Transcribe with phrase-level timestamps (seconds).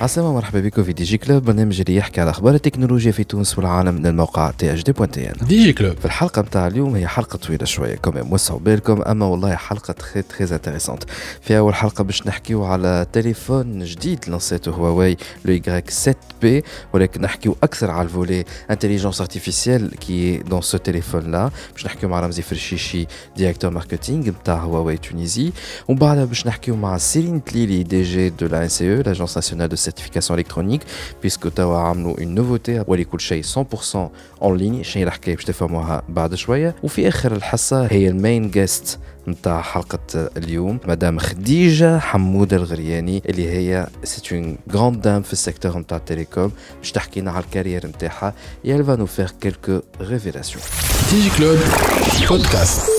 [0.00, 1.44] عسلامة مرحبا بكم في دي جي كلوب.
[1.44, 5.10] برنامج اللي يحكي على أخبار التكنولوجيا في تونس والعالم من الموقع تي اش دي بوان
[5.10, 5.34] تي إن.
[5.46, 5.96] ديجي كلوب.
[5.96, 9.02] في الحلقة متاع اليوم هي حلقة طويلة شوية كمان وسعوا بالكم.
[9.02, 11.04] أما والله حلقة تخي تخي انتريسونت.
[11.40, 16.64] في أول حلقة باش نحكيو على تليفون جديد لانسيتو هواوي لو يغريك 7 بي.
[16.92, 22.20] ولكن نحكيو أكثر على الفولي انتليجنس ارتيفيسيال كي دون سو تليفون لا باش نحكيو مع
[22.20, 25.52] رمزي فرشيشي ديريكتور ماركتينغ متاع هواوي تونيزي.
[25.88, 29.36] ومن بعد باش نحكيو مع سيرين تليلي دي جي دو لا ان سي أو لاجونس
[29.36, 30.81] ناسيونال دو سيرتيفيكاسيون الكترونيك
[31.23, 33.95] بيسكو توا عملوا اون نوفوتي ولي كل شيء 100%
[34.41, 39.61] اون ليني شنو الحكايه باش تفهموها بعد شويه وفي اخر الحصه هي المين جيست نتاع
[39.61, 45.97] حلقة اليوم مدام خديجة حمودة الغرياني اللي هي سيت اون غراند دام في السيكتور نتاع
[45.97, 48.33] التليكوم باش تحكينا على الكارير نتاعها
[48.65, 50.63] et elle va nous faire quelques révélations.
[51.11, 51.57] ديجي كلوب
[52.29, 52.96] بودكاست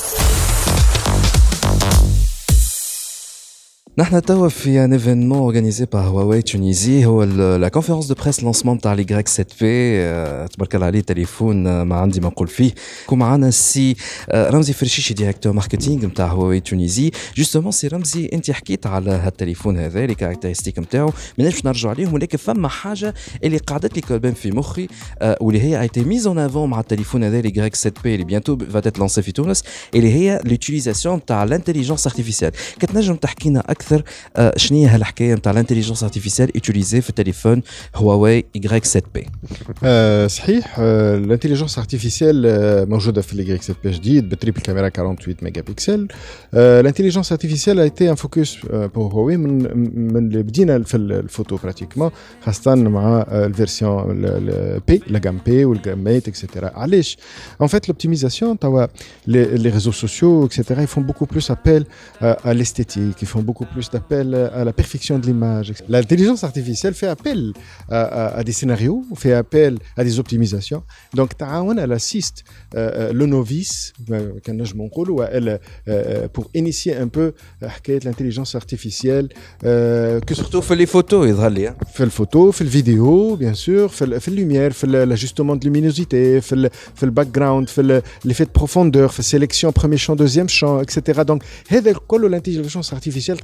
[3.99, 8.77] نحن توا في ان ايفينمون اورغانيزي بار هواوي تونيزي هو لا كونفيرونس دو بريس لونسمون
[8.77, 12.73] نتاع لي غريك 7 بي تبارك الله عليه تليفون آه، ما عندي ما نقول فيه
[13.07, 13.97] كون معنا السي
[14.31, 19.79] آه، رمزي فرشيشي ديريكتور ماركتينغ نتاع هواوي تونيزي جوستومون سي رمزي انت حكيت على هالتليفون
[19.79, 23.15] هذا لي كاركترستيك نتاعو ماناش باش نرجعوا عليهم ولكن فما حاجه
[23.45, 24.89] اللي قعدت لي كولبان في مخي
[25.23, 28.25] آه، واللي هي ايتي ميز اون افون مع التليفون هذا لي غريك 7 بي اللي
[28.25, 29.63] بيانتو فاتت لونسي في تونس
[29.95, 33.88] اللي هي لوتيليزاسيون تاع الانتيليجنس ارتيفيسيال كتنجم تحكينا اكثر
[34.37, 37.63] آه، شنو هي هالحكايه نتاع الانتيليجنس ارتيفيسيال يوتيليزي في التليفون
[37.95, 39.27] هواوي Y 7 بي
[39.85, 45.37] آه، صحيح آه، الانتليجنس ارتيفيسيال آه، موجوده في الاي 7 بي جديد بتريبل كاميرا 48
[45.43, 46.09] ميجا بكسل
[46.55, 49.79] الانتليجنس ارتيفيسيال ايتي ان فوكس بور هواوي من
[50.13, 52.11] من اللي بدينا في الفوتو براتيكمون
[52.45, 54.21] خاصه مع الفيرسيون
[54.89, 57.17] بي لا جام بي والجام ميت اكسيتيرا علاش
[57.63, 58.87] ان فيت لوبتيميزاسيون توا
[59.27, 61.85] les réseaux sociaux, etc., ils font beaucoup plus appel
[62.23, 65.72] euh, à l'esthétique, ils font beaucoup plus d'appel euh, à la perfection de l'image.
[65.88, 67.54] L'intelligence artificielle fait appel
[67.92, 70.84] euh, à, des scénarios, fait appel à des optimisations.
[71.14, 72.44] Donc, elle assiste
[72.76, 73.94] euh, le novice,
[75.32, 77.34] elle, euh, pour initier un peu
[78.04, 79.30] l'intelligence artificielle.
[79.64, 81.68] Euh, que Surtout fait les photos, Idrali.
[81.68, 81.76] Hein.
[81.94, 86.42] Fait les photos, fait les vidéos, bien sûr, fait la lumière, fait l'ajustement de luminosité,
[86.42, 87.84] fait le background, fait
[88.26, 91.22] l'effet de profondeur, fait sélection, premier champ, deuxième champ, etc.
[91.26, 91.44] Donc,
[92.28, 93.44] l'intelligence artificielle,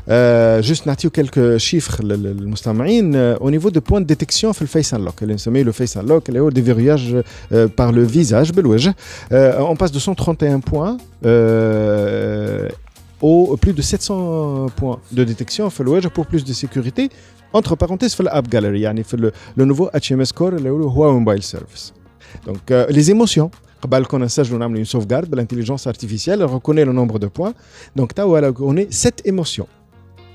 [0.60, 5.62] جوست نعطيو كلك شيفر للمستمعين او نيفو دو بوان ديتيكسيون في الفيس انلوك اللي نسميه
[5.62, 8.96] لو فيس انلوك اللي هو ديفيرياج بار لو فيزاج بالوجه
[9.32, 10.98] اون باس دو 131 بوان
[13.22, 17.08] au plus de 700 points de détection في الوجه pour plus de sécurité
[17.56, 21.18] entre parenthèses في الاب gallery يعني في le, le nouveau HMS Core اللي هو هو
[21.18, 21.92] موبايل سيرفيس
[22.46, 23.48] donc euh, les émotions
[23.82, 27.54] قبل كنا نسجلوا نعملوا une sauvegarde بالانتليجنس artificielle elle reconnaît le nombre de points
[27.98, 29.66] donc توا elle reconnaît 7 émotions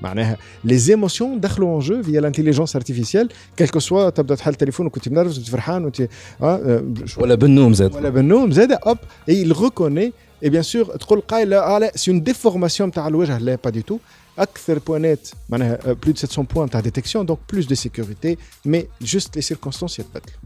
[0.01, 5.09] معناها لي زيموسيون دخلوا اون جو فيا لانتيليجونس ارتيفيسيال كيلكو سوا تبدأ تحل تليفونك وانت
[5.09, 6.07] منرفز وانت فرحان وانت آه,
[6.41, 6.83] آه،
[7.17, 7.95] ولا بالنوم زاد.
[7.95, 8.97] ولا بالنوم زاد اوب
[9.29, 10.13] اي ريكوني
[10.43, 13.81] اي بيان سور تقول قايلة آه لا سي اون ديفورماسيون تاع الوجه لا با دي
[13.81, 13.97] تو
[14.38, 19.36] اكثر بوانات معناها بلو دو 700 بوان تاع ديتكسيون دونك بلوس دو سيكوريتي مي جوست
[19.36, 20.36] لي سيركونستانس يتبدلوا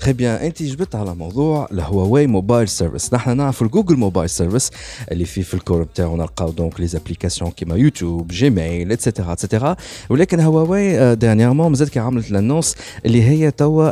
[0.00, 4.70] تري بيان انت جبت على موضوع الهواوي موبايل سيرفيس نحن نعرفوا الجوجل موبايل سيرفيس
[5.12, 9.76] اللي فيه في الكور بتاعو نلقاو دونك لي زابليكاسيون كيما يوتيوب جيميل اتسيتيرا اتسيتيرا
[10.10, 13.90] ولكن هواوي دانييرمون مازالت كي عملت لانونس اللي هي توا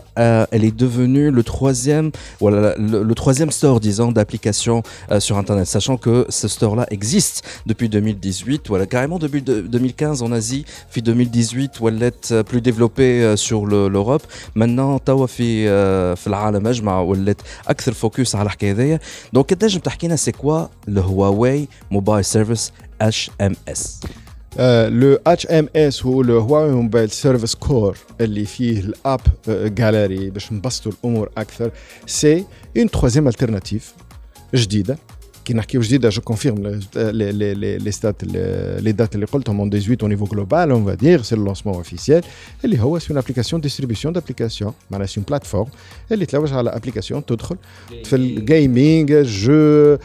[0.54, 6.26] اللي دوفونو لو تروازيام ولا لو تروازيام ستور ديزون d'applications euh, sur internet sachant que
[6.28, 11.80] ce store là existe depuis 2018 voilà carrément depuis de- 2015 en Asie puis 2018
[11.80, 14.22] ولات euh, plus développé euh, sur le- l'Europe
[14.58, 19.00] maintenant توا في آه، في العالم اجمع ولات اكثر فوكس على الحكايه هذيا
[19.32, 24.00] دونك تنجم تحكي لنا سي كوا الهواوي موبايل سيرفيس اتش ام اس
[24.88, 30.52] لو اتش ام اس هو لو هواوي موبايل سيرفيس كور اللي فيه الاب جاليري باش
[30.52, 31.70] نبسطوا الامور اكثر
[32.06, 32.44] سي
[32.76, 33.94] اون تروازيام الترناتيف
[34.54, 34.98] جديده
[35.44, 39.70] كي نحكيو جديده جو كونفيرم لي لي لي لي ستات لي دات اللي قلتهم اون
[39.70, 42.22] 18 او نيفو جلوبال اون فا دير سي لونسمون اوفيسيال
[42.64, 45.66] اللي هو سي اون ابليكاسيون ديستريبيسيون دابليكاسيون معناها سي اون بلاتفورم
[46.12, 47.56] اللي تلوج على ابليكاسيون تدخل
[48.04, 49.96] في الجيمنج جو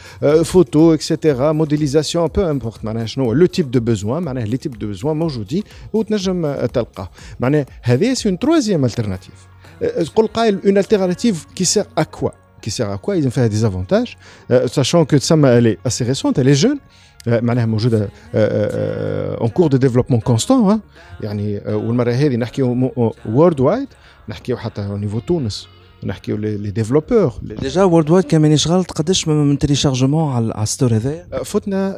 [0.44, 4.86] فوتو اكسيتيرا موديليزاسيون بو امبورت معناها شنو لو تيب دو بوزوان معناها لي تيب دو
[4.86, 7.10] بوزوان موجودين وتنجم تلقاه
[7.40, 9.46] معناها هذه سي اون تروازيام الترناتيف
[9.80, 12.30] تقول قايل اون التيرناتيف كي سير ا كوا
[12.62, 14.16] qui sert à quoi Ils ont fait des avantages,
[14.50, 16.80] euh, sachant que Tsama, elle est assez récente, elle est jeune.
[17.28, 20.80] معناها موجوده اون كور دو ديفلوبمون كونستون
[21.20, 22.92] يعني والمره هذه نحكيو
[23.26, 23.88] وورد وايد
[24.28, 25.68] نحكيو حتى نيفو تونس
[26.04, 31.42] نحكيو لي ديفلوبور ديجا وورد وايد كان مانيش غلط قداش من تيليشارجمون على الستور هذايا
[31.44, 31.94] فتنا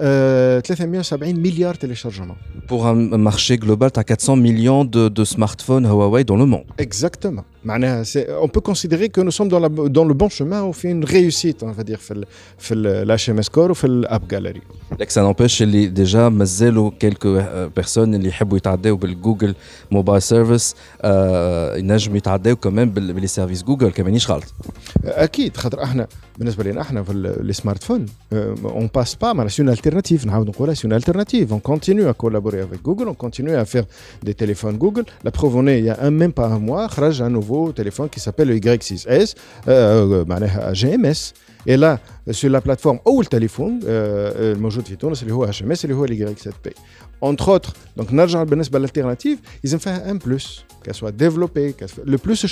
[0.60, 2.36] 370 مليار تيليشارجمون
[2.68, 6.64] بور ان مارشي جلوبال تاع 400 مليون دو دو سمارت فون هواوي دون لو موند
[6.80, 7.51] اكزاكتومون معناها
[8.44, 11.62] on peut considérer que nous sommes dans, la, dans le bon chemin وفي une réussite
[11.62, 12.24] on va dire في ال
[12.58, 14.60] في الاتش ام اس كور وفي الاب جاليري
[15.00, 17.42] لك سا نوبيش اللي ديجا مازالوا كيلكو
[17.76, 19.54] بيرسون اللي يحبوا يتعداو بالجوجل
[19.90, 20.74] موبايل سيرفيس
[21.76, 24.44] ينجموا يتعداو كمان باللي سيرفيس جوجل كمان مانيش غلط
[25.04, 26.06] اكيد خاطر احنا
[26.38, 30.74] بالنسبه لنا احنا في السمارت فون اون باس با معناها سي اون التيرناتيف نعاود نقولها
[30.74, 33.84] سي اون التيرناتيف اون كونتينيو ا كولابوري افيك جوجل اون كونتينيو ا فير
[34.22, 37.22] دي تيليفون جوجل لا بروف اون il y a un même pas un mois خرج
[37.22, 37.34] un
[37.73, 39.35] téléphone qui s'appelle le Y6S,
[39.67, 41.33] euh, euh, euh GMS.
[41.65, 44.55] Et là, euh, sur la plateforme ou le téléphone, euh,
[45.13, 46.73] c'est le HMS et le Y7P.
[47.21, 51.73] Entre autres, donc, l'alternative, ils ont fait un plus, qu'elle soit développée.
[52.05, 52.45] Le plus,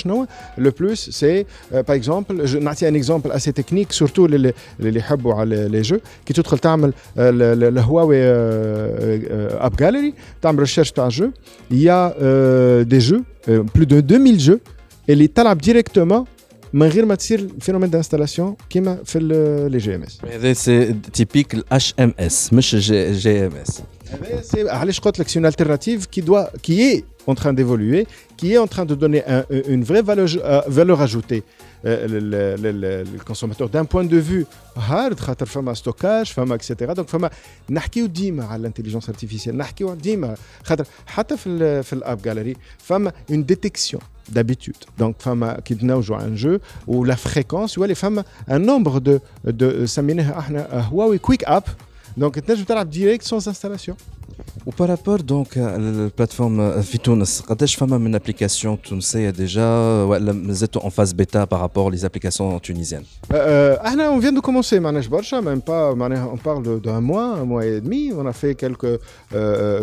[0.56, 1.46] le plus, c'est,
[1.84, 6.42] par exemple, je n'ai un exemple assez technique, surtout les, les, les, jeux, qui tout
[6.50, 6.78] le temps
[7.16, 8.24] le, Huawei
[9.60, 11.34] App Gallery, tu recherche par jeu,
[11.70, 12.14] il y a
[12.84, 13.24] des jeux,
[13.74, 14.60] plus de 2000 jeux,
[15.09, 16.23] اللي تلعب directement
[16.73, 19.19] من غير ما تصير الفينومين دانستالاسيون كيما في
[19.71, 23.81] لي جي ام اس هذا سي تيبيك الاش ام اس مش جي, جي ام اس
[24.11, 28.07] هذا سي علاش قلت لك سي اون التيرناتيف كي دوا كي اي en train d'évoluer,
[28.37, 30.27] qui est en train de donner un, une vraie valeur,
[30.67, 31.43] valeur ajoutée
[31.83, 37.29] le consommateur d'un point de vue hard خاطر فما ستوكاج فما اكسيتيرا دونك فما
[37.69, 43.11] نحكيو ديما على الانتيليجنس ارتيفيسيال نحكيو ديما خاطر حتى في ال في الاب جاليري فما
[43.31, 44.01] اون ديتيكسيون
[44.32, 44.76] d'habitude.
[44.98, 49.20] Donc, femme qui joue un jeu ou la fréquence, ou les femmes un nombre de
[49.44, 49.86] de
[50.90, 51.68] Huawei Quick App.
[52.16, 53.96] Donc, tu peux direct sans installation.
[54.76, 59.60] Par rapport donc euh, à la plateforme euh, Fitounes, Kadesh Fama, une application tunisienne déjà,
[59.60, 63.76] euh, vous êtes en phase bêta par rapport aux applications tunisiennes euh,
[64.12, 68.24] On vient de commencer, même pas, on parle d'un mois, un mois et demi, on
[68.26, 69.00] a fait quelques,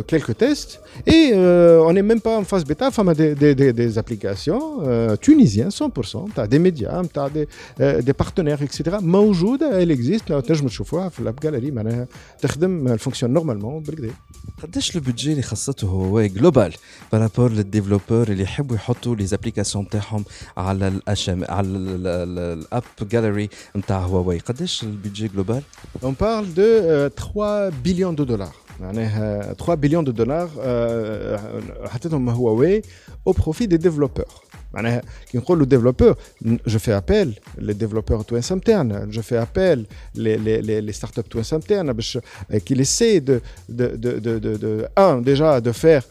[0.07, 5.69] quelques tests et on n'est même pas en phase bêta, Fama des, des, applications tunisiennes,
[5.69, 8.97] 100%, tu as des médias, tu as des, partenaires, etc.
[9.01, 11.73] Maoujoud, elle existe, je me chauffe, la galerie,
[12.50, 13.81] elle fonctionne normalement.
[14.63, 16.73] قداش لو بودجي اللي خاصته هواوي جلوبال
[17.11, 20.25] بارابور للديفلوبور اللي يحبوا يحطوا لي زابليكاسيون تاعهم
[20.57, 25.61] على الاشم على الاب جاليري نتاع هواوي قداش البودجي جلوبال
[26.03, 26.63] اون بارل دو
[27.33, 30.50] 3 بليون دو دولار معناها 3 بليون دو دولار
[31.88, 32.81] حطيتهم هواوي
[33.29, 34.48] au profit des développeurs.
[35.30, 36.16] Qui le développeur,
[36.66, 41.54] je fais appel les développeurs twins internes, je fais appel les, les, les, startups twins
[41.54, 41.92] internes
[42.63, 46.04] qui essaient de, de, de, de, un, déjà de faire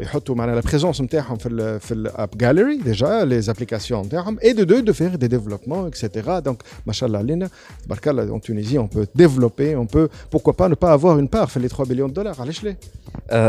[0.00, 4.54] يحطوا معنا la présence نتاعهم في ال في الاب جاليري ديجا لي زابليكاسيون نتاعهم et
[4.54, 6.06] de deux de faire des développements etc
[6.48, 6.56] donc
[6.90, 7.50] machallah علينا
[7.84, 11.28] تبارك الله en Tunisie on peut développer on peut pourquoi pas ne pas avoir une
[11.28, 12.76] part في les 3 billions de dollars علاش ليه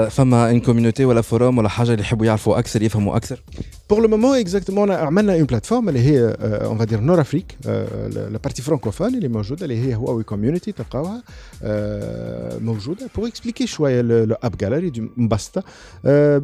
[0.09, 3.43] فما ان كوميونيتي ولا فوروم ولا حاجه اللي يحبوا يعرفوا اكثر يفهموا اكثر
[3.91, 7.57] Pour le moment, exactement, on a une plateforme, elle est, euh, on va dire, Nord-Afrique,
[7.65, 11.23] euh, la, la, partie francophone, elle est موجودة, elle est Huawei Community, تلقاوها
[12.61, 15.61] موجودة, pour expliquer شوية le, le App Gallery du Mbasta,
[16.05, 16.39] euh,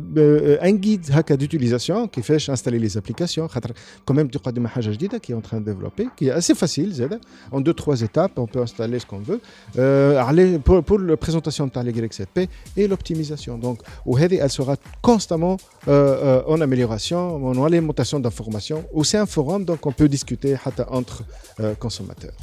[0.62, 3.72] un guide هكا d'utilisation كيفاش installer les applications, خاطر
[4.06, 6.92] quand même تقدم حاجة جديدة qui est en train de développer, qui est assez facile,
[6.94, 7.20] زادة,
[7.52, 9.42] en deux, trois étapes, on peut installer ce qu'on veut,
[9.78, 12.48] euh, pour, pour la présentation de les Y7P
[12.78, 13.58] et l'optimisation.
[13.58, 18.84] Donc, وهذه, elle sera constamment euh, en amélioration on a l'alimentation d'informations.
[18.94, 20.56] Ou c'est un forum, donc on peut discuter
[20.90, 21.24] entre
[21.60, 22.34] euh, consommateurs.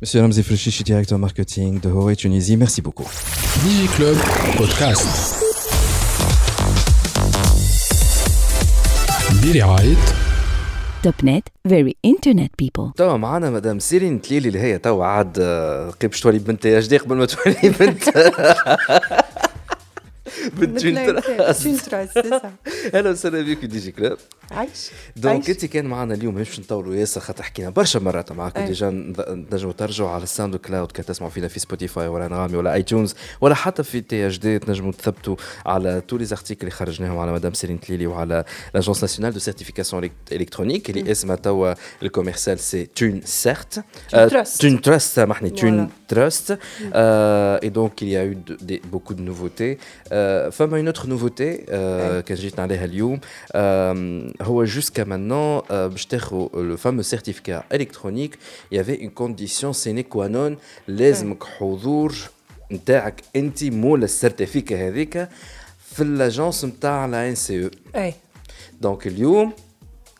[0.00, 3.07] Monsieur Ramzi Frishishi, directeur marketing de Huawei Tunisie, merci beaucoup.
[3.63, 4.17] DigiClub
[4.57, 5.07] Podcast.
[9.43, 9.95] برعاية
[11.03, 15.39] توب نت فيري انترنت بيبل توا معنا مدام سيرين تليلي اللي هي توا عاد
[15.99, 18.03] قريب باش تولي بنت أجدي قبل ما تولي بنت
[20.27, 22.53] تراست تراست سي سا
[22.93, 24.17] أهلا وسهلا بك دي جي كلوب
[24.51, 25.49] عايش دونك.
[25.49, 28.67] انت كان معنا اليوم باش نطولوا ياسر خاطر حكينا برشا مرات معاكم أي.
[28.67, 28.89] ديجا
[29.53, 33.15] نجموا ترجعوا على الساوند كلاود كي تسمعوا فينا في سبوتيفاي ولا انغامي ولا اي تونز
[33.41, 37.33] ولا حتى في تي اش دي تنجموا تثبتوا على تو لي زارتيكل اللي خرجناهم على
[37.33, 38.43] مدام سيرين تليلي وعلى
[38.73, 43.83] لاجونس ناسيونال دو سيرتيفيكاسيون الكترونيك اللي اسمها توا الكوميرسيال سي تون سيرت.
[44.59, 45.89] تون تراست سامحني تون.
[47.03, 48.35] Euh, et donc, il y a eu
[48.93, 49.73] beaucoup de nouveautés.
[49.77, 50.16] Euh,
[50.50, 56.06] فما une autre nouveauté euh, كان جيت عليها اليوم euh, هو jusqu'à maintenant euh, باش
[56.06, 58.34] تاخذ le fameux certificat électronique
[58.70, 60.56] il y avait une condition sine qua non
[60.88, 62.14] لازمك حضور
[62.72, 65.28] نتاعك انت مول السيرتيفيكا هذيك
[65.92, 68.14] في الاجونس نتاع لا ان سي او اي
[68.80, 69.52] دونك اليوم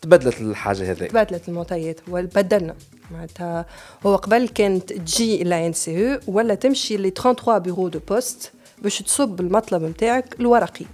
[0.01, 2.75] تبدلت الحاجه هذيك تبدلت المعطيات وبدلنا
[3.11, 3.65] معناتها
[4.05, 8.51] هو قبل كانت تجي لا ان سي او ولا تمشي لي 33 بيرو دو بوست
[8.82, 10.84] باش تصب المطلب نتاعك الورقي.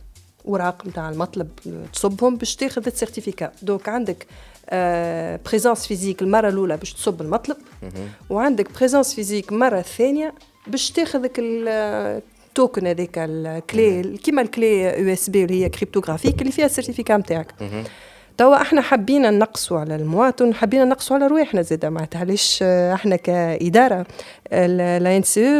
[0.45, 1.49] وراق نتاع المطلب
[1.93, 4.27] تصبهم باش تاخذ السيرتيفيكا دونك عندك
[5.47, 7.57] بريزونس فيزيك المرة الأولى باش تصب المطلب
[8.31, 10.35] وعندك بريزونس فيزيك المره الثانية
[10.67, 16.67] باش تاخذك التوكن هذاك الكلي كيما الكلي يو اس بي اللي هي كريبتوغرافيك اللي فيها
[16.67, 17.55] السيرتيفيكا نتاعك
[18.38, 23.16] توا احنا حبينا نقصوا على المواطن حبينا نقصوا على رواحنا زاده معناتها علاش آه، احنا
[23.16, 24.06] كاداره
[24.52, 25.60] لا ان سي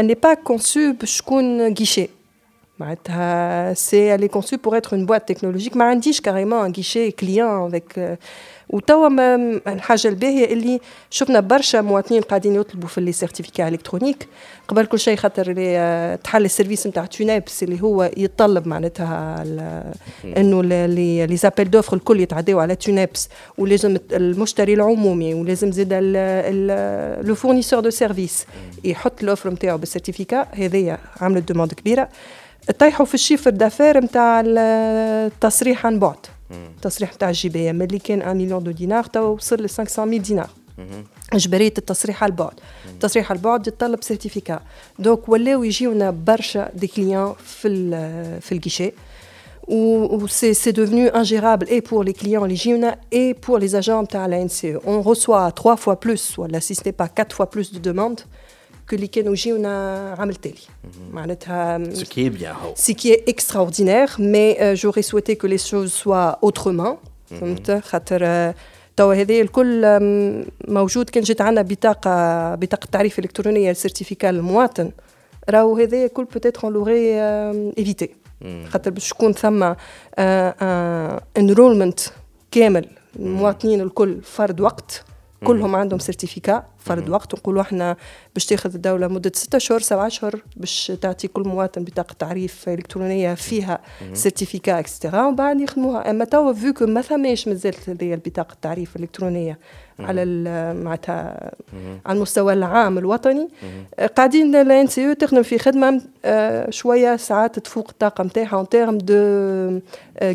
[0.00, 2.08] ان با كونسو باش تكون غيشي
[2.78, 7.10] معناتها سي elle est conçue pour être une boîte technologique ما عنديش كاريمون ان غيشي
[7.10, 8.18] كليون افيك
[8.69, 9.07] وتوا
[9.67, 10.79] الحاجة الباهية اللي
[11.09, 14.27] شفنا برشا مواطنين قاعدين يطلبوا في لي سيرتيفيكا الكترونيك
[14.67, 15.45] قبل كل شيء خاطر
[16.15, 19.43] تحل السيرفيس نتاع تونابس اللي هو يتطلب معناتها
[20.37, 20.63] إنه
[21.25, 25.93] لي زابيل دوفر الكل يتعداو على تونابس ولازم المشتري العمومي ولازم زاد
[27.27, 28.45] لو فورنيسور دو سيرفيس
[28.83, 32.09] يحط الاوفر نتاعو بالسيرتيفيكا هذيا عملت دوموند كبيرة.
[32.79, 36.17] طيحوا في الشيفر دافير نتاع التصريح عن بعد.
[36.50, 40.20] التصريح نتاع الجي بي ام اللي كان 1 مليون دو دينار توا وصل ل 500
[40.20, 40.50] دينار
[41.32, 42.54] اجباريه التصريح على البعد
[42.90, 44.60] التصريح على البعد يتطلب سيرتيفيكا
[44.98, 48.92] دونك ولاو يجيونا برشا دي كليون في ال- في الجيشي
[49.68, 52.90] ou c'est c'est devenu ingérable et pour les clients les JUNA
[53.20, 54.74] et pour les agents de la NCE.
[54.94, 58.22] On reçoit trois fois plus, voilà, si ce n'est pas quatre fois plus de demandes
[58.92, 60.54] que les كانوا يجيونا عام التالي.
[61.12, 65.46] معناتها ce qui est bien هو ce qui est extraordinaire, mais euh, j'aurais souhaité que
[65.46, 66.96] les choses soient autrement.
[67.40, 68.54] فهمت خاطر آه،
[68.96, 74.90] توا هذه الكل آم، موجود كان جات عندنا بطاقة بطاقة تعريف إلكترونية سيرتيفيكا للمواطن
[75.50, 77.20] راهو هذا الكل بوتيتر اون لوغي
[77.78, 78.10] ايفيتي
[78.68, 79.72] خاطر باش يكون ثم
[81.36, 82.00] انرولمنت
[82.50, 82.86] كامل
[83.18, 85.02] المواطنين الكل فرد وقت
[85.47, 87.35] كلهم عندهم سيرتيفيكا فرد وقت.
[87.35, 87.97] نقولوا إحنا
[88.33, 93.33] باش تاخذ الدولة مدة ستة شهور سبعة اشهر باش تعطي كل مواطن بطاقة تعريف إلكترونية
[93.33, 93.79] فيها
[94.13, 96.09] سيرتيفيكا اكسترا ومن بعد يخدموها.
[96.09, 99.59] أما توا فيو كو ما ثماش مازالت هذه البطاقة التعريف الإلكترونية.
[99.99, 100.25] على
[100.73, 101.51] معناتها
[102.05, 103.49] على المستوى العام الوطني.
[104.17, 108.97] قاعدين لا ان سي تخدم في خدمة آه، شوية ساعات تفوق الطاقة نتاعها اون تيرم
[108.97, 109.79] دو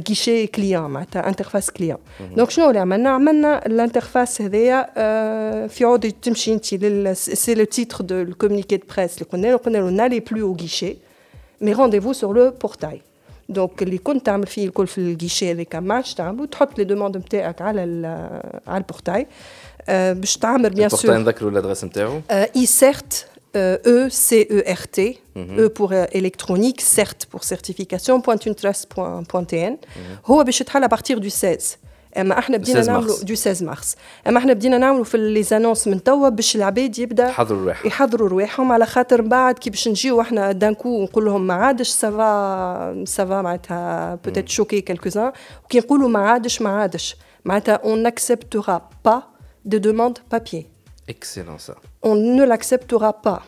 [0.08, 1.98] غيشي كليون معناتها انترفاس كليون
[2.36, 6.64] دونك شنو اللي عملنا؟ عملنا الانترفاس هذايا آه، في عود تمشي انت
[7.14, 10.56] سي لو تيتر دو الكومونيكي دو بريس اللي قلنا له قلنا له نالي بلو أو
[10.60, 10.96] غيشي
[11.60, 13.00] مي رونديفو سور لو بورتاي
[13.49, 17.17] دونك اللي كنت تعمل فيه الكل في الجيشي هذاك ما عادش تعملوا تحط لي دوموند
[17.17, 19.27] نتاعك على ال- على البورتاي
[19.89, 23.13] آه، باش تعمر بيان البورتاي سور نذكروا الادريس نتاعو euh, ICERT,
[23.55, 24.99] euh, E-C-E-R-T,
[25.37, 29.73] E pour euh, électronique, CERT pour certification, .unetrust.tn.
[30.25, 31.77] هو باش يتحل à partir du 16.
[32.16, 33.24] أما إحنا بدينا 16 نعملوا مارس.
[33.24, 37.30] دو 16 مارس أما إحنا بدينا نعملوا في لي زانونس من توا باش العباد يبدأ
[37.30, 41.46] حضروا رواحهم يحضروا رواحهم على خاطر من بعد كي باش نجيو إحنا دانكو نقول لهم
[41.46, 45.32] ما عادش سافا سافا معناتها بوتيت شوكي كالكوزان
[45.64, 47.16] وكي نقولوا ما عادش ما عادش.
[47.44, 49.22] معناتها اون ناكسبتورا با
[49.64, 50.66] دو دوموند بابيي
[51.08, 51.74] اكسلون سا
[52.06, 53.40] on ne l'acceptera pas.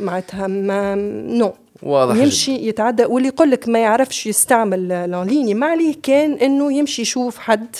[0.00, 1.52] معناتها ما نو
[1.82, 7.02] واضح يمشي يتعدى واللي يقول لك ما يعرفش يستعمل لانليني ما عليه كان إنه يمشي
[7.02, 7.76] يشوف حد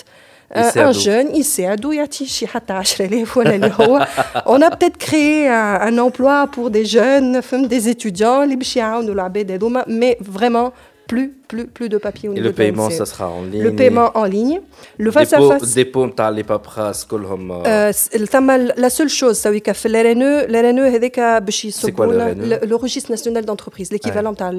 [0.56, 0.92] ان يساعدو.
[1.00, 4.08] جون يساعدو يعطيه شي حتى 10000 ولا اللي هو
[4.46, 8.76] on a peut-être créé un, un emploi pour des jeunes فهم des étudiants اللي باش
[8.78, 10.72] يعاونوا العباد هذوما mais vraiment
[11.14, 12.98] plus plus plus de papier au Et niveau le de la paiement, NCE.
[13.02, 13.64] ça sera en ligne.
[13.68, 14.60] le paiement en ligne
[15.06, 18.90] le face à Dépôt, face dépôt نتاع لي بابراس كلهم آه، آه، س- ثم لا
[18.90, 22.06] سول شوز سويك في الار ان او الار ان او هذاك باش quoi, le يصبوا
[22.06, 22.64] RNE?
[22.66, 24.50] لو ريجيستر ناسيونال دونتربريز ليكيفالون تاع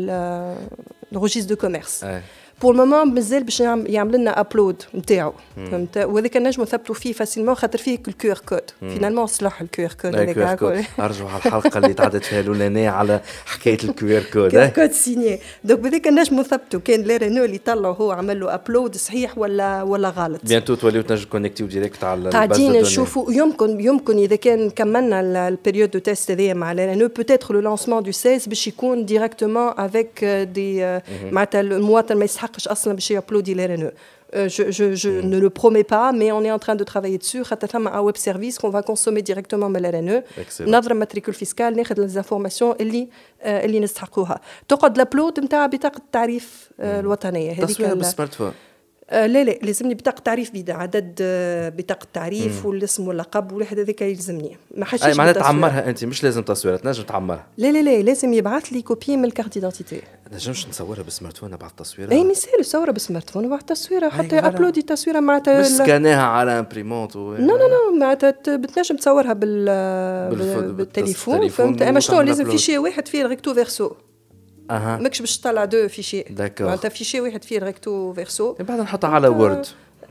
[1.13, 2.23] لو ريجيستر دو كوميرس آه.
[2.66, 7.78] بور المومون مازال باش يعمل لنا ابلود نتاعو فهمت وهذاك نجم نثبتوا فيه فاسيلمون خاطر
[7.78, 10.62] فيه الكيو ار كود فينالمون صلح الكيو ار كود هذاك
[11.00, 15.80] ارجعوا على الحلقة اللي تعدت فيها الاولانيه على حكاية الكيو ار كود كود سيني دونك
[15.80, 20.10] بهذاك نجم نثبتوا كان لا رينو اللي طلعوا هو عمل له ابلود صحيح ولا ولا
[20.10, 20.42] غلط.
[20.44, 26.00] بيانتو توليو تنجم كونيكتيو ديريكت على قاعدين نشوفوا يمكن يمكن إذا كان كملنا البيريود دو
[26.00, 31.00] تيست هذايا مع لا رينو بوتيتر لو لونسمون دو 16 باش يكون ديريكتومون افيك دي
[31.32, 33.91] معناتها المواطن ما يستحقش اصلا باش يابلودي لا رينو
[34.33, 35.29] Euh, je, je, je mm.
[35.33, 37.43] ne le promets pas, mais on est en train de travailler dessus.
[37.43, 40.23] On a un web service qu'on va consommer directement من الRNE.
[40.61, 43.09] نضرب matricule fiscale ناخذ les informations اللي
[43.45, 44.41] اللي نستحقوها.
[44.69, 47.65] تقعد الابلود نتاع بطاقة التعريف الوطنية.
[47.65, 48.53] تصوير بالسمارت فون.
[49.10, 54.02] آه لا لا لازمني بطاقة تعريف بيدا عدد آه بطاقة تعريف والاسم واللقب والواحد هذاك
[54.02, 54.58] يلزمني.
[54.78, 57.48] ما حشيش أي معناتها تعمرها أنت مش لازم تصويرها تنجم تعمرها.
[57.58, 60.02] لا لا لا لازم يبعث لي كوبي من الكارت ديدونتيتي
[60.34, 64.80] نجمش نصورها بالسمارت فون بعد التصويره أي مثال صورها بالسمارت فون بعد التصويره حتى أبلودي
[64.80, 67.16] التصويرة معناتها مش سكاناها على امبريمونت.
[67.16, 69.66] نو نو نو معناتها بتنجم تصورها بال
[70.74, 73.92] بالتليفون فهمت؟ أما شنو لازم فيشي واحد فيه الريكتو فيرسو.
[74.70, 76.22] ماكش باش تطلع دو فيشي.
[76.22, 78.54] داكور معناتها فيشي واحد فيه الريكتو فيرسو.
[78.54, 79.66] بعد نحطها على وورد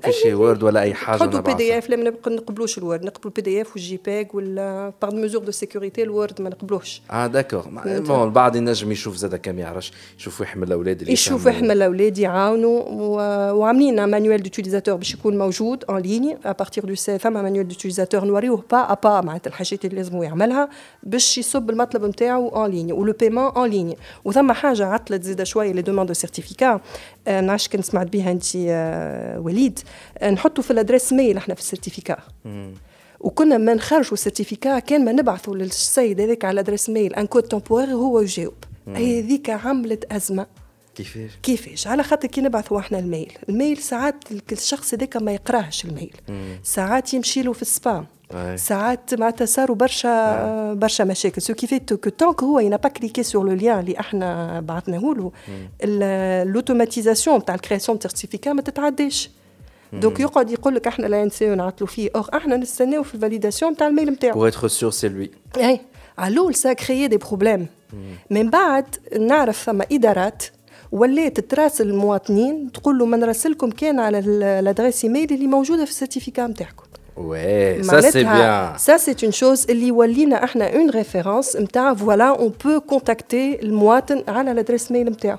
[0.05, 3.05] فيشي وورد ولا أي حاجة نحطوا بي دي اف لا ما نقبلوش الوورد.
[3.05, 7.03] نقبلوا البي دي اف والجي بيج ولا باغ ميزور دو سيكوريتي الوورد ما نقبلوش.
[7.11, 11.73] آه داكور بون البعض ينجم يشوف زاد كم يعرفش يشوف يحمل الاولاد اللي يشوف يحمل
[11.73, 12.83] الاولاد يعاونوا
[13.53, 18.65] وعاملين مانيوال دوتيليزاتور باش يكون موجود اون ليني ابارتيغ دو سي فما مانيوال دوتيليزاتور نوريوه
[18.73, 20.69] با ا با معناتها الحاجات اللي لازم يعملها
[21.03, 25.73] باش يصب المطلب نتاعو اون ليني ولو بيمون اون ليني وثم حاجة عطلت زيد شوية
[25.73, 26.81] لي دوموند دو سيرتيفيكا
[27.27, 28.45] ما نعرفش كان سمعت بها انت
[29.39, 29.79] وليد.
[30.33, 32.17] نحطوا في الأدريس ميل إحنا في السيرتيفيكا.
[33.21, 37.15] وكنا ما نخرجوا السيرتيفيكا كان ما نبعثوا للسيد هذاك على الأدريس ميل.
[37.15, 38.55] ان كود تومبوير هو يجاوب
[38.87, 40.47] هذيك عملت أزمة.
[40.95, 43.33] كيفاش؟ كيفاش؟ على خاطر كي نبعثوا إحنا الميل.
[43.49, 44.15] الميل ساعات
[44.53, 46.17] الشخص هذاك ما يقراهش الميل.
[46.63, 48.07] ساعات يمشي له في السبام.
[48.57, 51.43] ساعات معناتها صاروا برشا برشا مشاكل.
[51.43, 55.01] سو كي فيت كو تونك هو ينا با كليكي سور لو ليان اللي إحنا بعثناه
[55.01, 55.33] له
[55.83, 59.31] الاوتوماتيزاسيون تاع الكرياسيون سيرتيفيكا ما تتعداش.
[59.94, 63.76] دونك يقعد يقول لك احنا لا ان سي نعطلوا فيه اور احنا نستناو في الفاليداسيون
[63.76, 65.80] تاع الميل نتاعو بور اتر سور سي لوي اي
[66.18, 67.68] على الاول سا كريي دي بروبليم
[68.30, 68.86] من بعد
[69.20, 70.44] نعرف ثم ادارات
[70.92, 76.48] ولات تراسل المواطنين تقول له ما نراسلكم كان على الادريس ايميل اللي موجوده في السيرتيفيكا
[76.48, 76.84] نتاعكم
[77.34, 78.78] Ouais, ça c'est bien.
[78.88, 84.24] Ça c'est une chose اللي ولينا احنا une référence نتاع voilà on peut contacter المواطن
[84.28, 85.38] على الادريس ميل نتاعو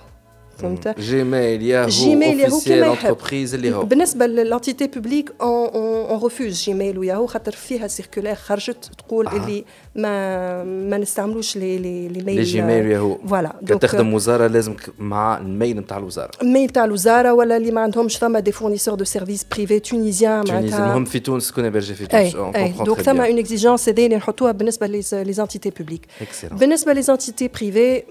[0.58, 6.98] فهمت؟ جيميل ياهو جيميل ياهو كيما انتربريز اللي هو بالنسبة للانتيتي بوبليك اون ريفوز جيميل
[6.98, 9.36] وياهو خاطر فيها سيركولير خرجت تقول آه.
[9.36, 9.66] اللي
[9.96, 15.38] ما ما نستعملوش لي لي لي ميل لي جيميل ياهو فوالا تخدم وزارة لازم مع
[15.38, 16.32] الميل نتاع الوزارة.
[16.42, 20.98] الميل نتاع الوزارة ولا اللي ما عندهمش ثما دي فورنيسور دو سيرفيس بريفي تونيزيان معناتها
[20.98, 22.36] هم في تونس كنا برجي في تونس.
[22.36, 22.74] أي.
[22.86, 25.02] دونك ثما اون اكزيجونس هذه اللي نحطوها بالنسبة لي
[25.34, 26.08] زانتيتي بوبليك
[26.52, 28.04] بالنسبة لي زانتيتي بريفي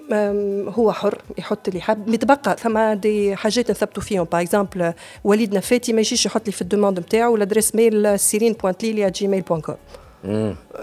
[0.69, 2.11] هو حر يحط اللي حاب.
[2.11, 4.25] متبقى ثما دي حاجات نثبتوا فيهم.
[4.33, 4.93] باغ اكزومبل
[5.25, 9.41] وليد نفاتي ما يجيش يحط لي في الدوموند نتاعو الأدريس ميل سيرين بوانت ليلي جيميل
[9.41, 9.77] بوان كوم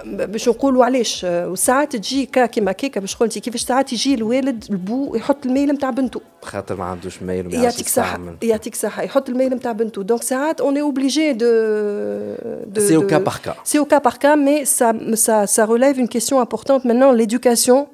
[0.04, 5.14] باش نقولوا علاش وساعات تجي كا كيما كيكا باش قلتي كيفاش ساعات يجي الوالد البو
[5.14, 9.72] يحط الميل نتاع بنته خاطر ما عندوش ميل يعطيك صحة يعطيك صحة يحط الميل نتاع
[9.72, 13.98] بنته دونك ساعات اون اي اوبليجي دو سي او كا بار كا سي او كا
[13.98, 17.88] بار كا مي سا سا سا relève une question importante maintenant l'éducation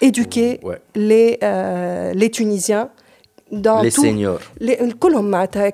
[0.00, 0.80] éduquer ouais.
[0.94, 2.88] les euh, les Tunisiens
[3.52, 4.40] dans les tout, seniors.
[4.60, 4.76] Les,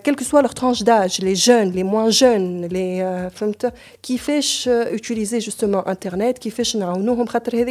[0.03, 3.29] quelle que soit leur tranche d'âge, les jeunes, les moins jeunes, les euh,
[4.03, 4.41] qui fait
[4.93, 6.65] utiliser justement Internet, qui fait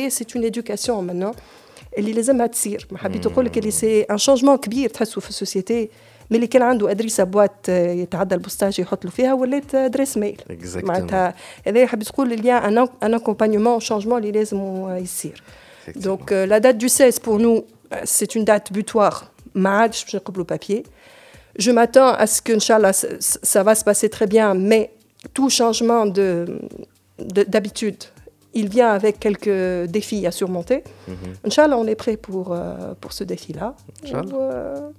[0.10, 1.34] c'est une éducation maintenant.
[1.98, 5.90] اللي لازمها تصير ما حبيت نقول لك اللي سي ان شانجمون كبير تحسه في السوسيتي
[6.30, 10.42] من اللي كان عنده ادريسه بوات يتعدى البوستاج يحط له فيها ولات ادريس ميل
[10.76, 11.34] معناتها
[11.68, 15.44] هذا حبيت تقول اللي ان ان اكومبانيومون شانجمون اللي لازم يصير
[15.96, 17.64] دونك لا دات دو 16 pour nous
[19.93, 20.85] c'est une date butoir papier.
[21.59, 24.91] Je m'attends à ce que, Inch'Allah, ça va se passer très bien, mais
[25.35, 26.07] tout changement
[27.19, 28.05] d'habitude, de,
[28.55, 30.79] il vient avec quelques défis à surmonter.
[31.09, 31.47] Mm -hmm.
[31.47, 33.75] Inch'Allah, on est prêt pour, euh, pour ce défi-là.
[34.05, 34.35] Inch'Allah.
[34.35, 34.91] Euh,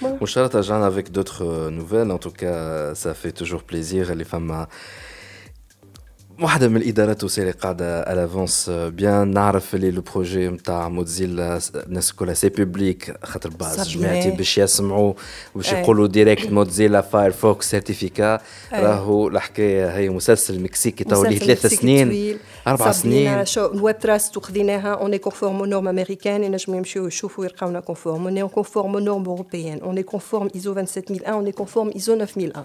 [0.00, 0.86] voilà.
[0.90, 2.10] avec d'autres nouvelles.
[2.10, 4.14] En tout cas, ça fait toujours plaisir.
[4.14, 4.66] Les femmes
[6.42, 12.12] واحدة من الإدارات اللي قاعدة على افونس بيان نعرف اللي لو بروجي نتاع موتزيلا الناس
[12.12, 15.12] كلها سي بوبليك خاطر باز جماعتي باش يسمعوا
[15.54, 18.40] باش يقولوا ديريكت موتزيلا فايرفوكس سيرتيفيكا
[18.72, 22.38] راهو الحكاية هي مسلسل مكسيكي تو ليه ثلاث سنين.
[22.66, 23.44] أربع سنين.
[23.56, 24.94] الويب تراست وخذيناها.
[24.94, 29.80] اون اي كونفورم نورم امريكان ينجموا يمشيو يشوفوا يلقاونا كونفورم اون اي كونفورم نورم اوروبيان
[29.80, 32.64] اون اي كونفورم ايزو 27001 اون اي كونفورم ايزو 9001.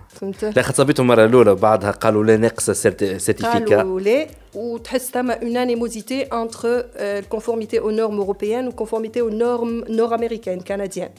[0.13, 5.33] فهمت؟ لا خاطر صبيتهم المرة الأولى بعدها قالوا لا ناقصه سيرتيفيكا قالوا لا وتحس ثما
[5.33, 11.09] اون انيموزيتي انتر الكونفورميتي أو نورم اوروبيان وكونفورميتي أو نورم نور امريكان كنديان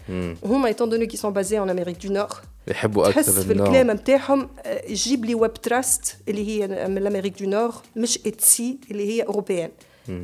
[0.44, 2.28] هما ايتون دوني كي سون بازي ان امريك دو نور
[2.68, 4.48] يحبوا أكثر تحس في الكلام نتاعهم
[4.88, 9.70] جيب لي ويب تراست اللي هي من الامريك دو نور مش اتسي اللي هي اوروبيان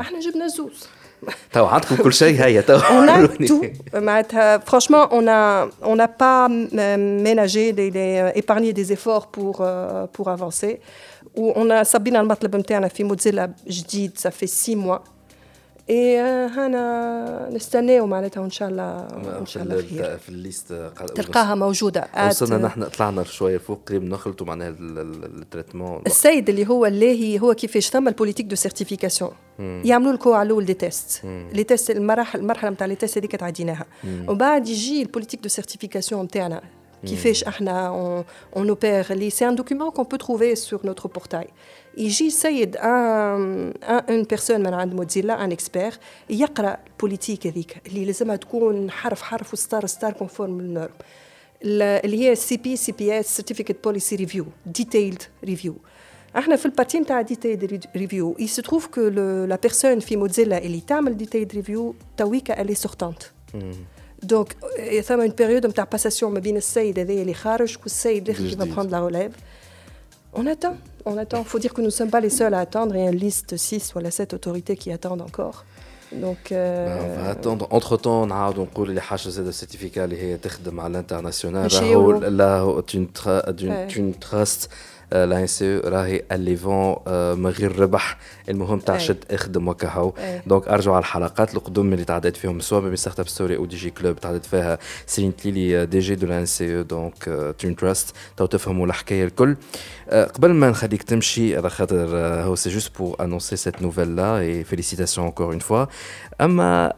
[0.00, 0.87] إحنا جبنا زوز.
[1.54, 6.08] تو عندكم كل شيء هيا تو on a tout معناتها franchement on a on n'a
[6.08, 6.50] pas
[7.28, 10.80] ménagé les, les épargné des efforts pour euh, pour avancer
[11.38, 15.04] وon a صبينا المطلب نتاعنا في موتزيلا جديد ça fait 6 mois
[15.90, 19.07] اي هنا نستناو معناتها ان شاء الله
[19.38, 20.18] إن شاء الله خير.
[20.18, 20.72] في الليست
[21.14, 22.09] تلقاها موجودة.
[22.29, 26.03] وصلنا نحن طلعنا شوية فوق قريب نخلطوا معناها التريتمون.
[26.07, 29.31] السيد اللي هو اللي هو كيفاش ثم البوليتيك دو سيرتيفيكاسيون.
[29.59, 31.24] يعملوا لكم على الأول دي تيست.
[31.53, 33.87] لي تيست المراحل المرحلة نتاع لي تيست هذيك تعديناها.
[34.05, 36.62] ومن بعد يجي البوليتيك دو سيرتيفيكاسيون نتاعنا
[37.07, 37.88] كيفاش إحنا
[38.57, 41.48] اون اوبير لي سي ان دوكيومون كون بو تروفي سور نوتر بورتاي
[41.99, 45.95] يجي سيد ان ان بيرسون من عند موتزيلا ان إكسبير
[46.31, 50.95] يقرأ البوليتيك هذيك اللي لازمها تكون حرف حرف وستار ستار كونفورم للنورم
[51.65, 55.75] اللي هي سي بي سي بي اس سيرتيفيكت بوليسي ريفيو ديتيلد ريفيو
[56.37, 60.81] إحنا في البارتي نتاع ديتيلد ريفيو اي سو تروف كو لا بيرسون في موتزيلا اللي
[60.81, 63.23] تعمل ديتيلد ريفيو تويكا الي سورتونت
[64.23, 64.57] دونك
[65.05, 68.91] ثم اون بيريود نتاع باساسيون ما بين السيد هذايا اللي خارج والسيد اللي va prendre
[68.91, 69.58] la relève.
[70.35, 71.38] On attend, on attend.
[71.41, 72.95] Il faut dire que nous ne sommes pas les seuls à attendre.
[72.95, 75.64] Il y a une liste 6 ou 7 autorités qui attendent encore.
[76.12, 76.99] Donc, euh...
[77.03, 77.67] on va attendre.
[77.71, 80.47] Entre temps, on a donc les haches de certificat qui est
[80.79, 81.69] à l'international.
[82.31, 82.64] Là,
[83.87, 84.71] tu trust
[85.12, 86.97] لا NCE راهي اللي فون
[87.38, 88.18] من غير ربح.
[88.49, 90.12] المهم تاع شد اخدم وكهو
[90.47, 93.77] دونك ارجعوا على الحلقات القدم اللي تعديت فيهم سواء بين ستارت اب ستوري أو دي
[93.77, 96.44] جي كلوب تعديت فيها سيرين تليلي دي جي دو لا
[96.83, 98.14] دونك تون تراست.
[98.37, 99.57] تو تفهموا الحكاية الكل.
[100.12, 104.64] قبل ما نخليك تمشي على خاطر هو سي جوست بور انونسي سيت نوفيل لا اي
[104.64, 105.87] فيليسيتاسيون انكور اون فوا
[106.40, 106.92] اما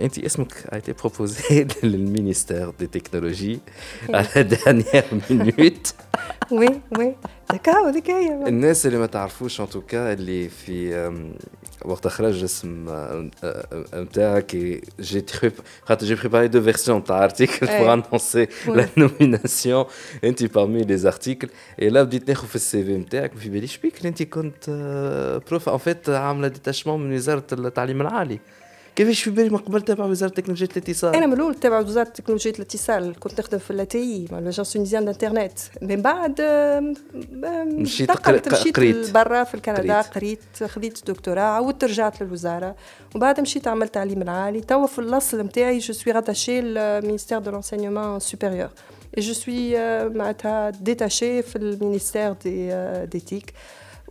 [0.00, 1.52] انت اسمك été proposé
[1.84, 3.58] للمينيستير دي تكنولوجي
[4.14, 5.94] على دانيير مينوت
[6.52, 7.16] وي وي
[7.88, 11.10] هذيك هي الناس اللي ما تعرفوش ان توكا اللي في
[11.84, 12.86] وقت خرج اسم
[13.94, 14.56] نتاعك
[15.00, 15.24] جي
[15.84, 19.84] خاطر جي بريباري دو فيرسيون تاع ارتيكل بور انونسي لا نوميناسيون
[20.24, 21.48] انت بارمي لي ارتيكل
[21.82, 24.70] اي لا بديت ناخذ في السي في نتاعك ما في باليش بيك انت كنت
[25.48, 28.40] بروف ان فيت عامله ديتاشمون من وزاره التعليم العالي
[28.96, 32.52] كيفاش في بالي من قبل تابع وزارة تكنولوجيا الاتصال؟ أنا من الأول تابع وزارة تكنولوجيا
[32.52, 36.40] الاتصال كنت نخدم في الأتي مع لاجونس تونيزيان دانترنت من بعد
[37.64, 39.10] مشيت قريت.
[39.10, 40.40] برا في كندا قريت.
[40.64, 42.76] خذيت دكتوراه عاودت رجعت للوزارة.
[43.14, 47.50] ومن بعد مشيت عملت التعليم العالي توا في الأصل نتاعي جو سوي راتاشي للمينيستير دو
[47.50, 48.68] لونسينيومون سوبيريور
[49.18, 49.74] et je suis
[50.16, 52.70] معناتها détachée في المينيستير دي
[53.06, 53.52] ديتيك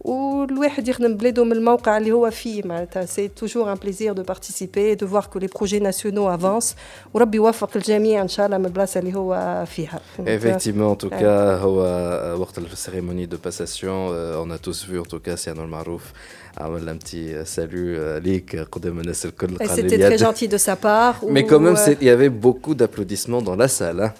[0.05, 4.95] والواحد يخدم بلاده من الموقع اللي هو فيه معناتها سي توجور ان بليزير دو بارتيسيبي
[4.95, 6.77] دو فوار كو لي بروجي ناسيونو افونس
[7.15, 11.25] وربي يوفق الجميع ان شاء الله من البلاصه اللي هو فيها effectivement en tout cas
[11.63, 11.81] هو
[12.41, 16.03] وقت السيريموني دو باساسيون on a tous vu en tout cas سيانو المعروف
[16.59, 21.17] عمل un petit salut ليك قدام الناس الكل قال C'était très gentil de sa part.
[21.29, 24.01] Mais quand même, il y avait beaucoup d'applaudissements dans la salle.
[24.01, 24.13] Hein.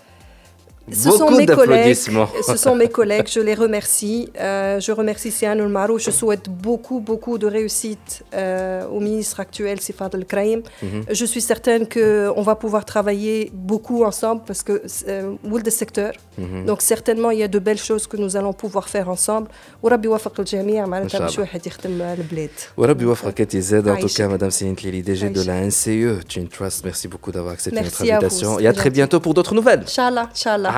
[0.93, 4.29] Ce sont, mes collègues, ce sont mes collègues, je les remercie.
[4.39, 5.99] Euh, je remercie Sian Marou.
[5.99, 10.59] Je souhaite beaucoup, beaucoup de réussite euh, au ministre actuel, Sifad El Kraim.
[10.59, 11.15] Mm -hmm.
[11.21, 13.39] Je suis certaine qu'on va pouvoir travailler
[13.71, 14.75] beaucoup ensemble parce que
[15.09, 16.13] euh, le secteur.
[16.39, 16.65] Mm -hmm.
[16.69, 19.49] Donc, certainement, il y a de belles choses que nous allons pouvoir faire ensemble.
[19.83, 22.51] وربي يوفق الجميع معناتها باش واحد يخدم البلاد.
[22.77, 26.47] وربي يوفقك انت زاد en tout cas madame Céline Tlili DG de la NCE Chain
[26.57, 26.79] Trust.
[26.85, 29.85] Merci beaucoup d'avoir accepté Merci notre invitation et à très bientôt pour d'autres nouvelles.
[29.91, 30.71] Inch'Allah, Inch'Allah.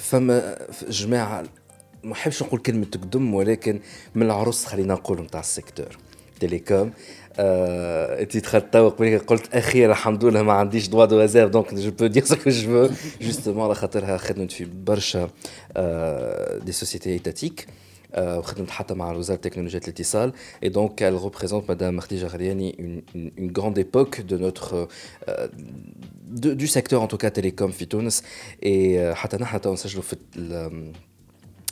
[0.00, 0.58] فما
[0.88, 1.44] جماعه
[2.04, 3.80] ما نحبش نقول كلمه تقدم ولكن
[4.14, 5.98] من العروس خلينا نقول نتاع السيكتور
[6.44, 6.88] télécom.
[7.38, 11.90] انت دخلت تو قبل قلت اخيرا الحمد لله ما عنديش دوا دو ريزيرف دونك جو
[11.90, 15.30] بو دير سو كو جو فو جوستومون على خاطرها خدمت في برشا
[16.64, 17.66] دي سوسيتي ايتاتيك
[18.18, 20.32] وخدمت حتى مع وزاره تكنولوجيا الاتصال
[20.64, 24.88] et donc elle représente madame Khadija Ghariani une, une, une grande époque de notre
[25.28, 25.48] euh,
[26.42, 28.22] de, du secteur en tout cas télécom في تونس
[28.62, 30.16] et حتى نحن تو نسجلوا في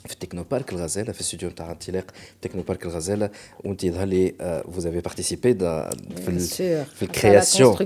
[0.07, 2.05] في التكنو بارك الغزاله في الاستوديو نتاع انطلاق
[2.43, 3.31] تكنو بارك الغزاله
[3.65, 4.35] وانت يظهر لي
[4.77, 6.41] vous avez participé في ال
[6.95, 7.77] في الكرياسيون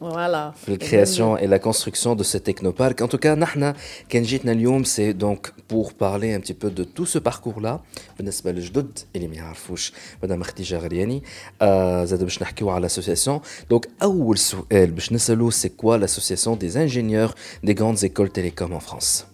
[0.00, 3.74] voilà في الكرياسيون et la construction de ce technoparc en tout cas نحن
[4.08, 7.80] كان جيتنا اليوم c'est donc pour parler un petit peu de tout ce parcours là
[8.18, 11.22] بالنسبه للجدد اللي ما يعرفوش مدام خديجه غرياني
[11.62, 13.40] آه زاد باش نحكيو على l'association
[13.74, 17.34] donc اول سؤال باش نسالو c'est quoi l'association des ingénieurs
[17.64, 19.24] des grandes écoles télécom en France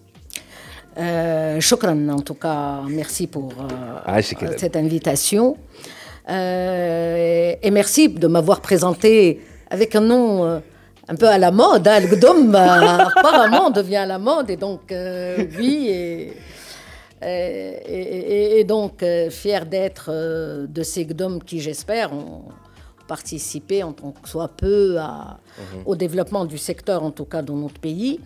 [0.96, 1.60] Euh,
[2.10, 5.56] en tout cas, merci pour euh, ah, cette invitation.
[6.28, 10.58] Euh, et merci de m'avoir présenté avec un nom euh,
[11.08, 11.86] un peu à la mode.
[11.88, 12.54] Hein, le Gdom,
[13.16, 14.50] apparemment, devient à la mode.
[14.50, 14.92] Et donc,
[15.58, 16.32] oui, et,
[17.22, 20.10] et, et, donc, fier d'être
[20.66, 22.44] de ces Gdom qui, j'espère, ont
[23.06, 25.82] participé en tant que soit peu à, mhm.
[25.86, 28.20] au développement du secteur, en tout cas dans notre pays.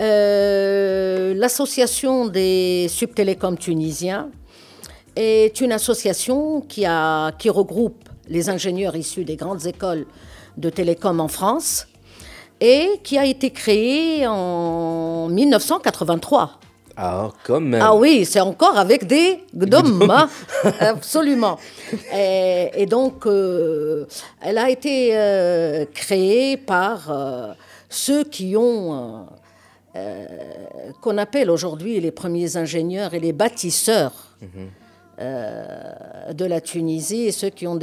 [0.00, 4.30] Euh, l'association des subtélécoms tunisiens
[5.16, 10.06] est une association qui, a, qui regroupe les ingénieurs issus des grandes écoles
[10.56, 11.88] de télécom en France
[12.60, 16.60] et qui a été créée en 1983.
[16.96, 20.28] Ah, comme Ah oui, c'est encore avec des gdom, hein.
[20.80, 21.58] absolument.
[22.12, 24.06] Et, donc, euh,
[24.40, 27.56] elle a été euh, créée par
[27.88, 29.26] ceux qui ont
[29.98, 34.36] euh, qu'on appelle aujourd'hui les premiers ingénieurs et les bâtisseurs.
[35.20, 37.76] Euh, de la Tunisie et ceux qui ont,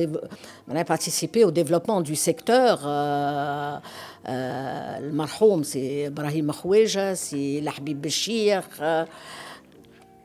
[0.69, 2.79] on a participé au développement du secteur.
[2.85, 3.77] Euh,
[4.25, 8.61] le marhoum, c'est Ibrahim Khoueja, c'est Lahbib Béchir,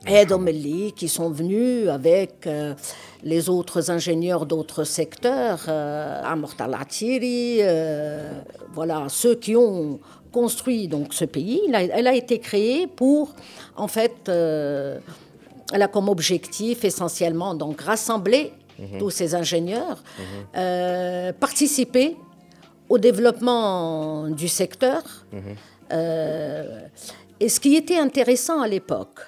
[0.06, 2.48] et Domelli, qui sont venus avec
[3.24, 7.60] les autres ingénieurs d'autres secteurs, euh, Amortal Atiri,
[8.72, 9.98] voilà, ceux qui ont
[10.30, 11.60] construit donc ce pays.
[11.72, 13.34] Elle a, été créée pour,
[13.76, 14.98] en fait, euh,
[15.72, 18.98] elle a comme objectif essentiellement donc rassembler mhm.
[18.98, 20.24] tous ces ingénieurs, mhm.
[20.56, 22.16] euh, participer
[22.88, 25.02] au développement du secteur.
[25.32, 25.40] Mhm.
[25.92, 26.80] Euh,
[27.40, 29.20] et ce qui était intéressant à l'époque,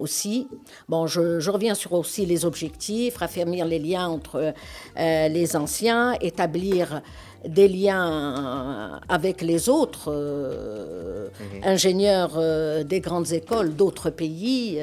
[0.00, 0.48] aussi.
[0.88, 4.52] Bon, je, reviens sur aussi les objectifs, raffermir les liens entre
[4.96, 7.02] les anciens, établir
[7.46, 11.64] des liens avec les autres euh, mhm.
[11.64, 14.78] ingénieurs euh, des grandes écoles d'autres pays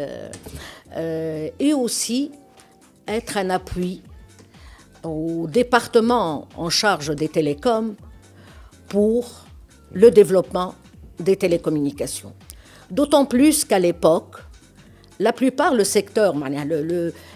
[0.95, 2.31] euh, et aussi
[3.07, 4.01] être un appui
[5.03, 7.95] au département en charge des télécoms
[8.89, 9.45] pour
[9.93, 10.75] le développement
[11.19, 12.33] des télécommunications.
[12.91, 14.37] D'autant plus qu'à l'époque,
[15.19, 16.35] la plupart, le secteur,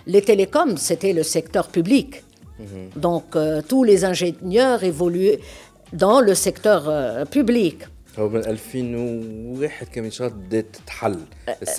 [0.05, 2.23] les télécoms, c'était le secteur public.
[2.62, 3.02] Mhm.
[3.02, 5.38] Donc euh, tous les ingénieurs évoluent
[5.93, 7.80] dans le secteur euh, public.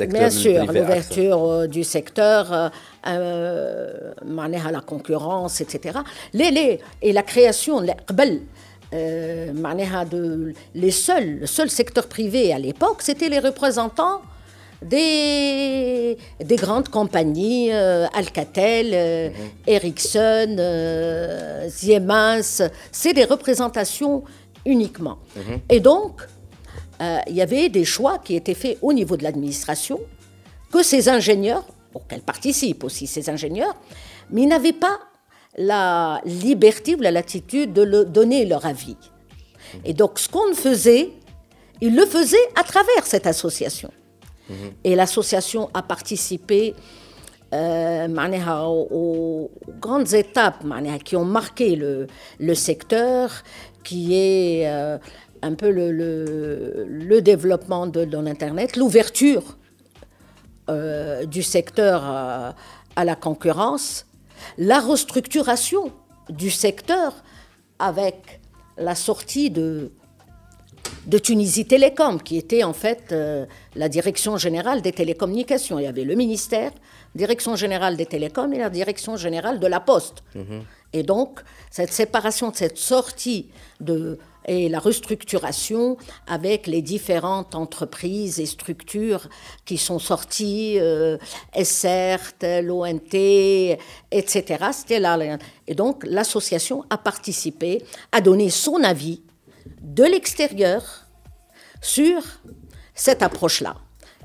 [0.09, 2.71] Bien sûr, l'ouverture du secteur,
[3.07, 4.15] euh,
[4.71, 5.99] la concurrence, etc.
[7.03, 7.83] Et la création,
[10.07, 14.23] de, le seul secteur privé à l'époque, c'était les représentants
[14.83, 19.35] des, des grandes compagnies, euh, Alcatel, euh, mhm.
[19.67, 24.25] Ericsson, euh, Siemens, c'est des représentations
[24.67, 25.19] uniquement.
[25.37, 25.61] Mhm.
[25.71, 26.23] Et donc,
[27.29, 29.99] il y avait des choix qui étaient faits au niveau de l'administration,
[30.73, 31.65] que ces ingénieurs,
[31.95, 33.75] auxquels participent aussi ces ingénieurs,
[34.31, 35.01] mais ils n'avaient pas
[35.59, 38.97] la liberté ou la latitude de le donner leur avis.
[39.75, 39.81] Mhm.
[39.85, 41.11] Et donc, ce qu'on faisait,
[41.81, 43.91] ils le faisaient à travers cette association.
[44.49, 44.57] Mhm.
[44.85, 46.75] Et l'association a participé
[47.53, 48.09] euh,
[48.67, 49.51] aux,
[49.81, 50.65] grandes étapes
[51.05, 52.07] qui ont marqué le,
[52.39, 53.43] le secteur,
[53.85, 54.99] qui est euh,
[55.43, 55.93] un peu le,
[56.89, 59.59] le, développement de, l'Internet, l'ouverture
[60.71, 62.55] euh, du secteur à,
[62.97, 64.07] à la concurrence,
[64.57, 65.93] la restructuration
[66.31, 67.13] du secteur
[67.79, 68.41] avec
[68.79, 69.93] la sortie de,
[71.07, 75.79] de Tunisie Télécom, qui était en fait euh, la direction générale des télécommunications.
[75.79, 76.73] Il y avait le ministère,
[77.15, 80.23] direction générale des télécoms et la direction générale de la poste.
[80.35, 80.65] Mhm.
[80.93, 83.49] Et donc, cette séparation, cette sortie
[83.81, 89.29] de et la restructuration avec les différentes entreprises et structures
[89.65, 91.17] qui sont sorties, euh,
[91.55, 93.79] SRT, l'ONT,
[94.11, 94.65] etc.
[94.73, 95.17] C'était là.
[95.69, 99.23] Et donc l'association a participé, a donné son avis
[99.83, 101.07] de l'extérieur
[101.81, 102.23] sur
[102.95, 103.77] cette approche-là.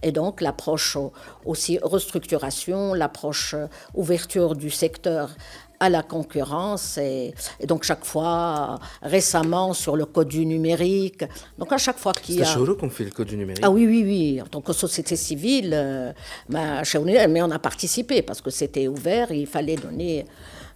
[0.03, 0.95] Et donc l'approche
[1.43, 3.65] aussi restructuration, l'approche euh,
[3.95, 5.35] ouverture du secteur
[5.79, 7.33] à la concurrence et,
[7.67, 11.23] donc chaque fois récemment sur le code du numérique.
[11.57, 13.63] Donc à chaque fois qu'il y a c'est qu'on fait le code du numérique.
[13.63, 14.41] Ah oui oui oui.
[14.41, 16.13] En tant que société civile euh,
[16.49, 16.81] bah,
[17.27, 20.25] mais on a participé parce que c'était ouvert il fallait donner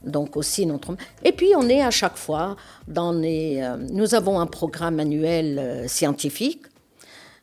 [0.03, 2.55] donc aussi notre et puis on est à chaque fois
[2.87, 6.63] dans les euh, nous avons un programme annuel euh, scientifique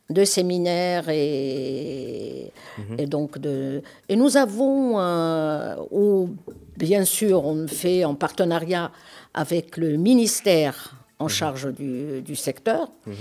[0.09, 2.99] de séminaires et, mhm.
[2.99, 4.97] et, donc de et nous avons
[5.91, 6.29] où
[6.79, 8.91] Bien sûr, on le fait en partenariat
[9.33, 11.29] avec le ministère en mhm.
[11.29, 12.89] charge du, secteur.
[13.05, 13.15] Mhm.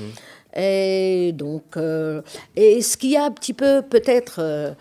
[0.57, 2.23] Et donc, euh,
[2.55, 4.73] et ce qui est un petit peu peut-être euh,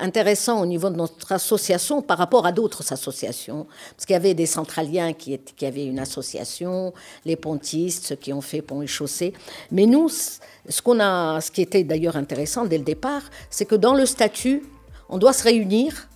[0.00, 3.66] intéressant au niveau de notre association par rapport à d'autres associations,
[3.96, 6.92] parce qu'il y avait des centraliens qui, qui avaient une association,
[7.24, 9.32] les pontistes, ceux qui ont fait pont et chaussée.
[9.70, 13.74] Mais nous, ce, qu'on a, ce qui était d'ailleurs intéressant dès le départ, c'est que
[13.74, 14.62] dans le statut,
[15.08, 16.08] on doit se réunir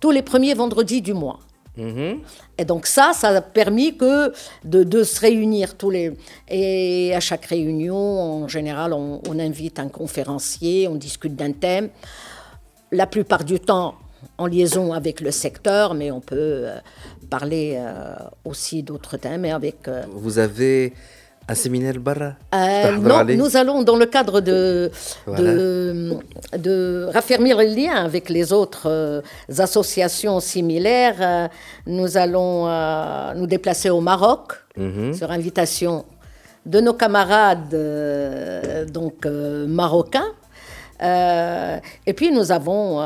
[0.00, 1.40] tous les premiers vendredis du mois.
[1.76, 2.20] Mhm.
[2.58, 4.32] Et donc ça, ça a permis que
[4.64, 6.12] de, se réunir tous les...
[6.48, 11.90] Et à chaque réunion, en général, on, invite un conférencier, on discute d'un thème.
[12.92, 13.94] La plupart du temps,
[14.38, 16.78] en liaison avec le secteur, mais on peut euh,
[17.30, 19.44] parler euh, aussi d'autres thèmes.
[19.44, 20.92] avec, euh, Vous avez
[21.48, 22.34] un séminaire barra?
[22.54, 24.90] Euh, Non, nous allons, dans le cadre de,
[25.28, 29.20] de, raffermir le lien avec les autres euh,
[29.58, 31.48] associations similaires, euh,
[31.86, 32.66] nous allons
[33.36, 35.14] nous déplacer au Maroc mhm.
[35.14, 36.04] sur invitation
[36.64, 37.76] de nos camarades
[38.92, 39.24] donc,
[39.68, 40.32] marocains.
[41.01, 43.01] et puis nous avons,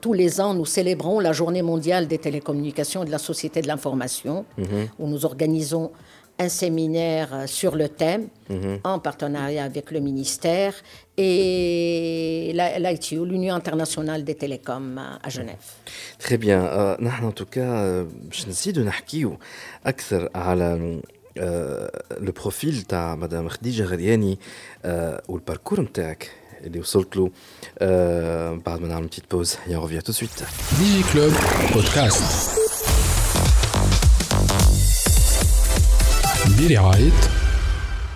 [0.00, 3.66] tous les ans, nous célébrons la journée mondiale des télécommunications et de la société de
[3.66, 4.88] l'information, mhm.
[4.98, 5.90] où nous organisons
[6.38, 8.78] un séminaire euh, sur le thème mhm.
[8.84, 10.74] en partenariat avec le ministère
[11.16, 15.64] et l'ITU, l'Union internationale des télécoms à Genève.
[16.18, 16.64] Très bien.
[16.64, 19.36] Euh, en tout cas, je نزيد نحكيو
[19.86, 21.00] أكثر على
[21.36, 24.38] le profil de Madame Khadija Ghariani
[25.28, 26.30] ou le parcours نتاعك
[26.64, 27.30] اللي وصلت له
[28.66, 30.42] بعد ما نعمل petite pause et on revient tout de suite.
[30.78, 31.32] Digi Club
[31.74, 32.22] podcast.
[36.58, 37.12] برعاية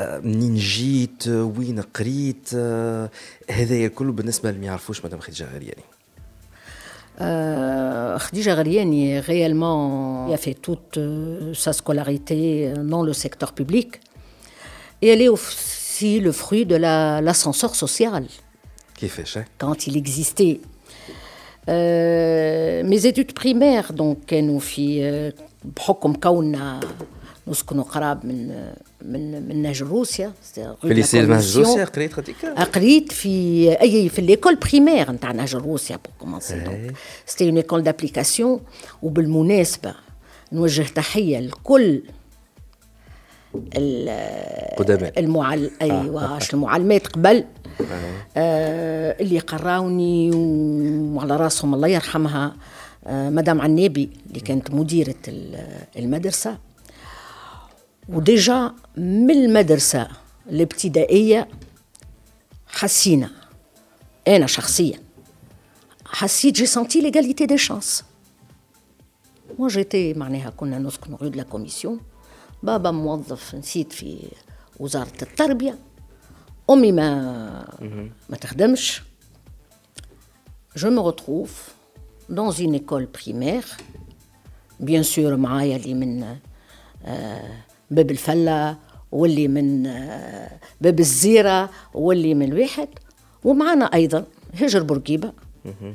[0.00, 2.54] منين جيت وين قريت
[3.50, 5.82] هذايا كله بالنسبه اللي ما يعرفوش مدام خديجه غرياني
[7.20, 14.00] Euh, Khadija Ghaliani, réellement, a fait toute euh, sa scolarité dans le secteur public.
[15.02, 18.24] Et elle est aussi le fruit de l'ascenseur social.
[18.96, 20.60] Qui fait ça Quand il existait.
[21.68, 25.02] Euh, mes études primaires, donc, nous fit,
[25.64, 26.80] بحكم كوننا
[27.47, 28.47] نسكنوا قراب من
[29.01, 30.31] من من نهج روسيا.
[30.81, 35.95] في ليسي نهج روسيا قريت هذيك قريت في اي في ليكول بريمير نتاع نهج روسيا
[35.95, 36.93] بور كومونسي دونك
[37.25, 38.59] سيتي اون ايكول دابليكاسيون
[39.01, 39.95] وبالمناسبه
[40.51, 42.01] نوجه تحيه لكل
[44.77, 47.43] قدماء المعل أيوه المعلمات قبل
[48.37, 50.31] آه اللي قراوني
[51.15, 52.55] وعلى راسهم الله يرحمها
[53.07, 55.15] آه مدام عنابي اللي كانت مديره
[55.97, 56.57] المدرسة
[58.08, 60.08] وديجا من المدرسة
[60.48, 61.48] الابتدائية
[62.66, 63.30] حسينا
[64.28, 65.00] أنا شخصيا
[66.06, 68.04] حسيت جي سنتي ليغاليتي دي شانس
[69.58, 72.00] مو جيتي معناها كنا نسكن غير لا كوميسيون
[72.62, 74.28] بابا موظف نسيت في
[74.80, 75.78] وزارة التربية
[76.70, 77.68] أمي ما
[78.28, 79.02] ما تخدمش
[80.76, 81.54] جو me retrouve
[82.30, 83.76] dans une école primaire
[84.80, 86.36] bien sûr معايا اللي من
[87.04, 88.77] آه باب الفلة
[89.11, 92.89] واللي من آه، باب الزيرة واللي من الواحد
[93.43, 95.33] ومعنا أيضا هجر بورقيبة.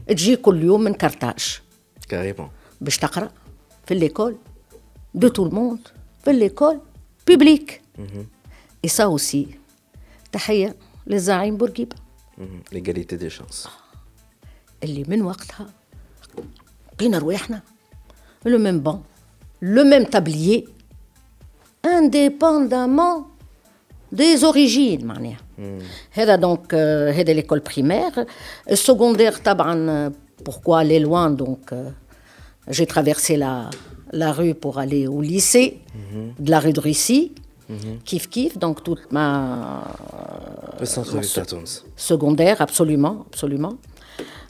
[0.08, 1.60] تجي كل يوم من كرتاج
[2.08, 2.50] كاريمون
[2.80, 3.30] باش تقرأ
[3.86, 4.36] في ليكول
[5.14, 5.88] دو تو الموند
[6.24, 6.80] في ليكول
[7.26, 7.82] بيبليك.
[8.84, 9.46] اي سا اوسي
[10.32, 10.76] تحية
[11.06, 11.96] للزعيم بورقيبة.
[12.72, 13.68] ليغاليتي دي شانس
[14.82, 15.70] اللي من وقتها
[16.92, 17.62] لقينا رواحنا.
[18.46, 19.02] لو ميم بون
[19.62, 20.68] لو ميم تابليي
[21.85, 23.25] انديبوندامون
[24.11, 25.37] دي زوريجين معناها
[26.11, 26.73] هذا دونك
[27.15, 28.25] هذا ليكول بريمير
[28.71, 30.11] السكوندير طبعا
[30.49, 31.89] pourquoi aller loin donc euh,
[32.75, 33.69] j'ai traversé la
[34.13, 35.69] la rue pour aller au lycée
[36.45, 37.31] de la rue de Russie
[38.05, 39.83] Kif Kif, donc toute ma.
[40.79, 41.83] Le centre de Tunis.
[41.95, 43.75] Secondaire, absolument, absolument.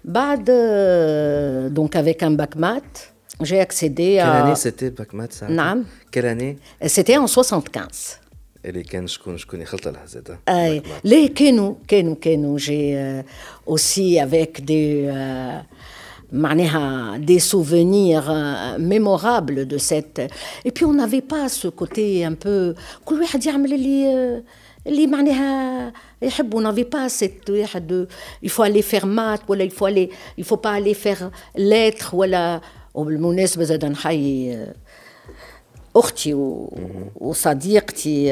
[0.06, 3.11] Bad, euh, donc avec un bac maths,
[3.42, 4.26] j'ai accédé à.
[4.26, 5.84] Quelle année c'était bac maths ça Non.
[6.12, 8.20] Quelle année C'était en 75.
[8.66, 13.22] اللي كان شكون شكون يخلط لها زاد اي ليه كانوا كانوا كانوا جي
[13.70, 15.64] aussi avec des euh,
[16.32, 20.22] معناها des souvenirs euh, mémorables de cette
[20.66, 22.76] et puis on n'avait pas ce côté un peu
[23.06, 24.44] كل واحد يعمل اللي
[24.88, 28.08] اللي معناها يحب on n'avait pas cette واحد
[28.44, 32.14] il faut aller faire maths ولا il faut aller il faut pas aller faire lettres
[32.14, 32.62] ولا
[32.95, 34.67] وبالمناسبة زاد نحيي
[35.97, 36.35] أختي
[37.15, 38.27] وصديقتي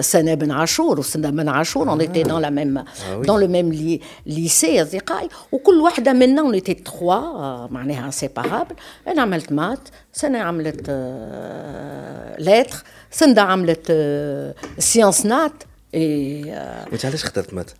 [0.00, 4.82] سنة بن عاشور وسنة بن عاشور اون ايتي دون لا ميم دون لو ميم ليسي
[4.82, 5.28] أصدقائي.
[5.52, 8.74] وكل واحدة منا اون ايتي تخوا معناها سيبارابل
[9.08, 10.90] أنا عملت مات سنة عملت
[12.38, 13.92] لتر سنة عملت
[14.78, 15.52] سيونس نات.
[15.94, 16.52] اي
[16.92, 17.70] انت علاش اخترت مات؟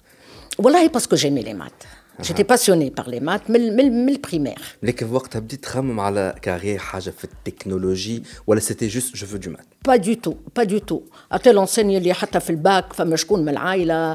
[0.58, 1.72] والله باسكو جيمي لي مات
[2.21, 6.79] جيتي باسيوني بار لي مات من من من البريمير لكن وقتها بديت تخمم على كارير
[6.79, 10.77] حاجه في التكنولوجي ولا سيتي جوست جو فو دو مات با دو تو با دو
[10.77, 11.01] تو
[11.31, 14.13] حتى لونسيني اللي حتى في الباك فما شكون من العائله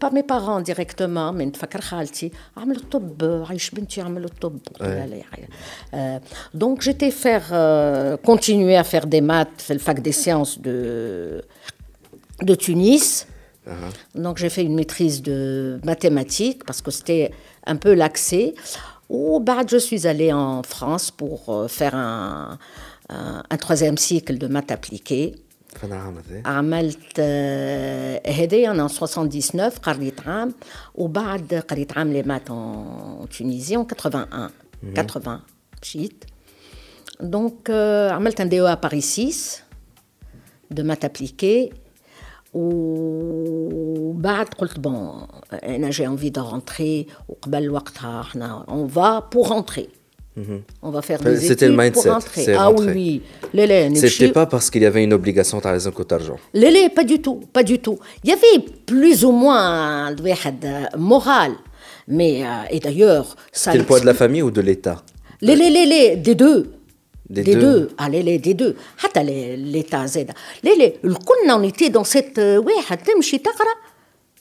[0.00, 5.06] با مي بارون ديريكتومون من تفكر خالتي عملت طب عايش بنتي عملت طب لا
[5.92, 6.20] لا
[6.54, 7.40] دونك جيتي فير
[8.16, 11.40] كونتينيي ا فير دي مات في الفاك دي سيونس دو
[12.42, 13.24] de Tunis.
[13.66, 14.22] Uh-huh.
[14.22, 17.32] Donc j'ai fait une maîtrise de mathématiques parce que c'était
[17.66, 18.54] un peu l'accès.
[19.08, 22.58] Ou bah, je suis allée en France pour euh, faire un,
[23.08, 25.34] un, un, troisième cycle de maths appliquées.
[26.44, 27.20] عملت
[28.26, 30.54] هذايا انا 79 قريت عام
[30.94, 34.50] وبعد قريت عام لي مات en Tunisie en 81
[34.94, 35.40] 80
[35.82, 36.24] مشيت
[37.20, 37.70] دونك
[38.10, 39.64] عملت un DEA à Paris 6
[40.70, 41.72] de maths appliquées
[43.26, 49.88] وبعد قلت بون انا جي انفي دو رونتري وقبل وقتها احنا اون فا بور رونتري
[50.82, 51.92] On va faire des C'était le mindset.
[52.02, 52.54] pour rentrer.
[52.54, 53.22] Ah oui, oui.
[53.54, 56.38] Lélé, C'était pas parce qu'il y avait une obligation par exemple d'argent.
[56.52, 57.98] Lélé, pas du tout, pas du tout.
[58.22, 58.58] Il y avait
[58.90, 60.14] plus ou moins
[61.12, 61.52] moral.
[62.16, 63.72] Mais, euh, et d'ailleurs, ça.
[63.72, 64.98] C'était le poids de la famille ou de l'État
[65.40, 66.60] Lélé, lélé, des deux.
[67.30, 67.60] Des, des deux.
[67.60, 67.94] deux.
[67.98, 68.76] Allez, les des deux.
[68.98, 69.22] حتى
[69.56, 70.32] l'État زاد.
[70.64, 73.74] ليلي الكلنا on était dans cette واحد تمشي تقرا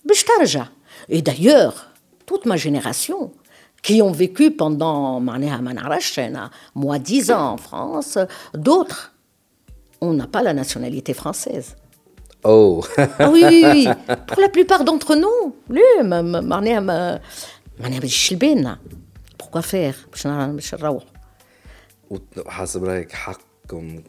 [0.06, 0.66] باش ترجع.
[1.12, 1.88] Et d'ailleurs,
[2.26, 3.32] toute ma génération
[3.84, 8.18] qui ont vécu pendant معناها ما نعرفش انا moi 10 ans en France,
[8.54, 9.12] d'autres
[10.02, 11.76] on n'a pas la nationalité française.
[12.44, 13.88] Oh ah oui, oui, oui.
[14.28, 16.02] Pour la plupart d'entre nous, ليه
[16.42, 17.22] معناها ما
[17.80, 18.80] معناها باش لبينا.
[19.44, 21.04] Pourquoi faire باش باش نروح.
[22.46, 24.04] وحسب رايك حقكم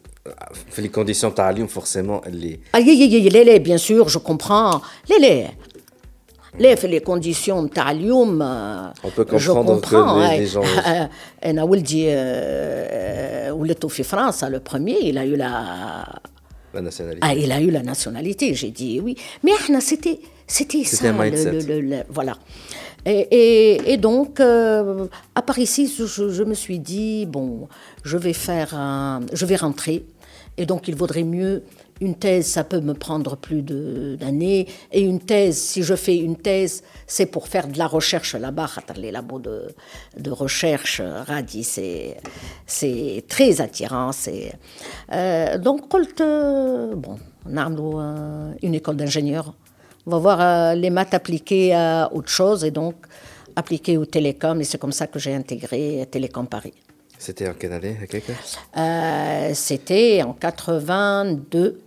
[0.70, 4.20] في لي كونديسيون تاع اليوم فورسيمون اللي اي اي اي لا لا بيان سور جو
[4.20, 4.80] كومبران
[5.10, 5.50] لا لا
[6.58, 8.38] لا في لي كونديسيون تاع اليوم
[9.18, 11.08] جو كومبران
[11.44, 12.06] انا ولدي
[13.50, 16.04] ولدته في فرنسا لو بروميير il a eu la
[16.76, 17.26] la nationalité.
[17.26, 19.16] Ah, il a eu la nationalité, j'ai dit oui.
[19.42, 21.52] Mais c'était, c'était ça, un mindset.
[21.52, 22.36] Le, le, le, voilà.
[23.04, 27.68] Et, et, et donc, euh, à Paris 6, je, je, me suis dit, bon,
[28.03, 30.05] je vais faire un, je vais rentrer.
[30.57, 31.63] Et donc, il vaudrait mieux,
[32.01, 34.67] une thèse, ça peut me prendre plus d'années.
[34.91, 38.67] Et une thèse, si je fais une thèse, c'est pour faire de la recherche là-bas.
[38.97, 44.11] Les labos de, recherche, Radi, c'est très attirant.
[45.13, 45.83] Euh, donc,
[46.19, 47.69] euh, bon, on a
[48.63, 49.53] une école d'ingénieur.
[50.07, 52.95] On va voir euh, les maths appliquées à autre chose et donc
[53.55, 54.59] appliquées au télécom.
[54.59, 56.73] Et c'est comme ça que j'ai intégré Télécom Paris.
[57.21, 57.95] C'était en quelle année
[58.77, 61.79] euh, C'était en 82.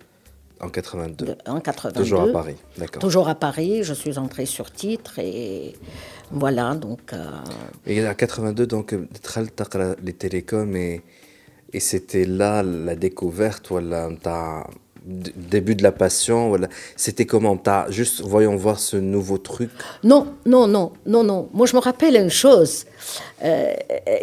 [0.61, 1.27] En 82.
[1.27, 2.01] De, en 82.
[2.01, 3.03] Toujours à Paris, d'accord.
[3.03, 3.83] Toujours à Paris.
[3.83, 5.75] Je suis entrée sur titre et
[6.31, 7.13] voilà donc.
[7.13, 7.27] Euh...
[7.85, 8.95] Et en 82 donc
[10.05, 11.03] les télécoms et,
[11.73, 14.09] et c'était là la découverte voilà
[15.06, 16.68] début de la passion voilà.
[16.96, 19.70] C'était comment T'as juste voyons voir ce nouveau truc
[20.04, 21.50] Non, non, non, non, non.
[21.54, 22.86] Moi, je me rappelle une chose.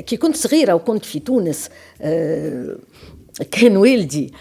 [0.06, 1.68] كي كنت صغيرة وكنت في تونس
[3.50, 4.32] كان والدي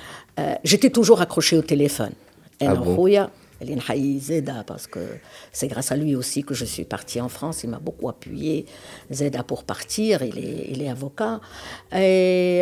[0.63, 2.13] j'étais toujours accrochée au téléphone.
[2.61, 3.29] Ah أنا bon خويا
[4.19, 4.99] Zeda, parce que
[5.53, 7.63] c'est grâce à lui aussi que je suis partie en France.
[7.63, 8.65] Il m'a beaucoup appuyé,
[9.11, 10.21] Zeda, pour partir.
[10.23, 11.39] Il est, il est avocat.
[11.95, 12.61] Et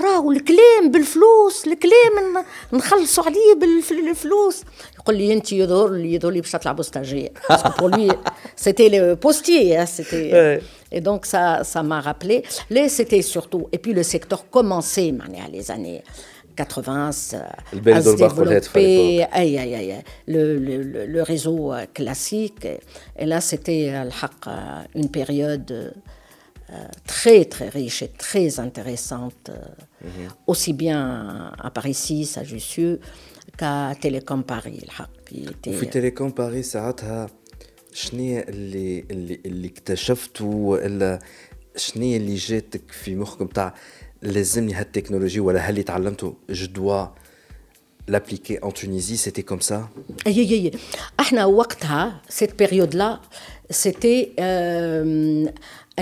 [0.00, 3.54] راهو الكلام بالفلوس الكلام نخلصوا عليه
[3.90, 4.62] بالفلوس
[4.98, 7.30] يقول لي انت يظهر لي يظهر لي باش تلعبوا ستاجير
[7.78, 8.08] pour lui
[8.56, 10.60] c'était le postier hein, c'était
[10.92, 11.42] et donc ça
[11.72, 12.36] ça m'a rappelé
[12.74, 15.12] les c'était surtout et puis le secteur commençait
[15.52, 16.02] les années
[16.56, 17.36] 80 à se
[18.16, 22.66] développer aïe, aïe, aïe, le, le, le réseau classique
[23.20, 23.84] et là c'était
[24.94, 25.94] une période
[27.06, 30.28] très très riche et très intéressante, mm -hmm.
[30.50, 31.00] aussi bien
[31.66, 33.00] à Paris 6, à Jussieu,
[33.58, 34.80] qu'à Télécom Paris.
[35.64, 37.26] في تيليكوم باري ساعتها
[37.92, 41.18] شنو اللي اللي اللي اكتشفتوا والا
[41.76, 43.74] شنو اللي جاتك في مخكم تاع
[44.22, 47.06] لازمني هالتكنولوجي ولا هل اللي تعلمته جو دوا
[48.10, 49.88] l'appliquer en Tunisie, c'était comme ça
[50.26, 50.70] اي اي
[51.20, 53.20] احنا وقتها cette période là
[53.72, 55.48] c'était euh,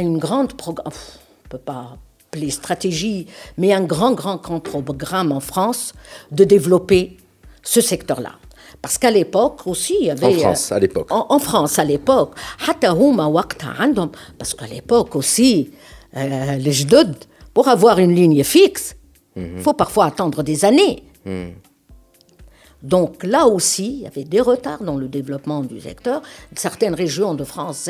[0.02, 1.98] une grande programme, on ne peut pas
[2.32, 3.28] appeler stratégie,
[3.58, 5.94] mais un grand, grand, grand programme en France
[6.32, 7.18] de développer
[7.62, 8.34] ce secteur-là.
[8.82, 10.36] Parce qu'à l'époque aussi, il y avait...
[10.36, 11.08] En France, à l'époque.
[11.12, 12.32] En, en, France, à l'époque.
[14.38, 15.72] Parce qu'à l'époque aussi,
[16.18, 17.16] euh, les jdoud,
[17.54, 18.96] pour avoir une ligne fixe,
[19.36, 19.62] il mm -hmm.
[19.62, 21.04] faut parfois attendre des années.
[21.26, 21.52] Mm.
[22.84, 26.22] Donc là aussi, il y avait des retards dans le développement du secteur.
[26.56, 27.90] Certaines régions de France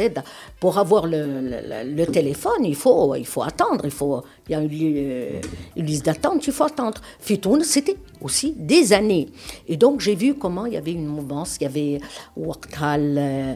[0.59, 5.41] pour avoir le, téléphone, il faut, il faut attendre, il, y a une, euh,
[5.75, 7.01] une liste d'attente, il faut attendre.
[7.19, 9.29] Fitoun, c'était aussi des années.
[9.67, 11.99] Et donc j'ai vu comment il y avait une mouvance, il y avait
[12.77, 13.55] euh,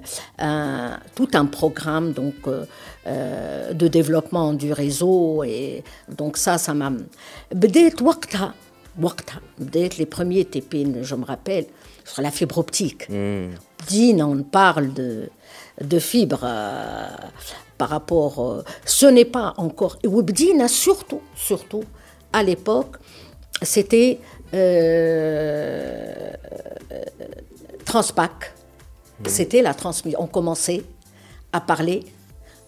[1.15, 5.43] tout un programme donc, euh, de développement du réseau.
[5.43, 6.91] Et donc ça, ça m'a...
[8.01, 8.53] Waktal,
[9.02, 11.64] وقتها بدات لي بروميي تي بي جو me rappelle
[12.04, 13.50] sur la fibre optique mm.
[13.88, 15.10] Dine on parle de
[15.80, 17.06] de fibre euh,
[17.78, 21.84] par rapport euh, ce n'est pas encore et Webdina surtout surtout
[22.32, 22.96] à l'époque
[23.62, 24.18] c'était
[24.54, 26.32] euh,
[27.84, 28.36] Transpac
[29.20, 29.28] mm.
[29.36, 30.82] c'était la transmission on commençait
[31.52, 32.00] à parler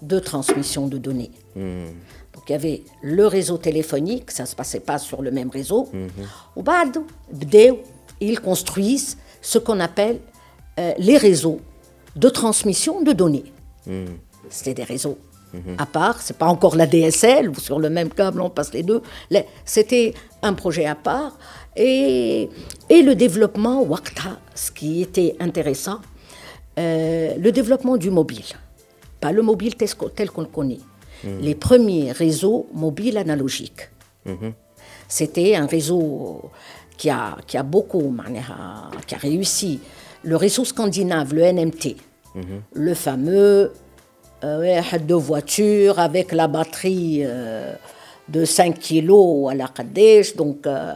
[0.03, 1.87] de transmission de données mm.
[2.50, 5.50] Donc il y avait le réseau téléphonique, ça ne se passait pas sur le même
[5.50, 5.90] réseau.
[6.56, 6.98] Au bad,
[8.20, 10.20] ils construisent ce qu'on appelle
[10.80, 11.60] euh, les réseaux
[12.16, 13.46] de transmission de données.
[13.86, 14.06] Mm.
[14.50, 15.18] C'était des réseaux
[15.80, 18.84] à part, c'est pas encore la DSL, ou sur le même câble on passe les
[18.84, 19.02] deux.
[19.66, 21.40] C'était un projet à part.
[21.76, 22.50] Et,
[22.88, 26.02] et le développement Wakta, ce qui était intéressant,
[26.78, 28.46] euh, le développement du mobile.
[29.20, 30.78] Pas le mobile tel qu'on le connaît,
[31.24, 31.40] Mmh.
[31.42, 33.90] les premiers réseaux mobiles analogiques.
[34.26, 34.50] Mmh.
[35.08, 36.50] C'était un réseau
[36.98, 38.16] qui a, qui a beaucoup,
[39.08, 39.80] qui a réussi.
[40.24, 41.96] Le réseau scandinave, le NMT,
[42.36, 42.42] mmh.
[42.74, 43.74] le fameux
[44.44, 47.74] euh, de voiture avec la batterie euh,
[48.30, 50.94] de 5 kg à la Kadesh, donc euh,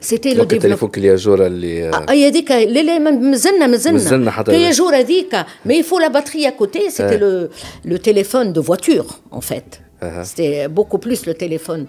[0.00, 4.62] c'était le développement اللي يا جوره اللي اي هذيك لا لا مازلنا مازلنا مازلنا حتى
[4.62, 5.36] يا جوره هذيك
[5.68, 7.50] mais il faut la batterie à côté c'était le
[7.84, 9.80] le téléphone de voiture en fait
[10.22, 11.86] c'était beaucoup plus le téléphone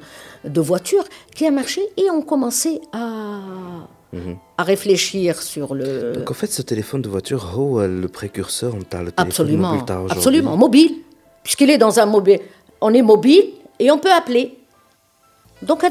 [0.55, 3.05] de voiture qui a marché et on commençait à
[4.57, 6.13] à réfléchir sur le.
[6.13, 9.73] Donc en fait, ce téléphone de voiture, oh, le précurseur, on parle de téléphone absolument,
[9.73, 10.91] mobile absolument mobile,
[11.43, 12.39] puisqu'il est dans un mobile,
[12.81, 13.43] on est mobile
[13.79, 14.57] et on peut appeler.
[15.62, 15.84] Donc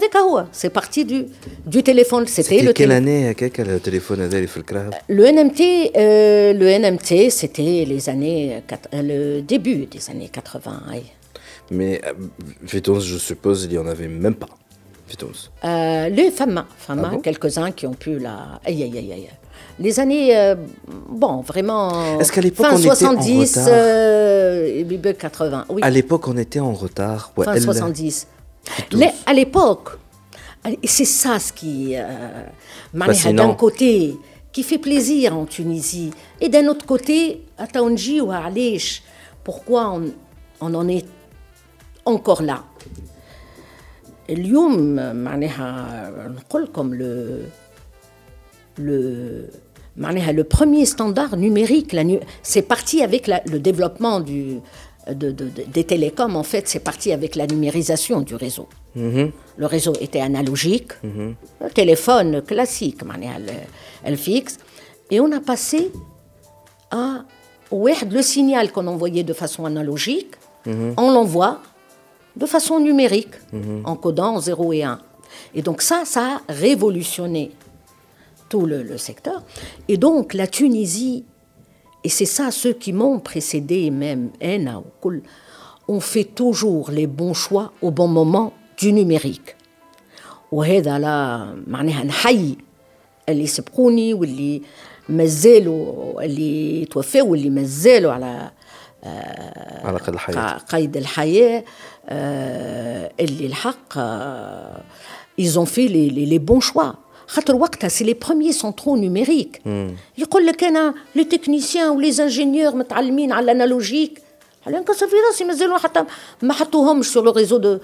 [0.52, 1.26] c'est parti du,
[1.66, 2.28] du téléphone.
[2.28, 4.30] C'était le quelle année quel le téléphone
[5.08, 8.62] Le NMT, euh, le NMT, c'était les années
[8.94, 10.82] le début des années 80.
[11.72, 12.02] Mais
[12.64, 14.48] Vitons, je suppose, il y en avait même pas.
[15.64, 18.60] Euh, les femmes, femmes ah quelques-uns qui ont pu la.
[18.66, 19.30] Aïe, aïe, aïe, aïe.
[19.80, 20.56] Les années, euh,
[21.10, 22.20] bon, vraiment.
[22.20, 23.74] Est-ce qu'à l'époque on 70, était en retard?
[23.74, 25.82] euh, 80, oui.
[25.84, 27.32] À l'époque, on était en retard.
[27.38, 27.62] Ouais, fin elle...
[27.62, 28.28] 70.
[28.97, 29.99] Mais à l'époque,
[30.85, 34.17] c'est ça ce qui, euh, d'un côté,
[34.53, 39.03] qui fait plaisir en Tunisie, et d'un autre côté, à Taonji ou à Alish,
[39.45, 40.13] pourquoi on,
[40.61, 41.07] on, en est
[42.05, 42.65] encore là
[44.31, 47.43] اليوم معناها نقول comme le
[48.79, 49.51] le
[49.97, 51.97] معناها le premier standard numérique
[52.43, 54.59] c'est parti avec la, le développement du
[55.14, 58.68] des télécoms, en fait, c'est parti avec la numérisation du réseau.
[58.96, 59.32] Mhm.
[59.58, 61.36] Le réseau était analogique, mhm.
[61.74, 63.00] téléphone classique,
[64.04, 64.58] elle fixe,
[65.10, 65.92] et on a passé
[66.92, 67.24] à
[67.72, 70.34] le signal qu'on envoyait de façon analogique,
[70.66, 70.94] mhm.
[70.98, 71.62] on l'envoie
[72.36, 73.36] de façon numérique,
[73.84, 75.00] en codant 0 et 1.
[75.54, 77.52] Et donc ça, ça a révolutionné
[78.50, 79.44] tout le, secteur.
[79.88, 81.26] Et donc la Tunisie,
[82.05, 84.83] et c'est ça ceux qui m'ont précédé, même ENA
[85.89, 89.57] ont fait toujours les bons choix au bon moment du numérique.
[90.53, 92.59] وهذا لا معناها نحيي
[93.29, 94.63] اللي سبقوني واللي
[95.09, 98.51] مازالوا اللي توفوا واللي مازالوا على
[99.85, 101.65] على قيد الحياة قيد الحياة
[103.21, 103.99] اللي الحق
[105.39, 106.95] ils ont fait les, les, les bons choix
[107.31, 109.63] خاطر وقتها سي لي بروميي سونترو نوميريك
[110.19, 114.23] يقول لك انا لي تكنيسيان ولي انجينيور متعلمين على الانالوجيك
[114.67, 116.05] على نكسر في راسي مازالوا حتى
[116.43, 117.79] ما حطوهمش سور لو ريزو دو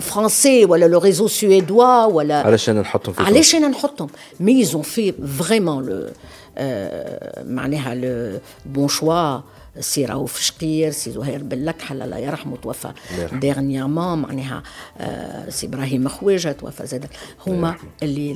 [0.00, 4.08] فرونسي ولا لو ريزو سويدوا ولا علشان نحطهم في علشان نحطهم
[4.40, 6.06] مي ايزون في فريمون لو
[7.44, 9.40] معناها لو بون شوا
[9.80, 12.92] سي رؤوف شقير سي زهير باللكحل الله يرحمه توفى
[13.32, 14.62] ديرنيامون معناها
[15.48, 17.06] سي ابراهيم خواجه توفى زاد
[17.46, 18.30] هما اللي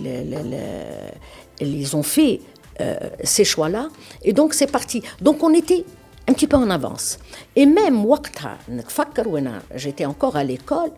[1.61, 2.41] اللي ils ont fait
[2.81, 3.89] euh, ces choix-là.
[4.23, 5.03] Et donc, c'est parti.
[5.21, 5.85] Donc, on était
[6.29, 7.19] un petit peu en avance.
[7.57, 8.05] Et même,
[9.75, 10.91] j'étais encore à l'école,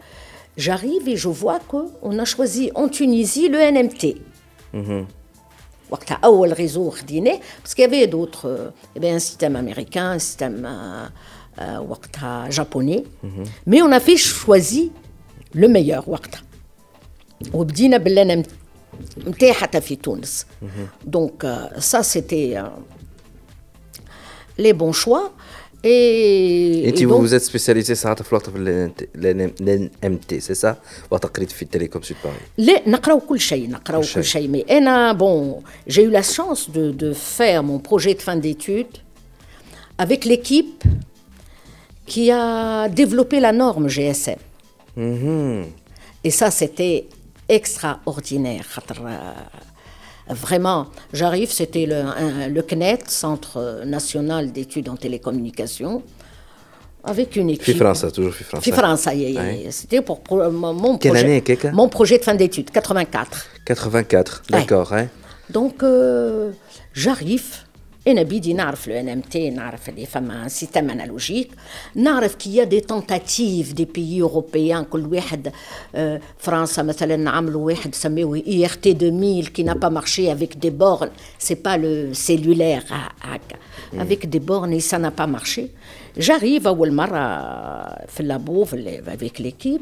[0.57, 4.03] j'arrive et je vois qu'on a choisi en Tunisie le NMT.
[4.73, 5.05] Mm -hmm.
[5.91, 10.67] وقتها اول ريزو خديناه باسكو يافي دوتر ان سيستيم امريكان ان سيستيم
[11.79, 13.05] وقتها جابوني
[13.67, 14.91] مي اون في شوازي
[15.55, 16.43] لو ميور وقتها
[17.53, 18.45] وبدينا باللي
[19.27, 20.47] نتاعي حتى في تونس
[21.05, 22.71] دونك سا سيتي
[24.59, 25.19] لي بون شوا
[25.87, 28.15] Et, et, vous vous êtes spécialisé ça
[28.55, 30.77] l'NMT c'est ça
[31.11, 35.63] وتقريت في التليكوم سود باري لا نقراو كل شيء نقراو كل شيء mais انا bon
[35.87, 38.97] j'ai eu la chance de, de faire mon projet de fin d'études
[39.99, 40.85] avec l'équipe
[42.07, 44.41] qui a développé la norme GSM
[44.97, 45.65] mm -hmm.
[46.27, 46.99] et ça c'était
[47.59, 48.67] extraordinaire
[50.30, 52.04] Vraiment, j'arrive, c'était le,
[52.50, 56.04] le, CNET, Centre national d'études en télécommunications,
[57.04, 57.78] avec une équipe.
[57.78, 58.70] France, toujours France.
[58.70, 59.08] France,
[59.72, 63.48] c'était pour, mon, projet, mon projet de fin d'études, 84.
[63.66, 64.94] 84, d'accord.
[64.94, 65.08] Hein.
[65.50, 66.52] Donc, euh,
[66.94, 67.64] j'arrive
[68.12, 71.50] أنا بيدي نعرف لو ان ام تي نعرف اللي فما سيستم انالوجيك
[71.96, 75.52] نعرف كي يا دي تونتاتيف دي بيي اوروبيان كل واحد
[75.96, 80.54] آه فرنسا مثلا عملوا واحد سميوه إي إر تي 2000 كي نا با مارشي افيك
[80.58, 82.84] دي بورن سي با لو سيلولير
[83.22, 83.56] هكا.
[83.94, 85.68] افيك دي بورن سا نا با مارشي
[86.18, 87.20] جاريف أول مرة
[88.06, 89.82] في اللابو افيك ليكيب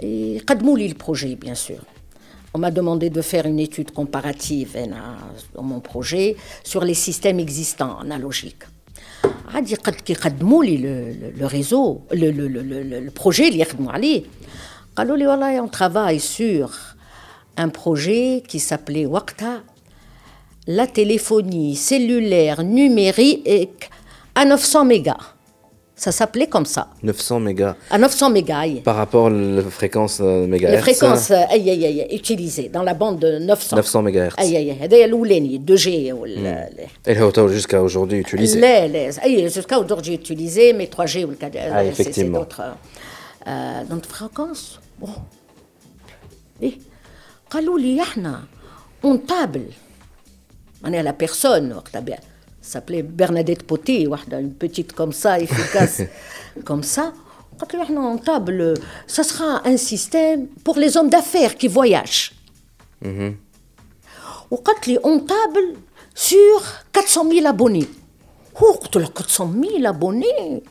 [0.00, 1.78] يقدموا لي البروجي بيان سور
[2.55, 4.77] On m'a demandé de faire une étude comparative
[5.55, 8.65] dans mon projet sur les systèmes existants analogiques.
[9.53, 10.77] عادي قد كي قدموا لي
[11.39, 14.23] le réseau le, le, le, le projet اللي يخدموا عليه
[14.95, 16.69] قالوا لي والله on travaille sur
[17.57, 19.63] un projet qui s'appelait وقتها
[20.67, 23.89] la téléphonie cellulaire numérique
[24.35, 25.17] à 900 mégas
[26.01, 26.87] ça s'appelait comme ça.
[27.03, 27.75] 900 mégas.
[27.91, 28.81] À 900 mégas.
[28.83, 30.73] Par rapport à la fréquence euh, mégahertz.
[30.73, 33.75] La fréquence euh, aïe, aïe, aïe, utilisée dans la bande de 900.
[33.75, 34.35] 900 mégahertz.
[34.39, 35.59] Aïe, aïe, aïe.
[35.59, 36.11] 2G.
[37.05, 37.15] Et
[37.53, 38.59] jusqu'à aujourd'hui utilisé.
[39.53, 41.37] Jusqu'à aujourd'hui utilisé, mais 3G ou le
[41.71, 42.39] ah, effectivement.
[42.49, 42.61] C'est d'autres
[43.47, 44.79] euh, fréquences.
[44.99, 45.09] Bon.
[46.63, 46.77] Et,
[47.49, 48.43] قالوا لي احنا
[49.03, 49.71] on table.
[50.83, 52.17] On est à la personne, bien
[52.66, 56.02] s'appelait Bernadette Poté, une petite comme ça, efficace
[56.64, 57.12] comme ça.
[57.58, 58.74] Quand on table,
[59.06, 62.32] ça sera un système pour les hommes d'affaires qui voyagent.
[63.02, 63.30] Mm
[64.50, 65.74] Quand on table
[66.14, 66.62] sur
[66.92, 67.88] 400 000 abonnés.
[68.60, 70.62] Oh, 400 000 abonnés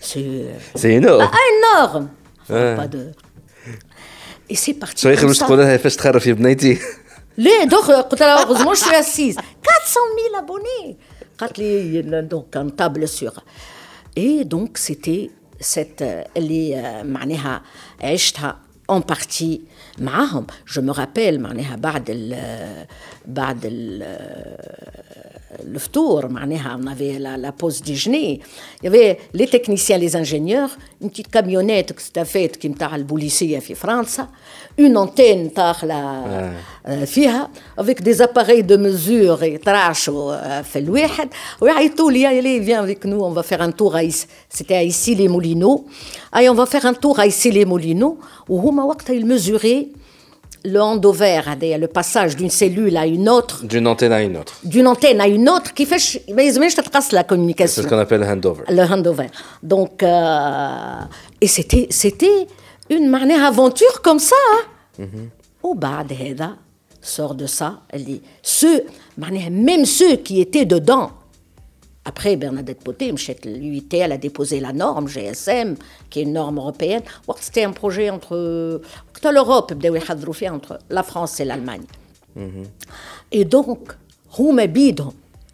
[0.00, 1.28] C'est énorme.
[1.30, 2.08] Ah, énorme.
[2.48, 3.12] Pas de...
[4.48, 5.06] Et c'est parti.
[7.46, 10.00] Heureusement je suis assise 400
[10.32, 10.98] 000 abonnés
[12.33, 13.33] donc en table sur
[14.15, 15.29] et donc c'était
[15.59, 16.03] cette
[16.37, 17.61] اللي معناها
[18.01, 18.57] عشتها
[18.91, 19.59] en partie
[19.97, 22.35] معاهم je me rappelle معناها بعد ال
[23.25, 24.03] بعد ال
[25.59, 28.39] الفطور معناها on avait la, la pause déjeuner
[28.81, 30.71] il y avait les techniciens les ingénieurs
[31.01, 34.27] une petite camionnette اكستفات كي نتاع البوليسيه في فرنسا
[34.79, 36.53] une antenne طاخله
[37.05, 41.29] فيها avec des appareils de mesure يترعشوا في الواحد
[41.61, 44.01] ويعيطوا لي allez viens avec nous on va faire un tour à
[44.49, 45.85] c'était à ici les Moulineaux
[46.31, 48.17] allez on va faire un tour à ici les Moulineaux
[48.49, 49.87] وهما وقتها ils mesuraient
[50.65, 53.65] le handover, le passage d'une cellule à une autre.
[53.65, 54.55] D'une antenne à une autre.
[54.63, 56.01] D'une antenne à une autre qui fait
[57.11, 57.81] la communication.
[57.81, 58.63] C'est ce qu'on appelle le handover.
[58.69, 59.27] Le handover.
[59.61, 60.99] Donc, euh,
[61.39, 62.47] et c'était, c'était
[62.90, 64.36] une manière aventure comme ça.
[64.98, 65.04] Hein.
[65.62, 66.14] Au bas de
[67.00, 68.84] sort de ça, elle dit, ceux,
[69.16, 71.12] même ceux qui étaient dedans,
[72.04, 73.12] après, Bernadette Poté,
[73.44, 75.76] l'UIT, elle a déposé la norme GSM,
[76.08, 77.02] qui est une norme européenne.
[77.40, 78.80] C'était un projet entre
[79.30, 79.74] l'Europe,
[80.48, 81.84] entre la France et l'Allemagne.
[82.36, 82.64] Mhm.
[83.32, 83.92] Et donc,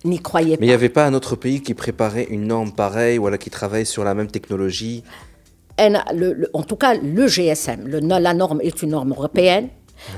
[0.05, 0.61] n'y croyait pas.
[0.61, 3.51] Mais il n'y avait pas un autre pays qui préparait une norme pareille, ou qui
[3.51, 5.03] travaille sur la même technologie?
[6.54, 7.88] En tout cas, le GSM,
[8.28, 9.70] la norme est une norme européenne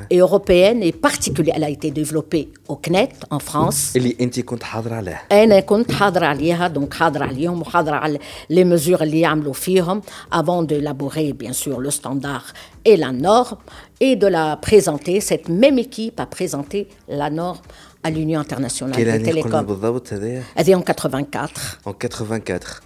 [0.09, 1.55] et européenne et particulière.
[1.57, 3.95] Elle a été développée au CNET en France.
[3.95, 5.21] اللي انت كنت حاضره عليها.
[5.31, 8.19] انا كنت حاضره عليها دونك حاضره عليهم وحاضره على
[8.51, 10.01] les mesures اللي يعملوا فيهم
[10.33, 12.53] avant d'élaborer bien sûr le standard
[12.85, 13.57] et la norme
[14.01, 17.61] et de la présenter cette même équipe a présenté la norme
[18.03, 19.61] à l'Union internationale des télécoms.
[19.61, 21.79] بالضبط هذايا؟ هذه en 84.
[21.85, 22.81] En 84.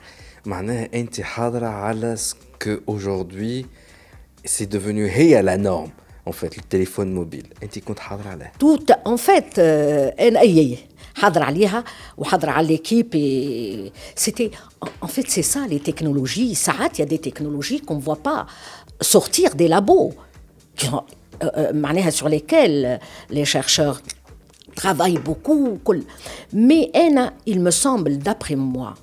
[0.46, 2.16] معناها انت حاضره على
[2.63, 3.67] qu'aujourd'hui,
[4.45, 5.91] c'est devenu hey à la norme.
[6.25, 7.47] En fait, le téléphone mobile.
[8.59, 9.61] Tout, en fait,
[14.15, 14.51] c'était,
[15.01, 16.57] en fait, c'est ça les technologies.
[16.95, 18.47] il y a des technologies qu'on ne voit pas
[19.01, 20.13] sortir des labos,
[20.85, 21.01] euh,
[21.43, 23.01] euh, sur lesquelles
[23.31, 24.01] les chercheurs
[24.77, 25.81] travaillent beaucoup.
[26.53, 26.91] Mais
[27.47, 28.95] il me semble, d'après moi,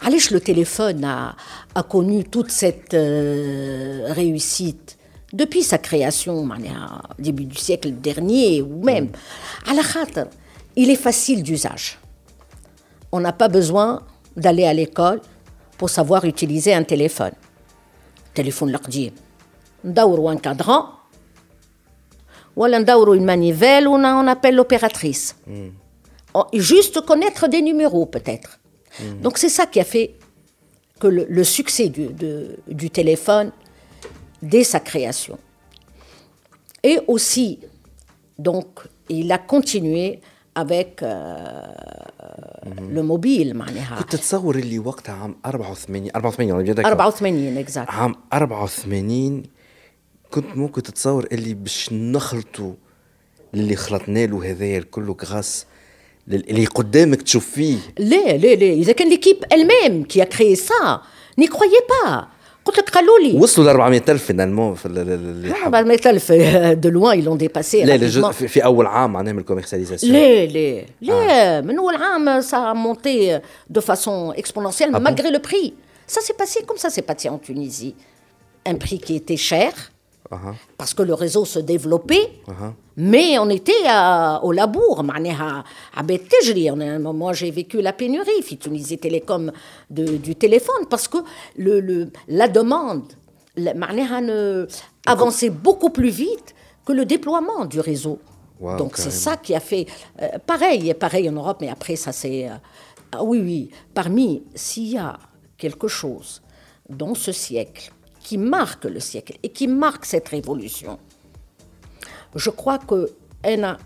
[0.00, 4.98] Allez, le téléphone a, connu toute cette euh, réussite
[5.32, 9.06] depuis sa création, au début du siècle dernier ou même.
[9.06, 9.70] Mm.
[9.70, 10.24] À la khater,
[10.76, 11.98] il est facile d'usage.
[13.12, 14.02] On n'a pas besoin
[14.36, 15.20] d'aller à l'école
[15.78, 17.32] pour savoir utiliser un téléphone.
[18.34, 19.10] Téléphone l'aqdim.
[19.82, 20.90] D'aourou un cadran,
[22.56, 25.36] ou d'aourou une manivelle, on appelle l'opératrice.
[25.46, 25.68] Mm.
[26.34, 28.58] Oh, juste connaître des numéros peut-être.
[28.99, 29.21] Hmm.
[29.21, 30.15] Donc c'est ça qui a fait
[30.99, 32.09] que le, succès du,
[32.67, 33.51] du téléphone
[34.41, 35.37] dès sa création.
[36.83, 37.59] Et aussi,
[38.37, 38.67] donc,
[39.09, 40.19] il a continué
[40.55, 41.67] avec euh,
[42.89, 48.15] le mobile معناها كنت تتصور اللي وقتها عام 84 84 ولا بيدك 84 اكزاكت عام
[48.33, 49.43] 84
[50.31, 52.73] كنت ممكن تتصور اللي باش نخلطوا
[53.53, 55.65] اللي خلطنا له هذايا كله غاس
[56.27, 61.01] اللي قدامك تشوف فيه لا لا لا اذا كان ليكيب الميم كي a créé ça
[61.37, 62.27] n'y croyez pas
[62.65, 66.31] قلت لك قالوا لي وصلوا ل 400000 فينالمون في اللي 400000
[66.79, 71.77] دو لوان يلون ديباسي لا في اول عام معناها من الكوميرسياليزاسيون لا لا لا من
[71.77, 73.39] اول عام سا مونتي
[73.69, 75.73] دو فاسون اكسبونونسيال malgré le prix
[76.07, 77.95] ça s'est passé comme ça s'est passé en Tunisie
[78.67, 79.37] un prix qui était
[80.76, 82.30] parce que le réseau se développait.
[82.96, 89.52] Mais on était à, au labour, moi j'ai vécu la pénurie, Tunisie Télécom
[89.90, 91.18] de, du téléphone, parce que
[91.56, 93.04] le, le, la demande
[93.56, 94.66] ne
[95.06, 96.54] avançait beaucoup plus vite
[96.86, 98.18] que le déploiement du réseau.
[98.78, 99.86] Donc c'est ça qui a fait
[100.22, 102.48] euh, pareil, pareil en Europe, mais après ça c'est...
[102.48, 102.54] Euh,
[103.12, 105.18] ah oui, oui, parmi, s'il y a
[105.58, 106.40] quelque chose
[106.88, 107.92] dans ce siècle
[108.25, 110.99] qui marque le siècle et qui marque cette révolution,
[112.35, 113.09] je crois que,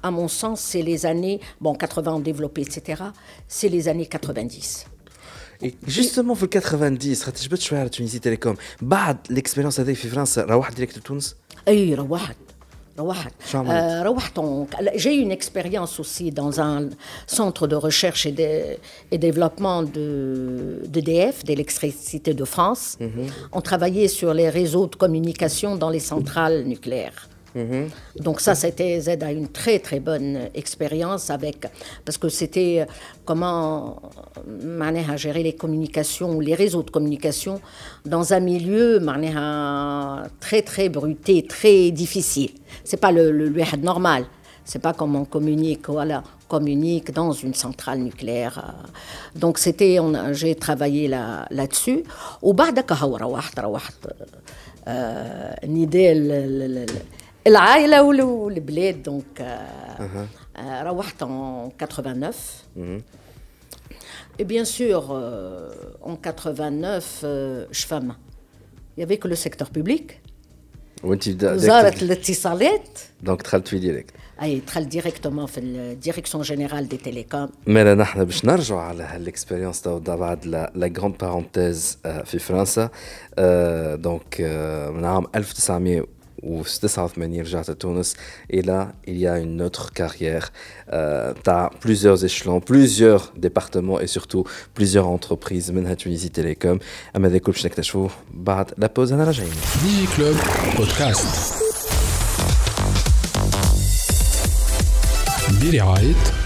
[0.04, 3.04] à mon sens, c'est les années, bon, 80 ont développé, etc.,
[3.48, 4.86] c'est les années 90.
[5.62, 10.42] Et justement, في 90 خاطر جبت شويه على تونسي تيليكوم بعد l'expérience هذه في فرنسا
[10.42, 11.36] روحت ديريكت لتونس؟
[11.68, 12.36] اي روحت روحت euh, روحت
[14.97, 16.89] j'ai eu une expérience aussi dans un
[17.27, 18.51] centre de recherche et, de,
[19.11, 22.97] et développement de d'EDF d'électricité de France.
[23.01, 23.31] Mm -hmm.
[23.53, 27.89] on travaillait sur les réseaux de communication dans les centrales nucléaires Mhm.
[28.17, 31.67] Donc ça, c'était Z a une très très bonne expérience avec,
[32.05, 32.93] parce que c'était euh,
[33.25, 34.01] comment
[34.47, 37.61] Marner a géré les communications ou les réseaux de communication
[38.05, 39.01] dans un milieu
[39.37, 42.51] a très très bruté, très difficile.
[42.85, 44.25] C'est pas le, le, le normal.
[44.65, 48.59] C'est pas comme on communique, voilà, communique dans une centrale nucléaire.
[48.59, 49.39] Euh.
[49.41, 49.99] Donc c'était,
[50.33, 52.05] j'ai travaillé là, là-dessus.
[52.43, 52.81] Au de
[57.48, 59.42] روحت نداء العائلة والبلاد donc
[60.60, 62.66] روحت en 89.
[64.38, 65.70] Et bien sûr, euh,
[66.02, 68.16] en 89, euh, je femme.
[68.96, 70.22] Il n'y avait que le secteur public.
[71.04, 77.96] وزارة الاتصالات دونك دخلت في ديريكت اي دخلت ديريكتومون في الديريكسيون جينيرال دي تيليكوم مالا
[77.96, 82.90] نحن باش نرجعوا على هالاكسبيريونس تو بعد لا غروند بارونتيز في فرنسا
[83.96, 84.42] دونك
[84.96, 86.06] من عام 1900
[86.44, 88.14] ou 89 رجعت à Tunis
[88.50, 90.52] et là il y a une autre carrière
[90.94, 94.44] euh, tu as plusieurs échelons plusieurs départements et surtout
[94.74, 96.80] plusieurs entreprises منها Tunisie Télécom
[97.16, 99.54] اما هذا الكل باش نكتشفوه بعد لا بوز انا راجعين
[99.84, 100.36] ديجي كلوب
[100.78, 101.66] بودكاست
[105.62, 106.39] برعاية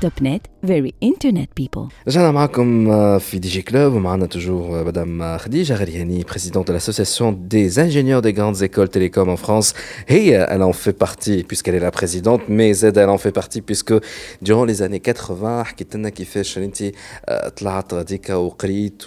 [0.00, 5.74] توب نت فيري انترنت بيبل رجعنا معكم في دي جي كلوب ومعنا توجور مدام خديجه
[5.74, 9.74] غرياني présidente de l'association des ingénieurs des grandes écoles télécom en France
[10.08, 13.60] هي elle en fait partie puisqu'elle est la présidente mais Z elle en fait partie
[13.62, 13.94] puisque
[14.42, 16.84] durant les années 80 حكيت لنا كيفاش انت
[17.56, 19.02] طلعت غاديكا وقريت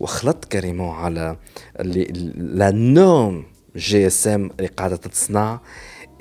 [0.00, 1.36] وخلطت كريمون على
[2.58, 3.44] la norme
[3.78, 4.26] GSM
[4.58, 5.60] اللي قاعده تتصنع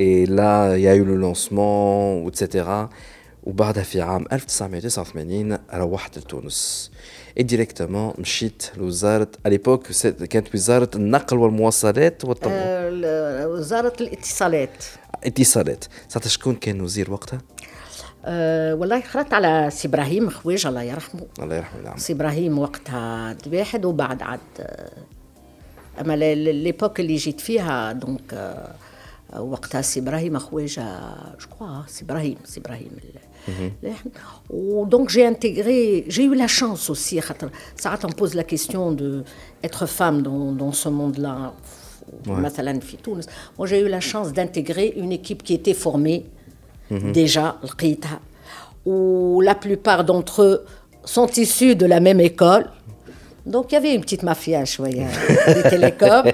[0.02, 2.66] et là il y a eu le lancement etc
[3.47, 6.91] وبعدها في عام 1989 روحت لتونس.
[7.39, 9.87] ديريكتومون مشيت لوزاره اليبوك
[10.31, 12.51] كانت وزاره النقل والمواصلات والطب
[13.51, 14.85] وزاره الاتصالات
[15.25, 17.41] اتصالات ساعتها شكون كان وزير وقتها؟
[18.25, 23.37] أه والله خرجت على سي إبراهيم خويج الله يرحمه الله يرحمه نعم سي إبراهيم وقتها
[23.53, 24.41] واحد وبعد عاد
[26.01, 28.57] اما ليبوك اللي جيت فيها دونك
[29.39, 30.99] وقتها سي إبراهيم خويجه
[31.41, 32.91] جو كوا سي إبراهيم سي إبراهيم
[34.87, 37.21] Donc j'ai intégré, j'ai eu la chance aussi,
[37.77, 39.25] ça on pose la question de
[39.63, 41.55] être femme dans, dans ce monde-là.
[42.27, 46.27] Moi j'ai eu la chance d'intégrer une équipe qui était formée
[46.91, 47.13] mm-hmm.
[47.13, 47.59] déjà,
[48.85, 50.65] où la plupart d'entre eux
[51.05, 52.71] sont issus de la même école.
[53.47, 55.07] Donc il y avait une petite mafia voyez,
[55.47, 56.25] des télécoms.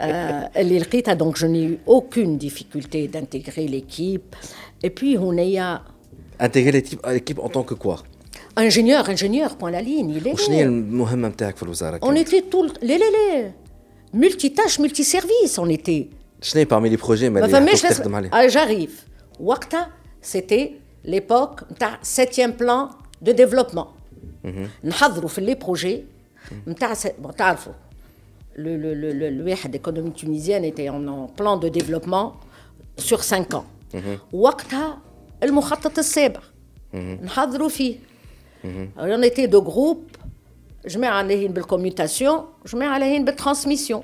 [0.00, 4.34] Euh, donc je n'ai eu aucune difficulté d'intégrer l'équipe.
[4.82, 5.82] Et puis on a
[6.38, 8.02] intégrer l'équipe en tant que quoi?
[8.56, 10.20] Ingénieur, ingénieur, point la ligne.
[12.02, 12.70] On était tout le...
[12.82, 13.50] les, les, les.
[14.12, 16.08] Multitâche, multiservice, on était.
[16.40, 17.40] Je parmi les projets, mais
[18.32, 19.02] ah, j'arrive.
[19.38, 19.88] Wakta,
[20.20, 21.60] c'était l'époque,
[22.02, 23.92] septième plan de développement.
[24.44, 26.04] Nous avons fait les projets.
[26.66, 26.74] Bon,
[28.56, 32.36] le, le, le, le, l'économie tunisienne était en plan de développement
[32.96, 33.66] sur cinq ans.
[33.94, 34.18] Mhm.
[34.32, 34.98] Wakta,
[35.43, 36.39] المخطط السابع
[36.93, 37.95] نحضروا فيه
[38.97, 40.17] on était deux groupes
[40.87, 44.03] جماعة لاهين بالكوميوتاسيون جماعة لاهين بالترانسميسيون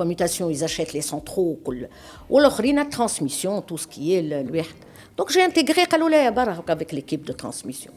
[0.00, 1.88] commutation ils achètent les centraux كل
[2.30, 4.74] والاخرين transmission tout ce qui est الواحد
[5.20, 7.90] donc j'ai intégré قالوا لي برا avec l'équipe de transmission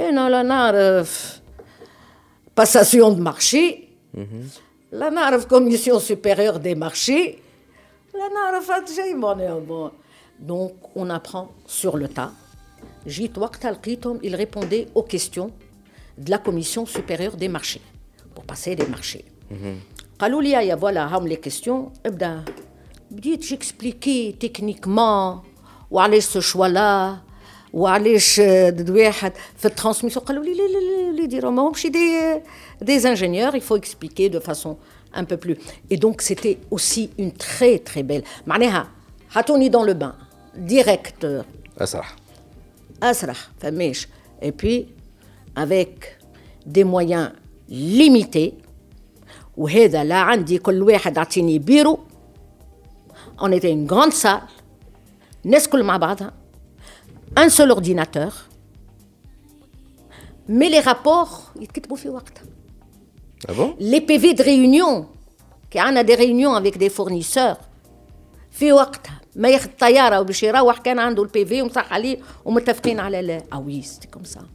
[0.00, 1.40] انا لا نعرف
[2.60, 3.76] passation de marché
[4.92, 7.38] لا نعرف commission supérieure des marchés
[8.14, 9.90] لا نعرف هاد شيء bon
[10.38, 12.32] donc, on apprend sur le tas.
[13.06, 15.50] Il répondait aux questions
[16.18, 17.82] de la Commission supérieure des marchés,
[18.34, 19.24] pour passer des marchés.
[20.20, 22.44] قالوا لي voilà les questions ابدا
[23.10, 25.42] بديت j'expliquais techniquement
[25.90, 27.18] وعلاش ce choix là
[27.72, 28.38] وعلاش
[28.88, 32.40] واحد في الترانسميسيون قالوا لي لا لا لا يديروا ماهمش des
[32.84, 34.76] des ingénieurs il faut expliquer de façon
[35.14, 35.56] un peu plus
[35.90, 38.88] et donc c'était aussi une très très belle معناها
[39.30, 40.14] حطوني dans le bain
[40.56, 41.44] directeur.
[41.78, 42.04] Asrah.
[43.00, 44.08] Asrah, فماش.
[44.42, 44.86] Et puis,
[45.56, 46.18] avec
[46.66, 47.32] des moyens
[47.68, 48.54] limités,
[49.56, 51.98] وهذا لا عندي كل واحد عطيني بيرو
[53.38, 54.48] on était une grande salle
[55.44, 56.32] الناس كل مع بعضها
[57.38, 58.32] un seul ordinateur
[60.48, 62.44] mais les rapports يتكتبوا في وقتها
[63.48, 65.04] ah bon les PV de réunion
[65.70, 67.58] كي عندنا des réunions avec des fournisseurs
[68.50, 73.21] في وقتها ما ياخذ طيارة وباش يروح كان عنده البي في ومصح عليه ومتفقين على
[73.21, 73.43] لا.
[73.53, 74.45] آه وي سيتي كوم سا.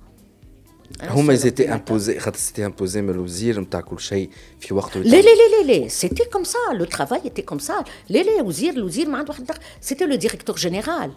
[1.02, 5.20] هما زيتي امبوزي خاطر سيتي امبوزي من الوزير نتاع كل شيء في وقته لا لا
[5.22, 5.88] لا لا لا.
[5.88, 9.50] سيتي كوم سا لو ترافاي ايتي كوم سا لا لا وزير الوزير ما عنده واحد
[9.80, 11.12] سيتي لو ديريكتور جينيرال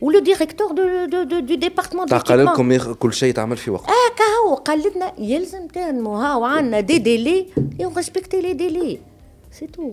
[0.00, 3.88] ولو ديريكتور دو دو دو دو ديبارتمون دو قال لكم كل شيء يتعمل في وقته
[3.90, 4.54] آه كهو.
[4.54, 6.16] قال لنا يلزم تنمو.
[6.16, 7.46] هاو عندنا دي ديلي
[7.84, 8.98] اون ريسبكتي لي ديلي
[9.50, 9.92] سي تو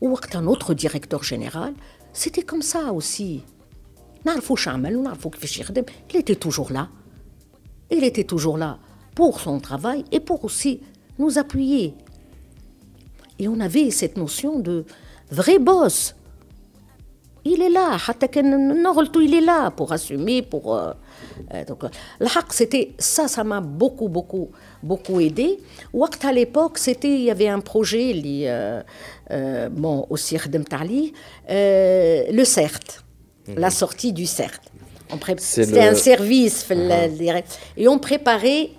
[0.00, 1.74] ou un autre directeur général,
[2.12, 3.42] c'était comme ça aussi.
[6.10, 6.88] Il était toujours là.
[7.90, 8.78] Il était toujours là
[9.14, 10.80] pour son travail et pour aussi
[11.18, 11.94] nous appuyer.
[13.38, 14.84] Et on avait cette notion de
[15.30, 16.14] vrai boss
[17.44, 17.98] il est là,
[19.20, 20.76] il est là pour assumer, pour...
[20.76, 20.92] Euh,
[21.66, 21.82] donc,
[22.18, 24.50] le c'était ça, ça m'a beaucoup, beaucoup,
[24.82, 25.58] beaucoup aidé.
[25.92, 28.82] Waqt à l'époque, c'était, il y avait un projet, li, euh,
[29.30, 30.36] euh, bon, aussi
[31.50, 33.04] euh، le CERT,
[33.48, 33.58] mhm.
[33.58, 34.60] la sortie du CERT.
[35.36, 37.42] C'était un service, mhm.
[37.76, 38.70] et on préparait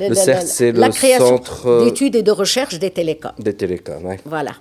[0.00, 2.92] le- la- CERT, la- c'est la le création centre, euh, d'études et de recherche des
[2.98, 4.18] télécoms des télécoms ouais.
[4.34, 4.54] voilà.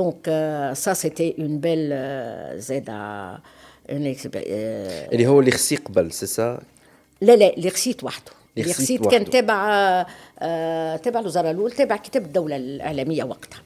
[0.00, 3.02] Donc, euh, ça, c'était une belle euh, Z à.
[3.96, 6.60] Une expé- euh, اللي هو اللي خسي قبل سي سا
[7.20, 9.18] لا لا الرصيد وحده الرصيد الرصيد وحده.
[9.18, 9.56] كان تابع
[10.42, 13.60] آه، تابع الوزاره الاولى تابع كتاب الدوله الاعلاميه وقتها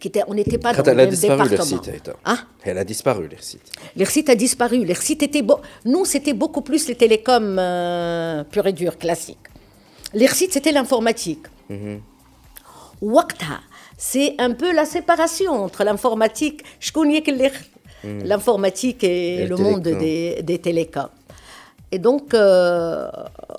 [0.00, 1.80] كتاب on n'était pas dans خاطر le elle a même disparu département.
[1.80, 4.84] l'Irsite هيدا Ah, elle a disparu l'Irsite l'Irsite a disparu.
[4.84, 5.58] L'Irsite était beau.
[5.92, 9.46] Nous, c'était beaucoup plus les télécoms euh, pur et dur, classiques.
[10.13, 11.45] l'IRSID, c'était l'informatique.
[11.69, 11.99] Mm-hmm.
[13.01, 13.61] Wakta,
[13.97, 16.91] c'est un peu la séparation entre l'informatique, je
[17.21, 17.31] que
[18.03, 18.23] mm.
[18.23, 21.09] l'informatique et, le, monde des, des télécoms.
[21.93, 23.07] Et donc, euh,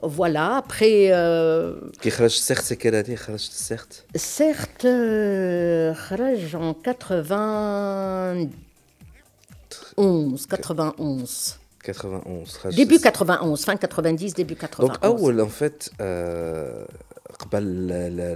[0.02, 1.10] voilà, après...
[1.12, 5.94] Euh, qui certes, c'est quelle année certes Certes, euh,
[6.56, 8.48] en 91,
[10.48, 11.58] 91.
[11.89, 14.87] 91 خرج Début 91, fin 90, début 91.
[14.87, 15.83] دونك اول ان فيت
[17.39, 17.87] قبل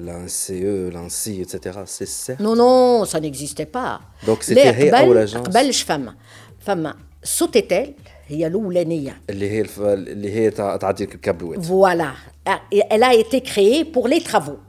[0.05, 3.99] لان سي او لان سي اتسيتيرا سي السيرت Non, non, ça n'existait pas.
[4.27, 5.37] Donc, c'était لا هي قبل- أول agence.
[5.37, 6.15] قبلش فما
[6.59, 7.93] فما سوتيتيل
[8.27, 9.79] هي الأولانية اللي هي الف...
[9.81, 12.13] اللي هي تع- تعدي لك الكابلوات Voilà.
[12.49, 14.59] Ah, et Elle a été créée pour les travaux.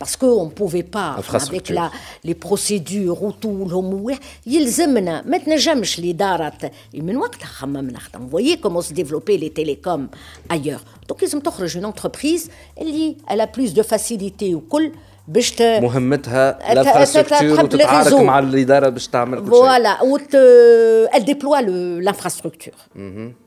[0.00, 1.74] Parce qu'on ne pouvait pas, avec Infrastructure.
[1.74, 1.90] la,
[2.24, 4.10] les procédures وطولهم و-
[4.46, 6.52] يلزمنا ما تنجمش الإدارة
[6.94, 8.20] من وقتها خممنا خدم.
[8.28, 10.08] Vous voyez comment se développer les télécoms
[10.50, 10.82] ailleurs.
[11.12, 12.50] Donc لازم تخرج une entreprise
[12.80, 14.92] اللي elle a plus de facilité وكل
[15.28, 15.62] باش ت...
[15.62, 18.22] مهمتها أت- أت- الانفراستركتور تحب وتتعارك الريزو.
[18.24, 22.78] مع الاداره باش تعمل كل شيء Voilà, où te- elle déploie le- l'infrastructure,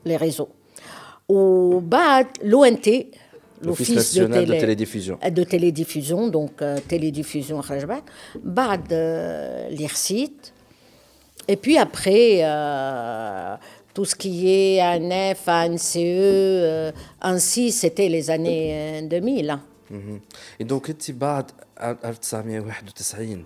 [0.06, 0.48] les réseaux.
[1.32, 3.25] Au BAD, l'ONT, L'Office
[3.64, 5.16] l'Office de, national de télé- télédiffusion.
[5.40, 8.04] de télédiffusion, donc euh, télédiffusion, Rajbat,
[8.58, 10.36] BAD, euh, l'IRSIT,
[11.52, 13.56] et puis après, euh,
[13.94, 19.50] tout ce qui est ANF, ANCE, euh, ainsi, c'était les années euh, 2000.
[19.50, 19.60] hein.
[19.90, 20.20] مهم.
[20.60, 21.50] دونك انت بعد
[21.80, 23.44] 1991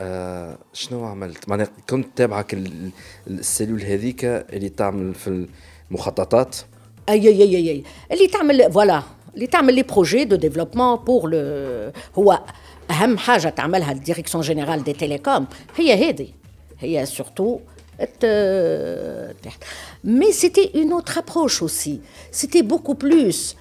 [0.00, 2.90] آه شنو عملت؟ معناها كنت تابعك ال-
[3.26, 5.46] ال- السيلول هذيك اللي تعمل في
[5.90, 6.56] المخططات
[7.08, 7.82] اي اي اي اي
[8.12, 9.02] اللي تعمل فوالا
[9.34, 12.40] اللي تعمل لي بروجي دو ديفلوبمون بور لو هو
[12.90, 16.28] اهم حاجه تعملها الديريكسيون جينيرال دي تيليكوم هي هذه
[16.80, 17.58] هي سورتو
[20.04, 22.00] مي سيتي اون اوتر ابروش اوسي
[22.32, 23.56] سيتي بوكو بلوس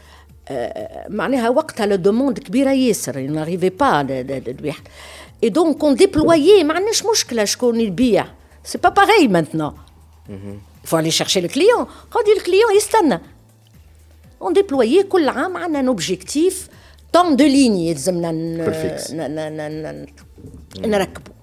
[1.09, 4.75] معناها وقتها لو دوموند كبيره ياسر ناريفي با نبيع
[5.43, 8.27] اي دونك اون ديبلويي ما عندناش مشكله شكون يبيع
[8.63, 9.73] سي با باغي مانتنون
[10.87, 11.85] Il faut aller chercher le client.
[12.09, 13.19] Quand dit le client, يستنى.
[14.41, 16.53] On déployait كل عام عندنا un objectif
[17.17, 19.11] temps de ligne يلزمنا ن- Perfect.
[19.11, 20.05] ن- ن- ن-
[20.85, 21.33] ن- نركبوا.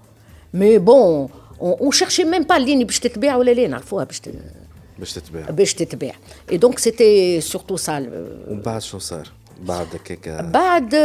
[0.53, 1.29] Mais bon,
[1.61, 4.29] on, on cherchait même pas الليني باش تتباع ولا لا نعرفوها باش ت-
[4.99, 6.13] باش تتباع باش تتباع.
[6.51, 7.99] Et donc c'était surtout ça.
[7.99, 9.31] le- ومن بعد شنو صار؟
[9.61, 10.95] بعد هكاك بعد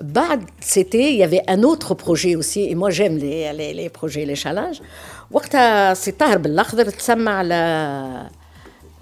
[0.00, 3.88] بعد c'était il y avait un autre projet aussi et moi j'aime les, les, les
[3.88, 4.82] projets les challenges
[5.30, 8.30] وقتها سي طاهر بالاخضر تسمى على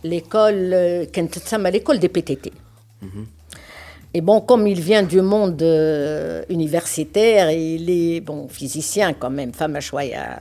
[0.05, 2.53] l'école كانت تسمى l'école des PTT
[4.15, 9.31] Et bon, comme il vient du monde euh, universitaire, et il est bon physicien quand
[9.31, 10.41] même, femme à choya.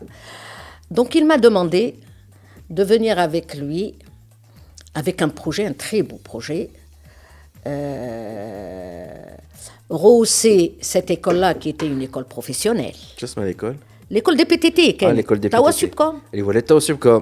[0.90, 1.84] Donc il m'a demandé
[2.70, 3.96] de venir avec lui,
[4.96, 6.70] avec un projet, un très beau projet,
[7.68, 9.08] euh,
[9.90, 12.96] rehausser cette école-là qui était une école professionnelle.
[13.18, 13.76] شو اسمها ليكول؟
[14.12, 15.92] L'école des PTT, اه كانت ليكول دي توا بي تي تي.
[15.92, 16.16] Subcom.
[16.34, 17.22] اللي ولات توا سوبكوم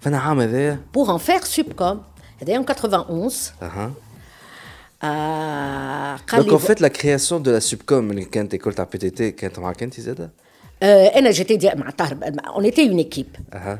[0.00, 1.98] فانا عام هذايا Pour en faire Subcom,
[2.40, 3.52] c'était en 91.
[3.62, 3.92] اها
[5.02, 8.84] آه، قال دونك لي ان فيت لا كرياسيون دو لا سوبكوم اللي كانت ايكول تاع
[8.92, 10.30] بي تي تي كانت معاك انت زاده؟
[10.82, 12.16] آه انا جيتي دي مع طاهر
[12.46, 13.78] اون ايتي اون ايكيب اها آه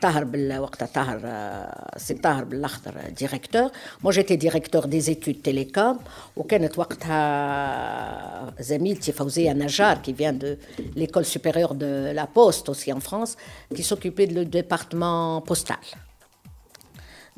[0.00, 3.70] طاهر بال وقتها طاهر آه سي طاهر بالاخضر ديريكتور
[4.04, 5.98] مو جيتي ديريكتور دي زيتود تيليكوم
[6.36, 10.56] وكانت وقتها زميلتي فوزيه نجار qui vient de
[10.96, 13.36] l'école supérieure de la poste aussi en France
[13.74, 15.84] qui s'occupait du département postal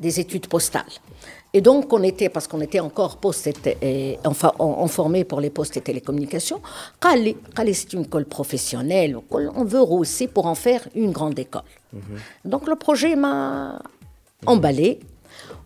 [0.01, 0.83] des études postales.
[1.53, 5.23] Et donc, on était, parce qu'on était encore poste et, et, enfin, on, on, formait
[5.23, 6.61] pour les postes et télécommunications,
[6.99, 11.69] Kali, Kali c'est une école professionnelle, on veut aussi pour en faire une grande école.
[11.93, 12.49] Mm -hmm.
[12.51, 13.37] Donc, le projet m'a
[14.45, 14.99] emballé.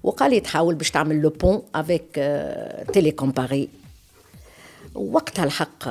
[0.03, 2.19] وقال لي تحاول باش تعمل لو بون افيك
[2.93, 3.69] تيليكوم باري
[4.95, 5.83] وقتها الحق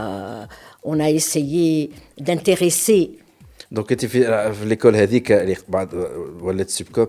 [0.85, 3.11] on a essayé d'intéresser
[3.73, 5.95] دونك انت في في ليكول هذيك اللي بعد
[6.41, 7.07] ولات سيبكوم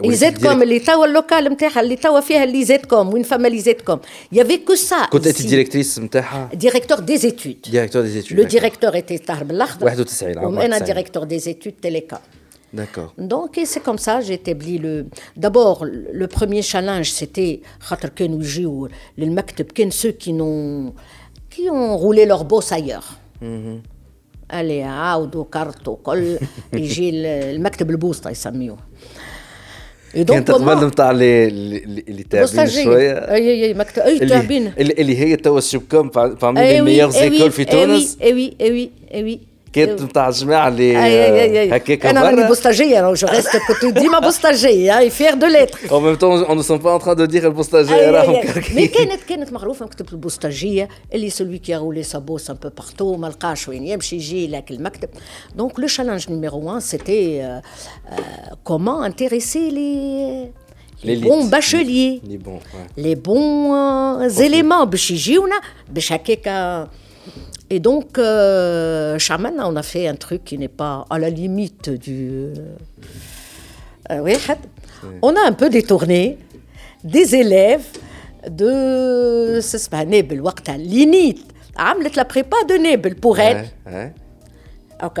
[0.00, 3.60] لي كوم اللي توا اللوكال نتاعها اللي توا فيها لي زيت كوم وين فما لي
[3.60, 3.98] زيت كوم
[4.32, 8.94] يافي كو سا كنت انت ديريكتريس نتاعها ديريكتور دي زيتود ديريكتور دي زيتود لو ديريكتور
[8.94, 12.18] ايتي طاهر بالاخضر 91 وانا ديريكتور دي زيتود تيليكوم
[12.74, 13.14] D'accord.
[13.16, 15.06] Donc, c'est comme ça, j'ai établi le.
[15.36, 20.92] D'abord, le premier challenge, c'était خاطر كانوا يجيو للمكتب كان ceux qui n'ont
[21.50, 23.08] qui ont roulé leur boss ailleurs.
[24.53, 26.37] اللي عاودوا كرتوا كل
[26.73, 28.77] يجي المكتب البوسطة يسميوه.
[30.13, 31.47] كانت قبل نتاع اللي
[32.07, 37.09] اللي تعبين شوية؟ اي اي مكتب أي تعبين اللي هي توا الشبكم بارمي لي ميور
[37.09, 39.39] زيكول في تونس؟ اي وي اي وي اي وي
[39.74, 40.96] كانت نتاع الجماعه اللي
[41.76, 46.14] هكاك انا راني بوستاجيه جو ريست كنت ديما بوستاجيه اي فير دو ليتر او ميم
[46.14, 48.32] طون اون سون با ان تران دو دير البوستاجيه راهم
[48.74, 53.16] مي كانت كانت معروفه مكتب البوستاجيه اللي سولوي كي رولي سا بوس ان بو بارتو
[53.16, 55.08] ما لقاش وين يمشي يجي لك المكتب
[55.56, 57.60] دونك لو شالنج نيميرو 1 سيتي
[58.64, 60.64] كومون انتيريسي لي
[61.04, 62.86] les bons bacheliers, les bons, ouais.
[62.96, 64.44] les bons euh, okay.
[64.46, 64.86] éléments
[67.69, 71.89] Et donc, euh, Shaman, on a fait un truc qui n'est pas à la limite
[71.89, 72.53] du.
[72.57, 72.75] Euh,
[74.11, 74.33] euh, oui,
[75.21, 76.39] on a un peu détourné
[77.03, 77.85] des élèves
[78.49, 79.59] de.
[79.61, 81.45] C'est pas Nebel, Wakta, Linit,
[81.75, 83.69] Amlet ah, la prépa de Nebel pour elle.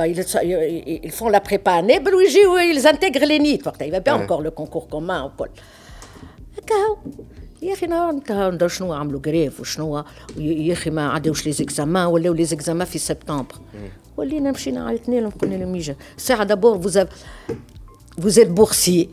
[0.05, 2.35] Ils, font la prépa à Nebel oui,
[2.73, 5.51] ils, intègrent les Il y avait pas encore le concours commun au pôle.
[7.62, 10.04] يا اخي نهار شنو عملوا جريف وشنو
[10.36, 13.54] يا اخي ما عداوش لي زيكزامان ولاو لي زيكزامان في سبتمبر
[14.16, 16.98] ولينا مشينا عيطنا لهم قلنا لهم يجا ساعه دابور فوز
[18.22, 19.08] فوز êtes بورسي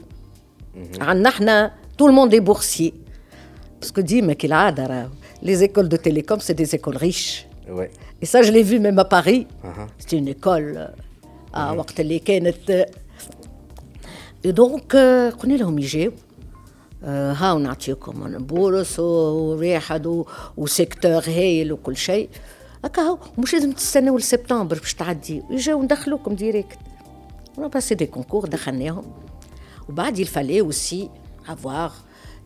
[1.00, 2.94] عندنا احنا تو الموند اي بورسي
[3.80, 7.90] باسكو ديما كالعاده راه لي زيكول دو تيليكوم سي دي زيكول ريش Ouais.
[8.22, 9.48] Et ça, je l'ai vu même à Paris.
[9.64, 9.88] Uh -huh.
[10.00, 10.92] C'était une école
[11.54, 12.88] à وقت اللي كانت
[14.48, 14.96] Et donc
[15.40, 16.12] قلنا لهم يجيو
[17.05, 20.25] هاو نعطيكم بورس وريحد
[20.57, 22.29] وسيكتور هايل وكل شيء.
[22.85, 25.43] هكا هو مش لازم تستناو لسبتمبر باش تعدي.
[25.51, 26.79] يجاو ندخلوكم ديريكت
[27.59, 29.05] اون باسي دي كونكور دخلناهم.
[29.89, 31.09] وبعد fallait aussi
[31.49, 31.93] avoir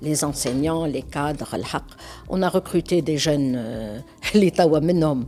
[0.03, 1.87] les enseignants, les cadres, الحق.
[2.31, 3.57] On a recruté des jeunes
[4.35, 5.27] اللي توا منهم.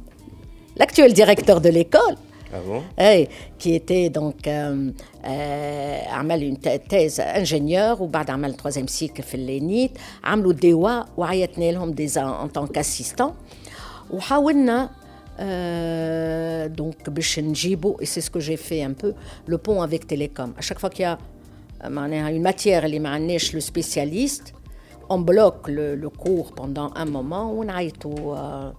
[0.81, 2.17] L'actuel directeur de l'école
[2.54, 3.28] Ah bon hey,
[3.60, 4.92] qui était donc euh,
[5.26, 9.92] euh, عمل une thèse ingénieur وبعد عمل troisième cycle في اللينيت
[10.24, 13.32] عملوا ديوا وعيطنا لهم ديزا en tant qu'assistant
[14.12, 14.90] وحاولنا
[15.40, 19.14] euh, donc باش نجيبوا et c'est ce que j'ai fait un peu
[19.46, 21.18] le pont avec Télécom à chaque fois qu'il y a
[21.84, 24.54] معناها une matière اللي ما عندناش le spécialiste
[25.10, 28.72] on bloque le, le, cours pendant un moment on a tout euh,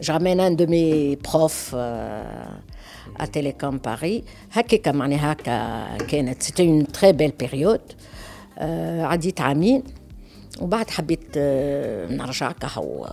[0.00, 2.22] j'amène un de mes profs euh,
[3.18, 4.22] à Télécom Paris
[4.52, 7.92] هكاك معناها هكا كانت c'était une très belle période
[8.58, 9.82] euh, عديت عامين
[10.60, 11.38] وبعد حبيت
[12.10, 13.06] نرجع كهو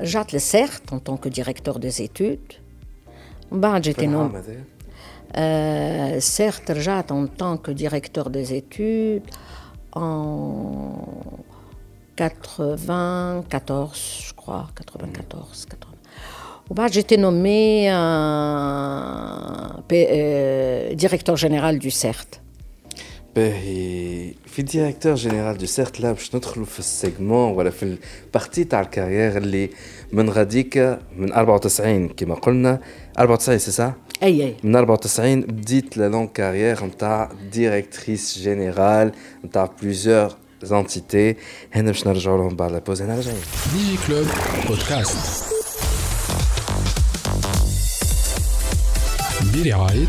[0.00, 2.54] رجعت للسيرت en tant que directeur des études
[3.52, 4.42] وبعد جيت نوم
[5.36, 9.22] Euh, certes, رجعت en tant que directeur des études
[9.92, 10.92] en
[12.16, 15.93] 94, je crois, 94, 80.
[16.70, 17.94] وبعد j'étais nommé euh,
[19.92, 22.40] euh, directeur général du CERT.
[23.36, 27.96] باهي في ديريكتور جينيرال دو سيرت لا باش ندخلوا في السيجمون ولا في
[28.26, 29.70] البارتي تاع الكارير اللي
[30.12, 32.80] من غاديك من 94 كما قلنا
[33.18, 33.92] 94 سي سا
[34.22, 39.12] اي اي من 94 بديت لا لونغ كارير نتاع ديريكتريس جينيرال
[39.44, 41.36] نتاع بليزيور زونتيتي
[41.72, 43.36] هنا باش نرجعوا لهم بعد لا بوز هنا راجعين
[43.72, 44.26] دي جي كلوب
[44.68, 45.16] بودكاست
[49.54, 50.06] برعاية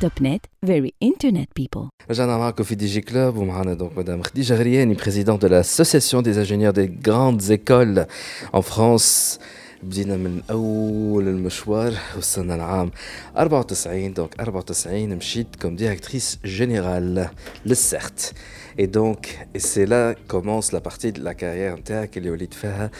[0.00, 4.54] توب نت very internet people رجعنا معكم في دي جي كلوب ومعنا دونك مدام خديجة
[4.54, 8.06] غرياني présidente de l'association des ingénieurs des grandes écoles
[8.52, 9.38] en France
[9.82, 12.90] بدينا من اول المشوار وصلنا العام
[13.36, 17.28] 94 دونك 94 مشيت كوم ديريكتريس جينيرال
[17.66, 18.32] للسيرت
[18.80, 19.20] Et donc,
[19.56, 22.90] et c'est là commence la partie de la carrière نتاعك اللي وليت فيها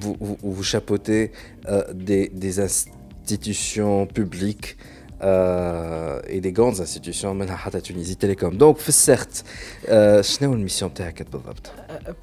[0.00, 1.30] vous, vous, vous chapeautez
[1.68, 2.60] euh, des, des
[3.22, 4.76] institutions publiques
[5.22, 8.56] euh, et des grandes institutions منها حتى Tunisie Télécom.
[8.56, 9.44] Donc certes
[10.20, 11.72] شنو الميسيون تاعك بالضبط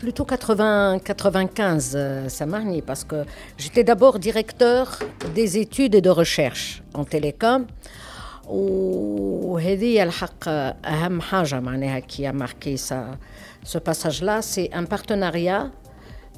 [0.02, 1.98] Plutôt 80 95
[2.28, 3.26] سامحني parce que
[3.58, 5.00] j'étais d'abord directeur
[5.36, 7.66] des études et de recherche en télécom
[8.48, 13.18] وهذه الحق اهم حاجه معناها كي ماركي سا
[13.66, 15.72] ce passage là c'est un partenariat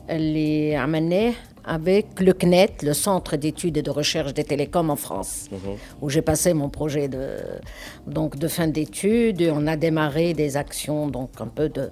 [0.09, 1.33] اللي عملناه
[1.64, 5.58] avec le CNET, le Centre d'études et de recherche des télécoms en France, mhm.
[6.00, 7.36] où j'ai passé mon projet de,
[8.06, 9.42] donc de fin d'études.
[9.54, 11.90] On a démarré des actions, donc un peu de,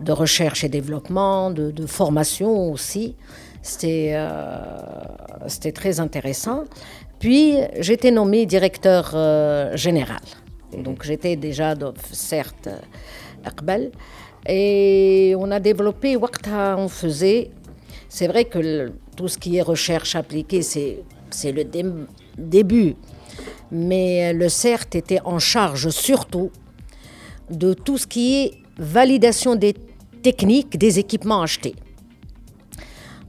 [0.00, 3.14] de recherche et développement, de, de formation aussi.
[3.62, 6.64] C'était euh, très intéressant.
[7.18, 10.20] Puis j'étais nommé directeur euh, général.
[10.72, 10.82] Mhm.
[10.82, 11.74] Donc j'étais déjà,
[12.12, 12.68] certes,
[13.44, 13.92] Akbel.
[14.46, 17.50] Et on a développé, on faisait
[18.14, 21.64] c'est vrai que tout ce qui est recherche appliquée, c'est le
[22.38, 22.94] début.
[23.72, 26.52] Mais le CERT était en charge surtout
[27.50, 29.74] de tout ce qui est validation des
[30.22, 31.74] techniques des équipements achetés.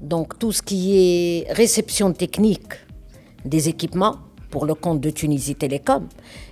[0.01, 2.73] Donc tout ce qui est réception technique
[3.43, 4.17] des équipements
[4.51, 6.07] pour le compte de Tunisie Télécom.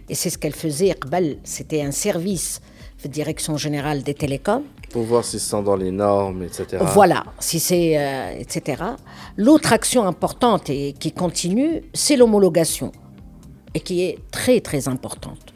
[0.10, 0.96] Et c'est ce qu'elle faisait.
[1.44, 2.62] C'était un service
[3.04, 4.64] de direction générale des télécoms.
[4.94, 6.78] Pour voir s'ils sont dans les normes, etc.
[6.94, 8.82] Voilà, si c'est, euh, etc.
[9.36, 12.92] L'autre action importante et qui continue, c'est l'homologation,
[13.74, 15.53] et qui est très très importante.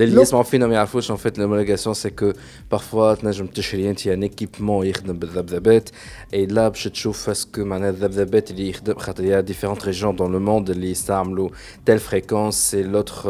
[0.00, 2.32] اللي يسمعوا فينا ما يعرفوش ان فيت لوموليغاسيون سي كو
[2.70, 5.90] بارفوا تنجم تشري انت ان ايكيبمون يخدم بالذبذبات
[6.34, 10.38] اي لا باش تشوف اسكو معناها الذبذبات اللي يخدم خاطر يا ديفيرونت ريجون دون لو
[10.38, 11.48] موند اللي يستعملوا
[11.86, 13.22] تيل فريكونس سي لوتر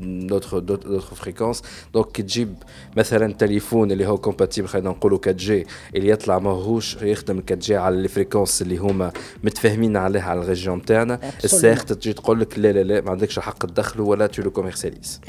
[0.00, 1.62] لوتر لوتر فريكونس
[1.94, 2.54] دونك كي تجيب
[2.96, 7.76] مثلا تليفون اللي هو كومباتيبل خلينا نقولوا 4 جي اللي يطلع ماهوش يخدم 4 جي
[7.76, 9.12] على لي فريكونس اللي هما
[9.44, 13.66] متفاهمين عليها على الريجيون تاعنا الساخت تجي تقول لك لا لا لا ما عندكش الحق
[13.66, 15.20] تدخله ولا تو لو كوميرسياليز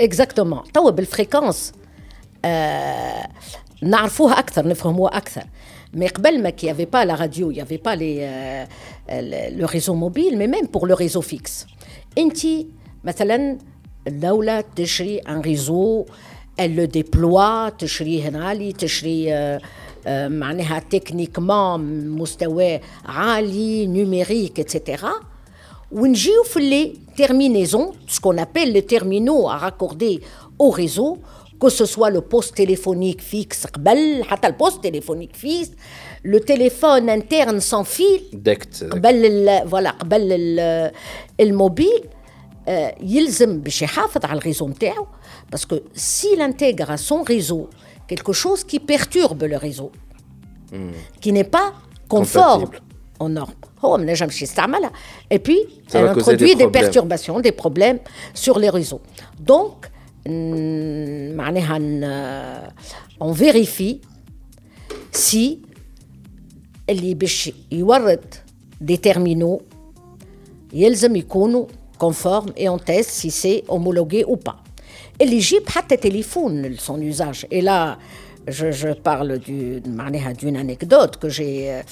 [0.00, 1.72] اكزاكتومون توا بالفريكونس
[2.44, 3.28] آه
[3.82, 5.42] نعرفوها أكثر نفهموها أكثر.
[5.94, 8.64] Mais قبل ما radio, il n'y avait pas les, euh,
[9.10, 11.66] le, le réseau mobile, mais même pour le réseau fixe.
[12.18, 12.38] انت
[13.04, 13.58] مثلا
[14.06, 16.06] الدولة تشري ان ريزو
[16.60, 19.60] elle le déploie تشري هنا تشري آه
[20.06, 25.12] آه معناها تكنيكمون مستوى عالي نيميريك اتسيتيرا
[25.91, 30.21] ونجيو في les terminaisons, ce qu'on appelle les terminaux à raccorder
[30.59, 31.17] au réseau,
[31.59, 35.71] que ce soit le poste téléphonique fixe, le poste téléphonique fixe,
[36.23, 38.21] le téléphone interne sans fil,
[39.65, 39.95] voilà,
[41.39, 42.03] le mobile,
[43.01, 45.07] يلزم باش يحافظ على الريزو نتاعو
[45.51, 47.69] parce que s'il intègre à son réseau
[48.07, 49.91] quelque chose qui perturbe le réseau,
[50.71, 50.91] hmm.
[51.21, 51.73] qui n'est pas
[52.09, 52.71] conforme
[53.19, 53.53] aux normes.
[55.29, 55.59] Et puis,
[55.93, 57.99] elle introduit des, perturbations, des problèmes
[58.33, 59.01] sur les réseaux.
[59.39, 59.85] Donc,
[63.19, 64.01] on vérifie
[65.11, 65.61] si
[66.89, 67.17] اللي
[68.81, 69.61] des terminaux
[70.73, 71.67] يلزم يكونوا
[71.99, 74.63] conformes et on teste si c'est homologué ou pas.
[75.21, 77.47] اللي يجيب حتى téléphone son usage.
[77.51, 77.97] Et là,
[78.47, 81.83] je, je parle d'une anecdote que j'ai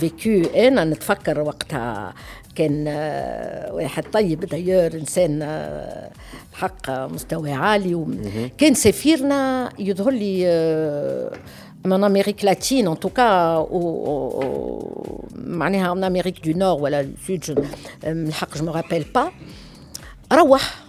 [0.00, 2.14] vécue انا نتفكر وقتها
[2.54, 2.88] كان
[3.72, 5.60] واحد طيب دايور انسان
[6.52, 8.06] حق مستوى عالي
[8.58, 10.44] كان سفيرنا يظهر لي
[11.84, 13.66] من امريك لاتين ان توكا
[15.34, 17.66] معناها en امريك دو نور ولا دو سود
[18.04, 19.30] من الحق جو مو رابيل با
[20.32, 20.82] روح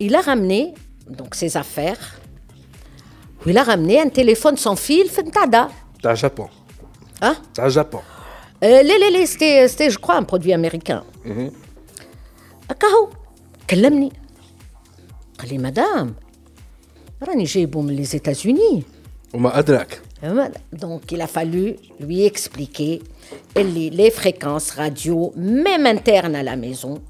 [0.00, 0.74] il a ramené
[1.18, 2.04] donc ses affaires
[3.46, 5.68] il a ramené un téléphone sans fil Fentada.
[6.00, 6.48] C'est un Japon.
[7.20, 8.00] Hein C'est un Japon.
[8.64, 8.82] Euh,
[9.26, 11.02] c'était, je crois, un produit américain.
[12.70, 13.08] أكاهو
[13.70, 14.12] كلمني
[15.38, 16.14] قال لي مدام
[17.22, 18.82] راني جايبه من les États-Unis.
[19.34, 20.02] وما أدراك.
[20.72, 23.02] Donc il a fallu lui expliquer
[23.56, 27.02] les, les fréquences radio, même internes à la maison,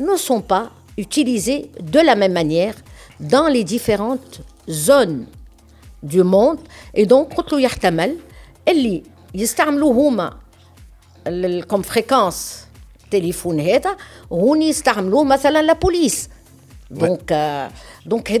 [0.00, 2.74] ne sont pas utilisées de la même manière
[3.20, 5.26] dans les différentes zones
[6.03, 6.59] دو موند
[6.97, 8.17] اي دونك قلت له يحتمل
[8.67, 9.03] اللي
[9.33, 10.37] يستعملوا هما
[11.67, 12.65] كوم فريكونس
[13.03, 13.97] التليفون هذا
[14.31, 16.29] هوني يستعملوه مثلا لا بوليس
[16.91, 17.67] Donc, euh,
[18.05, 18.31] donc,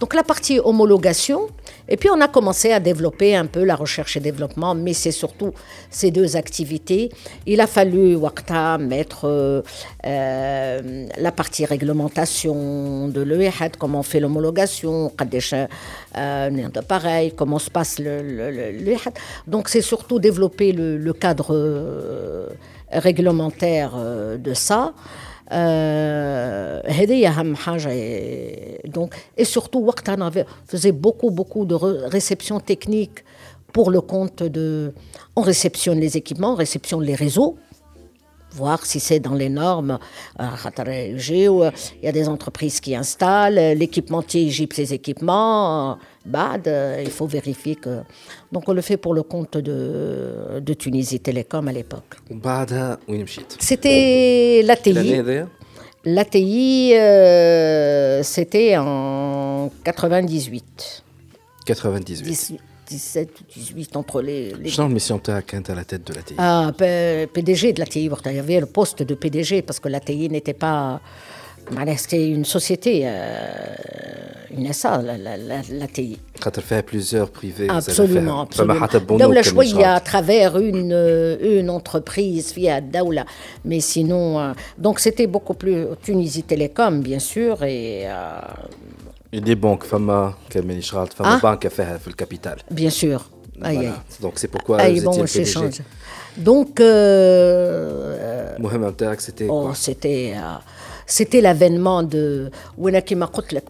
[0.00, 1.48] donc la partie homologation,
[1.88, 5.10] et puis on a commencé à développer un peu la recherche et développement, mais c'est
[5.10, 5.52] surtout
[5.90, 7.10] ces deux activités.
[7.46, 9.62] Il a fallu Wakta mettre euh,
[10.06, 15.10] euh, la partie réglementation de l'EHAD, comment on fait l'homologation,
[16.16, 18.96] euh, pareil, comment se passe le,
[19.46, 22.48] Donc c'est surtout développer le, le cadre euh,
[22.92, 23.92] réglementaire
[24.38, 24.92] de ça.
[25.54, 26.80] Euh,
[29.44, 30.30] surtout, on
[30.66, 33.24] faisait beaucoup, beaucoup de réception technique
[33.72, 34.92] pour le compte de.
[35.36, 37.56] On réceptionne les équipements, on réceptionne les réseaux,
[38.52, 39.98] voir si c'est dans les normes.
[40.40, 40.48] Euh,
[40.80, 45.98] il y a des entreprises qui installent, l'équipementier gype ses équipements.
[46.24, 46.70] BAD,
[47.04, 48.00] il faut vérifier que.
[48.52, 52.16] Donc on le fait pour le compte de, de Tunisie Télécom à l'époque.
[53.58, 55.22] C'était l'ATI.
[56.06, 61.02] L'ATI, euh, c'était en 98.
[61.64, 62.58] 98.
[62.86, 64.52] 17 18 entre les.
[64.52, 64.68] les...
[64.68, 66.34] Je mission à la tête de l'ATI.
[66.36, 68.10] Ah, PDG de l'ATI.
[68.26, 71.00] Il y avait le poste de PDG parce que l'ATI n'était pas.
[71.96, 73.74] C'était une société, euh,
[74.56, 76.18] une SA, l'ATI.
[76.40, 77.68] Quand elle fait plusieurs privés.
[77.68, 78.86] Absolument, absolument.
[79.16, 83.24] Daoula Chouïa à travers une, euh, une entreprise via Daoula.
[83.64, 88.06] Mais sinon, euh, donc c'était beaucoup plus Tunisie Télécom, bien sûr, et.
[89.32, 91.58] Des banques, Fama, Kamel Ishrat, Fama ah?
[91.60, 92.58] A fait le capital.
[92.70, 93.28] Bien sûr.
[94.20, 95.10] Donc c'est pourquoi aïe, vous
[96.36, 96.80] Donc.
[98.58, 100.34] Mohamed c'était oh, C'était.
[101.06, 102.50] C'était l'avènement de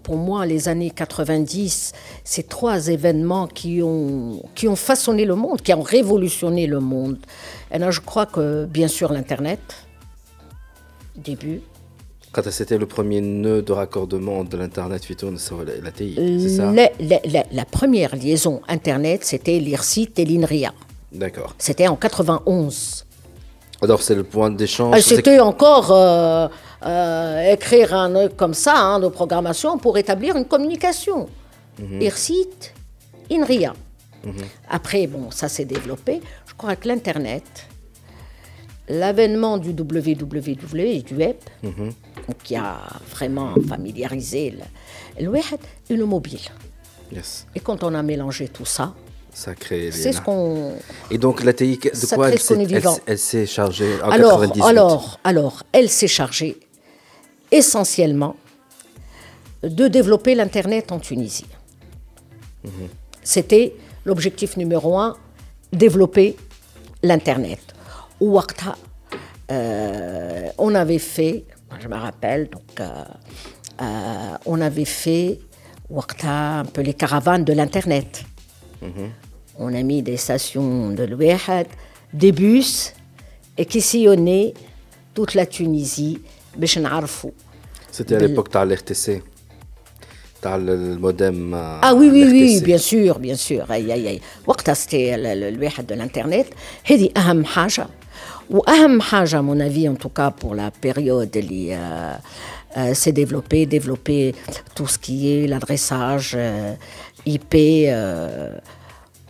[0.03, 1.93] pour moi les années 90
[2.25, 7.19] ces trois événements qui ont qui ont façonné le monde qui ont révolutionné le monde
[7.73, 9.61] et là je crois que bien sûr l'internet
[11.17, 11.61] début
[12.35, 16.73] quand c'était le premier nœud de raccordement de l'Internet la TI, c'est ça?
[16.73, 20.73] la, la, première liaison Internet, c'était l'IRSIT et l'INRIA.
[21.13, 21.55] D'accord.
[21.59, 23.07] C'était en 91.
[23.83, 26.49] Alors c'est le point d'échange euh, C'était encore euh,
[26.85, 31.29] euh, écrire un comme ça, hein, de programmation, pour établir une communication.
[31.79, 32.03] Mhm.
[32.03, 32.73] IRSIT,
[33.31, 33.75] INRIA.
[34.25, 34.35] Mhm.
[34.69, 36.21] Après, bon, ça s'est développé.
[36.47, 37.67] Je crois que l'Internet,
[38.89, 41.93] l'avènement du www et du web, mhm
[42.43, 42.79] qui a
[43.11, 44.55] vraiment familiarisé
[45.19, 45.39] le, le
[45.91, 46.41] et le mobile.
[47.13, 47.47] Yes.
[47.55, 48.95] Et quand on a mélangé tout ça,
[49.33, 50.73] ça crée c'est ce qu'on.
[51.11, 55.91] Et donc la TI, de quoi elle s'est chargée en alors, 98 Alors, alors, elle
[55.91, 56.57] s'est chargée
[57.55, 58.37] essentiellement
[59.63, 61.47] de développer l'Internet en Tunisie.
[63.23, 63.75] C'était
[64.05, 65.17] l'objectif numéro un,
[65.73, 66.37] développer
[67.03, 67.61] l'Internet.
[68.21, 68.39] Ou
[69.51, 71.45] euh, on avait fait
[71.81, 73.05] je me rappelle, donc, euh,
[73.83, 75.41] euh, on avait fait
[76.23, 78.25] un peu les caravanes de l'Internet.
[79.59, 81.67] On a mis des stations de l'Ouéhad,
[82.13, 82.93] des bus,
[83.57, 84.53] et qui sillonnaient
[85.15, 86.21] toute la Tunisie,
[87.94, 89.24] C'était à l'époque de l'RTC
[90.44, 94.22] le modem euh, ah oui oui oui bien sûr bien sûr aïe aïe aïe
[94.74, 96.48] c'était الواحد de l'internet
[96.86, 97.88] هذه أهم حاجة
[98.50, 101.78] وأهم حاجة à mon avis en tout cas pour la période اللي
[102.78, 104.36] euh, s'est développé développer
[104.76, 106.74] tout ce qui est l'adressage euh,
[107.26, 108.52] IP euh,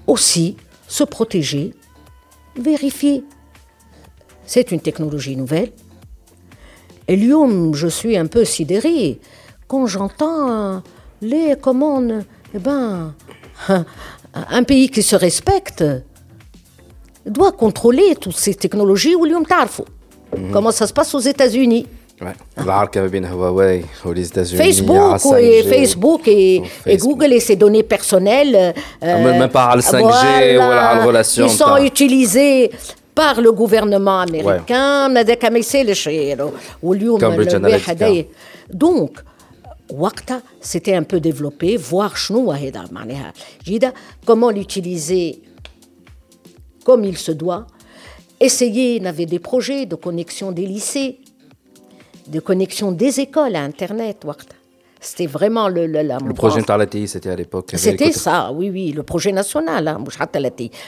[0.08, 0.58] aussi
[0.88, 1.74] se protéger
[2.58, 3.24] vérifier
[4.46, 5.72] c'est une technologie nouvelle
[7.09, 9.19] et l'IOM, je suis un peu sidéré
[9.67, 10.83] quand j'entends
[11.23, 12.25] les commandes,
[12.55, 13.15] eh ben,
[14.35, 15.85] un pays qui se respecte
[17.27, 20.51] doit contrôler toutes ces technologies ou mhm.
[20.53, 21.87] Comment ça se passe aux États-Unis?
[22.21, 22.33] Ouais.
[23.27, 24.63] Huawei les États-Unis.
[24.63, 26.63] Facebook, et, Facebook et,
[26.99, 28.75] Google et ses données personnelles.
[29.03, 31.47] Euh, même pas le 5G ou la relation.
[31.47, 32.71] Ils sont utilisés
[33.15, 35.09] par le gouvernement américain.
[35.09, 35.15] Ouais.
[38.73, 39.19] Donc,
[39.91, 42.17] Wakta c'était un peu développé voir
[44.25, 45.43] comment l'utiliser
[46.85, 47.67] comme il se doit?
[48.41, 51.19] Essayer il avait des projets de connexion des lycées
[52.27, 54.25] de connexion des écoles à internet
[55.05, 55.87] c'était vraiment le...
[55.87, 56.63] Le, la, le projet
[57.07, 57.73] c'était à l'époque.
[57.77, 59.99] C'était ça, oui, oui, le projet national, hein,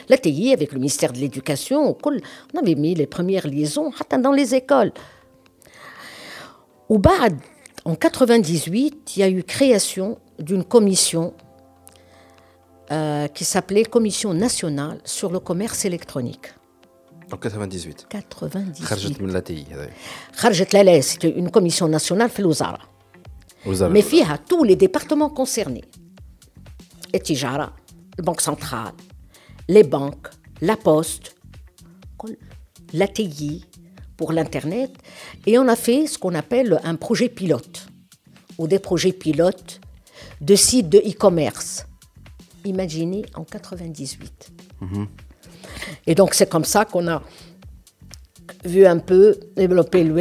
[0.08, 3.90] L'ATI, avec le ministère de l'Éducation, on avait mis les premières liaisons
[4.22, 4.92] dans les écoles.
[6.88, 7.28] Au bas,
[7.84, 11.34] en 98, il y a eu création d'une commission
[12.90, 16.54] euh, qui s'appelait Commission nationale sur le commerce électronique.
[17.32, 18.86] En 98 98.
[18.86, 19.66] Kharjet l'ATI.
[20.40, 22.78] Kharjet c'était une commission nationale, Filouzara
[23.65, 25.85] mais فيها tous les départements concernés
[27.15, 27.73] التجارة
[28.19, 28.93] البنك centrale
[29.71, 30.29] les banques
[30.61, 31.35] la poste
[32.93, 33.65] l'ATI
[34.17, 34.91] pour l'internet
[35.47, 37.87] et on a fait ce qu'on appelle un projet pilote
[38.57, 39.79] ou des projets pilotes
[40.41, 41.85] de sites de e-commerce
[42.65, 44.51] imaginez en 98
[46.07, 47.21] et donc c'est comme ça qu'on a
[48.65, 50.13] vu un peu développer le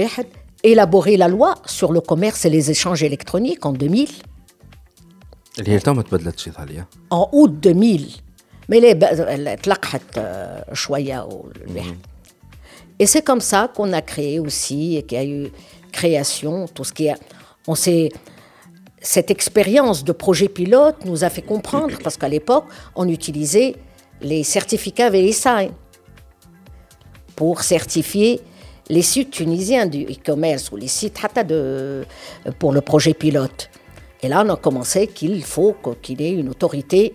[0.65, 4.09] élaborer la loi sur le commerce et les échanges électroniques en 2000.
[7.09, 8.07] En août 2000.
[8.67, 9.59] Mais elle
[12.97, 15.51] Et c'est comme ça qu'on a créé aussi, et qu'il y a eu
[15.91, 17.15] création, tout ce qui a.
[17.67, 18.09] On s'est.
[19.01, 22.65] Cette expérience de projet pilote nous a fait comprendre, parce qu'à l'époque,
[22.95, 23.75] on utilisait
[24.21, 25.69] les certificats VSI
[27.35, 28.41] pour certifier
[28.89, 32.03] les sites tunisiens du e-commerce ou les sites de,
[32.59, 33.69] pour le projet pilote.
[34.21, 37.13] Et là, on a commencé qu'il faut qu'il y ait une autorité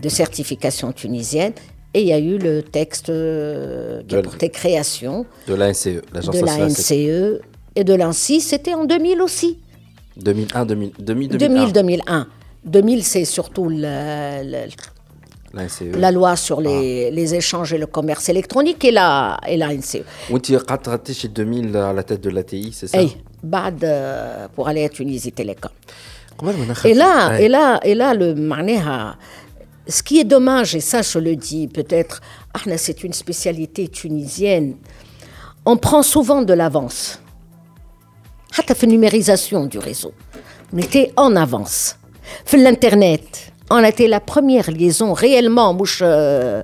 [0.00, 1.52] de certification tunisienne.
[1.92, 6.40] Et il y a eu le texte euh, qui porté création de l'ANCE, l'agence de
[6.40, 7.40] l'ANCE
[7.74, 8.40] et de l'ANSI.
[8.40, 9.58] C'était en 2000 aussi.
[10.16, 11.70] 2001, 2000, 2000, 2001.
[11.70, 12.26] 2001.
[12.64, 14.68] 2000, c'est surtout le, E.
[15.52, 17.14] la loi sur les, ah.
[17.14, 20.02] les, échanges et le commerce électronique et la, et la NCE.
[20.28, 22.98] Vous êtes chez 2000 à la tête de l'ATI, c'est ça?
[22.98, 23.16] Oui,
[24.54, 25.72] pour aller à Tunisie Télécom.
[26.84, 28.34] Et là, et là, et là, le
[29.88, 32.20] ce qui est dommage, et ça je le dis peut-être,
[32.76, 34.76] c'est une spécialité tunisienne,
[35.66, 37.20] on prend souvent de l'avance.
[38.56, 40.12] À fait numérisation du réseau.
[40.72, 41.96] On était en avance.
[42.44, 46.62] Fait l'internet on a été la première liaison réellement euh,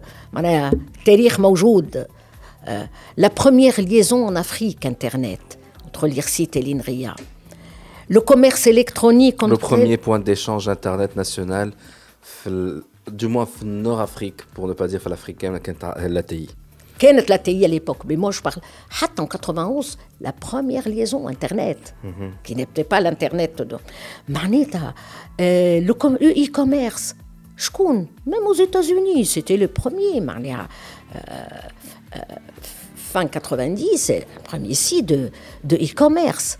[2.69, 2.85] euh,
[3.17, 7.15] la première liaison en Afrique Internet entre l'IRSIT et l'INRIA.
[8.09, 9.41] Le commerce électronique...
[9.43, 11.73] Le premier point d'échange Internet national,
[12.47, 15.59] du moins en Nord-Afrique, pour ne pas dire l'Africaine,
[16.09, 16.49] l'ATI.
[17.02, 18.62] كانت la TI à l'époque mais moi je parle
[19.20, 22.32] en 91 la première liaison internet mhm.
[22.44, 23.64] qui n'était pas l'internet
[24.30, 24.94] معناتها
[25.40, 27.16] le e-commerce
[27.58, 30.68] شكون même aux États-Unis c'était le premier معناها
[32.96, 35.32] fin 90 c'est le premier site de
[35.64, 36.58] de e-commerce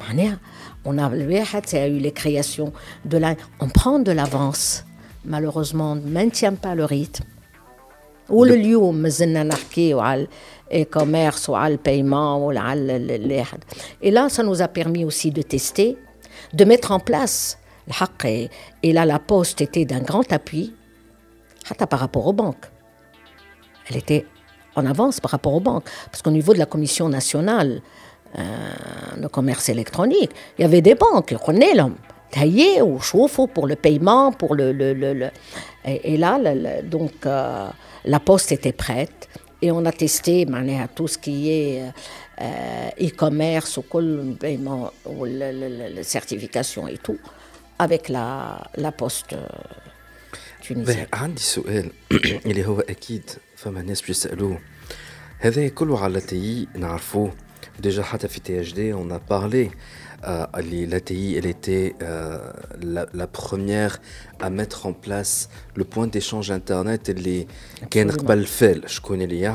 [0.00, 0.38] معناها
[0.84, 2.72] on a a eu les créations
[3.04, 4.84] de la on prend de l'avance
[5.24, 7.24] malheureusement on ne maintient pas le rythme
[8.30, 10.26] ولليوم مازلنا نحكيو على
[10.72, 13.58] e-commerce وعلى البايمون وعلى الواحد
[14.04, 15.96] et là ça nous a permis aussi de tester
[16.54, 17.56] de mettre en place
[17.88, 18.26] الحق
[18.82, 20.72] et là la poste était d'un grand appui
[21.64, 22.66] حتى par rapport aux banques
[23.88, 24.24] elle était
[24.76, 27.82] en avance par rapport aux banques parce qu'au niveau de la commission nationale
[28.38, 28.42] euh,
[29.22, 31.94] de commerce électronique il y avait des banques قلنا لهم
[32.32, 35.30] تهيئوا وشوفوا pour le paiement pour le, le, le, le
[35.84, 37.68] et, et là le, donc euh,
[38.04, 39.28] la poste était prête
[39.62, 40.46] et on a testé
[40.94, 41.82] tout ce qui est
[42.40, 47.18] euh, e-commerce ou la certification et tout
[47.78, 49.34] avec la, la poste
[50.60, 51.06] tunisienne.
[51.12, 51.90] عندي سؤال
[52.46, 54.60] اللي هو اكيد فما ناس بيسالوه
[55.38, 57.32] هذا كله على تي نعرفوه
[57.78, 59.72] ديجا حتى في تي اش دي اون ا بارلي euh,
[60.87, 62.39] l'ATI, elle était euh,
[62.81, 63.99] la, première
[64.39, 67.47] à mettre en place le point d'échange Internet les
[68.87, 69.47] je connais les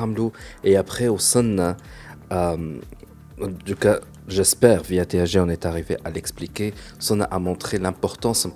[0.65, 1.19] et après au
[1.51, 2.57] euh,
[3.65, 6.73] du cas j'espère via TAG on est arrivé à l'expliquer.
[6.99, 8.47] Ça a montré l'importance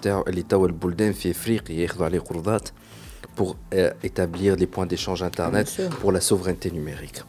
[3.34, 3.56] pour
[4.02, 7.22] établir les points d'échange internet pour la souveraineté numérique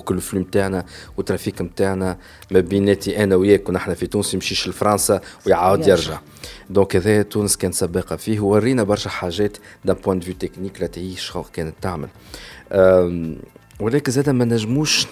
[0.00, 0.84] que le flux نتاعنا
[1.16, 2.18] والترافيك نتاعنا
[2.50, 6.18] ما بيناتي أنا وياك ونحن في تونس يمشيش لفرنسا ويعاود يرجع.
[6.70, 11.32] دونك هذا تونس كانت سابقة فيه وورينا برشا حاجات دان بوان دو تكنيك لا تعيش
[11.52, 12.08] كانت تعمل.
[13.80, 15.06] ولكن زاد ما نجموش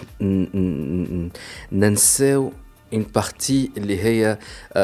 [1.71, 2.51] ننساو
[2.93, 4.37] اون بارتي اللي هي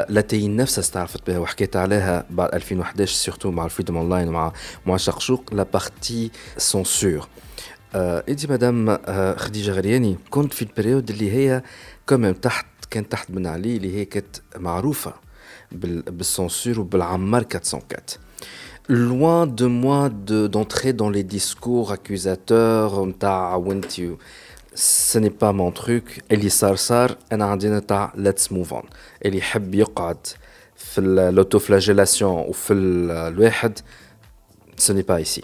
[0.10, 4.54] لا تي نفسها استعرفت بها وحكيت عليها بعد 2011 سورتو مع الفريدوم اونلاين ومع
[4.86, 7.28] مع شقشوق لا بارتي سونسور
[7.97, 8.99] انت مدام
[9.37, 11.63] خديجه غرياني كنت في البريود اللي هي
[12.07, 15.13] كمان تحت كانت تحت بن علي اللي هي كانت معروفه
[15.73, 18.19] بالسونسور وبالعمار 404
[18.89, 22.93] loin de moi d'entrer dans les discours accusateurs
[24.75, 28.85] ce n'est pas mon truc اللي صار صار انا عندنا تاع let's move on
[29.25, 30.27] اللي يحب يقعد
[30.77, 31.01] في
[31.37, 33.79] l'autoflagellation وفي الواحد
[34.81, 35.43] ce n'est pas ici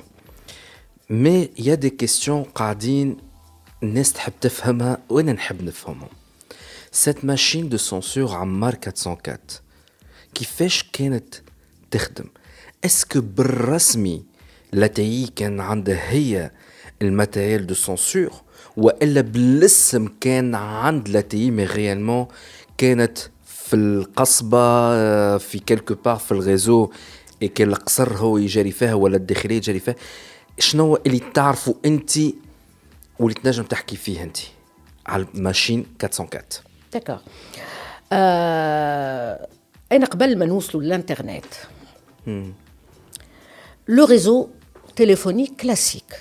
[1.14, 3.18] مي يا دي كيستيون قاعدين
[3.84, 6.08] الناس تحب تفهمها وأنا نحب نفهمهم.
[6.92, 9.40] سيت ماشين دو سونسور عمار 404
[10.34, 11.36] كيفاش كانت
[11.92, 12.26] تخدم؟
[12.86, 14.24] اسكو بالرسمي
[14.72, 16.52] لاتي كان عندها هي
[17.02, 18.32] الماتيريال دو سونسور
[18.78, 22.28] وإلا بالاسم كان عند لاتي مي ريالمون
[22.78, 24.58] كانت في القصبة
[25.38, 26.90] في كيلكو بار في الغيزو
[27.56, 29.96] كان القصر هو يجري فيها ولا الداخلية يجري فيها؟
[30.59, 32.11] شنو اللي تعرفوا انت
[33.19, 34.37] واللي تنجم تحكي فيه انت
[35.07, 36.43] على الماشين 404
[36.93, 37.19] داكور
[38.13, 39.49] آه
[39.93, 41.45] انا قبل ما نوصلوا للانترنت
[43.89, 44.49] لو ريزو
[44.99, 46.15] téléphonique classique.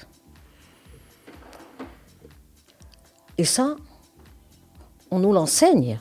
[3.39, 3.75] Et ça,
[5.09, 5.99] on nous l'enseigne,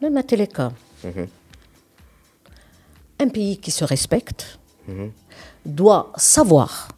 [0.00, 0.72] même à Télécom.
[3.20, 4.58] Un pays qui se respecte
[5.64, 6.88] doit savoir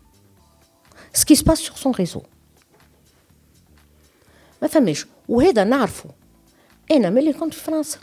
[1.12, 2.22] ce qui se passe sur son réseau.
[4.62, 6.10] ما فماش وهذا نعرفه
[6.90, 7.98] انا ملي كنت في فرنسا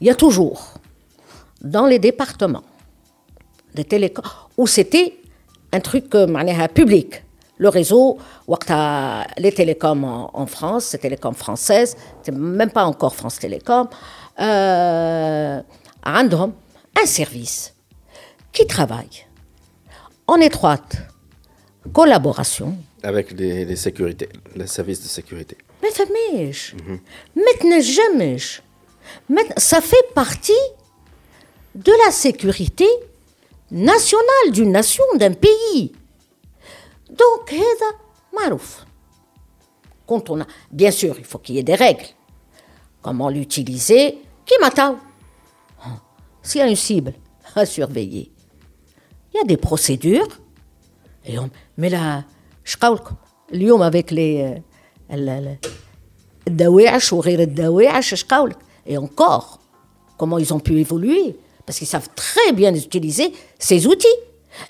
[0.00, 0.60] il y a toujours
[1.60, 2.64] dans les départements
[3.74, 4.24] de télécom
[4.56, 5.18] où c'était
[5.72, 7.24] un truc euh, public.
[7.58, 8.18] Le réseau,
[9.38, 13.88] les télécoms en, en France, c'est Télécom française, c'est même pas encore France Télécom,
[14.40, 15.60] euh,
[16.04, 17.74] un service
[18.52, 19.26] qui travaille
[20.28, 20.98] en étroite
[21.91, 22.77] collaboration.
[23.01, 25.57] Avec les, sécurités, les services de sécurité.
[25.81, 26.03] Mais ça.
[27.35, 28.37] Maintenant, jamais.
[29.57, 30.51] Ça fait partie
[31.75, 32.87] de la sécurité
[33.71, 35.91] nationale d'une nation, d'un pays.
[37.09, 38.85] Donc, c'est marouf.
[40.07, 42.05] Quand on a, bien sûr, il faut qu'il y ait des règles.
[43.01, 44.19] Comment l'utiliser?
[44.45, 44.99] Qui m'attend?
[46.41, 47.13] S'il y a une cible
[47.55, 48.31] à surveiller,
[49.33, 50.27] il y a des procédures
[51.26, 52.24] Et on, mais là,
[52.64, 52.76] je
[53.52, 54.62] اليوم avec les
[56.46, 58.24] الدواعش وغير الدواعش اش
[58.86, 59.58] et encore
[60.16, 61.36] comment ils ont pu évoluer
[61.68, 64.18] parce qu'ils savent très bien utiliser ces outils.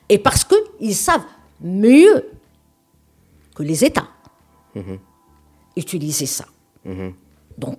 [0.08, 1.22] Et parce qu'ils savent
[1.60, 2.28] mieux
[3.54, 4.08] que les États
[4.74, 4.98] mhm.
[5.76, 6.46] utiliser ça.
[6.84, 7.14] Mhm.
[7.56, 7.78] Donc,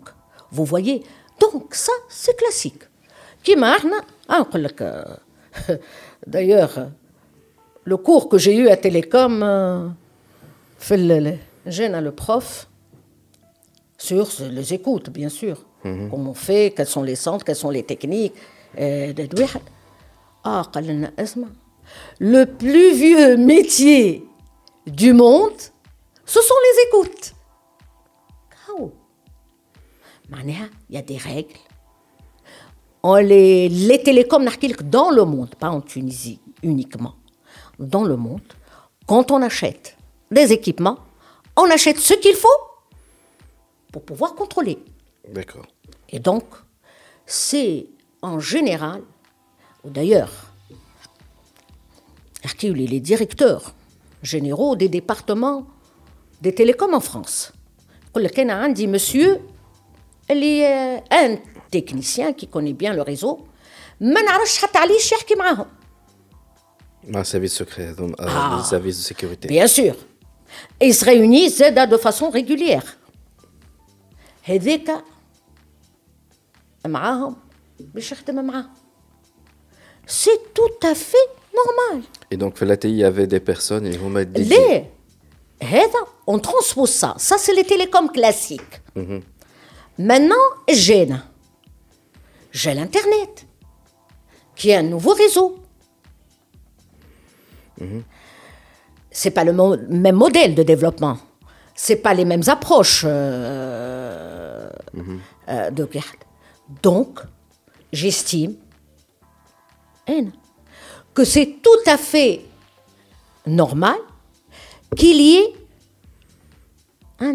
[0.51, 1.03] vous voyez,
[1.37, 2.83] donc ça, c'est classique.
[3.43, 4.47] Qui hein,
[6.25, 6.91] D'ailleurs,
[7.84, 9.88] le cours que j'ai eu à Télécom, euh,
[10.78, 11.36] fait le,
[11.66, 12.68] gêne à le prof,
[13.98, 15.64] sur les écoutes, bien sûr.
[15.84, 16.10] Mhm.
[16.10, 18.34] Comment on fait, quels sont les centres, quelles sont les techniques,
[20.46, 20.62] ah,
[22.18, 24.26] le plus vieux métier
[24.86, 25.52] du monde,
[26.24, 27.34] ce sont les écoutes.
[30.88, 31.54] Il y a des règles.
[33.02, 34.48] On les, les télécoms
[34.84, 37.14] dans le monde, pas en Tunisie uniquement,
[37.78, 38.40] dans le monde,
[39.06, 39.96] quand on achète
[40.30, 40.98] des équipements,
[41.56, 42.48] on achète ce qu'il faut
[43.92, 44.78] pour pouvoir contrôler.
[45.28, 45.66] D'accord.
[46.08, 46.44] Et donc,
[47.26, 47.86] c'est
[48.22, 49.02] en général,
[49.84, 50.32] ou d'ailleurs,
[52.44, 53.74] Arquioul, il est directeur
[54.22, 55.66] généraux des départements
[56.40, 57.52] des télécoms en France.
[58.16, 59.40] Il hein, a dit, monsieur,
[60.28, 61.36] il y a un
[61.70, 63.46] technicien qui connaît bien le réseau,
[67.13, 69.47] Un service secret, donc, euh, ah, service de sécurité.
[69.47, 69.95] Bien sûr.
[70.79, 72.95] Et ils se réunissent de façon régulière.
[74.43, 75.03] هذاك
[76.85, 77.35] معاهم
[77.79, 78.69] باش يخدم معاهم.
[80.07, 82.03] C'est tout à fait normal.
[82.31, 84.43] Et donc, là, il y avait des personnes, et vous m'avez dit.
[84.43, 84.85] Les,
[86.25, 87.13] on transpose ça.
[87.17, 88.81] Ça, c'est les télécoms classiques.
[88.95, 89.21] Mhm.
[89.99, 91.07] Maintenant, j'ai
[92.51, 93.45] j'ai l'Internet,
[94.55, 95.59] qui est un nouveau réseau.
[97.79, 98.03] Mhm.
[99.11, 101.17] C'est pas le même modèle de développement.
[101.75, 105.19] C'est pas les mêmes approches euh, mhm.
[105.49, 106.23] euh, de garde.
[106.83, 107.19] Donc,
[107.91, 108.55] j'estime
[111.13, 112.41] que c'est tout à fait
[113.45, 113.97] normal
[114.95, 115.53] qu'il y ait
[117.19, 117.33] un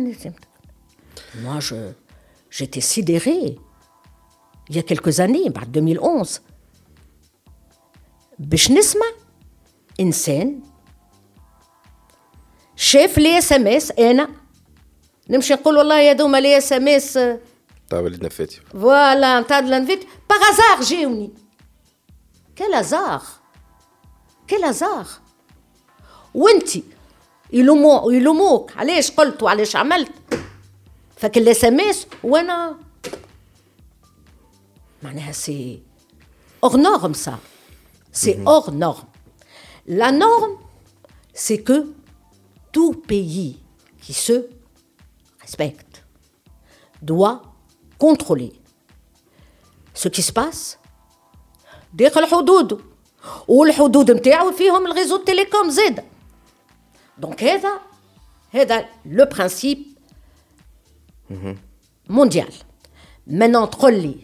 [1.43, 1.93] Moi, je,
[2.51, 3.59] j'étais sidéré
[4.69, 6.41] il y a quelques années, en 2011.
[8.39, 9.07] باش نسمع
[10.00, 10.62] إنسان.
[12.76, 14.30] شاف لي اس ام اس أنا.
[15.30, 17.14] نمشي نقول والله يا دوما لي اس ام اس
[17.90, 18.62] تاع وليدنا فاتي.
[18.72, 20.08] فوالا تاع وليدنا فاتي.
[20.30, 21.32] باغ جاوني.
[22.60, 23.24] Quel hasard.
[24.52, 25.08] Quel hasard.
[26.34, 26.70] وأنت
[27.54, 30.12] يلومو يلوموك علاش قلت وعلاش عملت؟
[31.18, 32.78] فكل الاس ام اس وأنا.
[35.04, 35.82] معناها سي
[36.66, 37.34] hors norme ça.
[38.14, 39.09] C'est mm -hmm.
[39.89, 40.57] hors norme la norme
[41.33, 41.93] c'est que
[42.73, 43.61] tout pays
[44.01, 44.47] qui se
[45.41, 46.05] respecte
[47.03, 47.43] doit
[47.99, 48.53] contrôler
[49.95, 50.79] ce qui se passe
[51.95, 52.79] داخل حدوده
[53.49, 56.05] والحدود نتاعو فيهم الريزو تيليكوم زاد
[57.19, 57.81] دونك هذا
[58.51, 59.95] هذا لو برانسيب
[62.09, 62.53] mondial.
[63.27, 64.15] Maintenant, تقول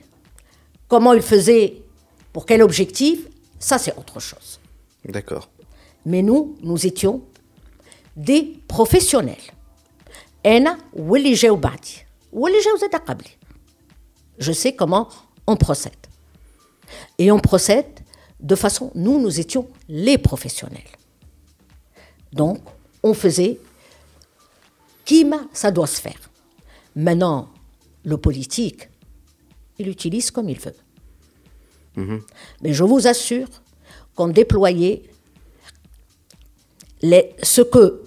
[0.88, 1.82] comment il faisait,
[2.32, 3.26] pour quel objectif,
[3.58, 4.60] ça c'est autre chose.
[5.04, 5.48] D'accord.
[6.05, 7.23] Mais nous, nous étions
[8.15, 9.35] des professionnels.
[14.37, 15.09] Je sais comment
[15.47, 15.93] on procède.
[17.17, 17.99] Et on procède
[18.39, 20.83] de façon, nous, nous étions les professionnels.
[22.31, 22.59] Donc,
[23.01, 23.59] on faisait
[25.05, 26.29] Kima, ça doit se faire.
[26.95, 27.49] Maintenant,
[28.03, 28.89] le politique,
[29.79, 30.75] il utilise comme il veut.
[31.95, 32.21] Mhm.
[32.61, 33.47] Mais je vous assure
[34.15, 35.03] qu'on déployait
[37.04, 38.02] les, ce que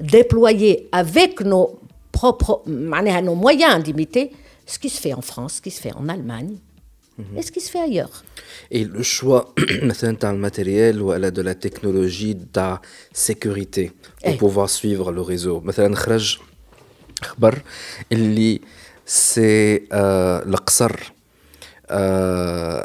[0.00, 1.78] déployer avec nos
[2.12, 4.32] propres nos moyens d'imiter
[4.66, 6.56] ce qui se fait en France, ce qui se fait en Allemagne
[7.36, 8.22] et ce qui se fait ailleurs.
[8.70, 9.52] Et le choix
[10.20, 12.80] dans le matériel ou de la technologie de la
[13.12, 13.84] sécurité
[14.22, 14.36] pour Eh.
[14.36, 15.60] pouvoir suivre le réseau.
[15.64, 16.38] مثلا خرج
[17.22, 17.54] خبر
[18.12, 18.60] اللي
[19.06, 20.92] c'est euh, القصر
[21.90, 22.82] euh,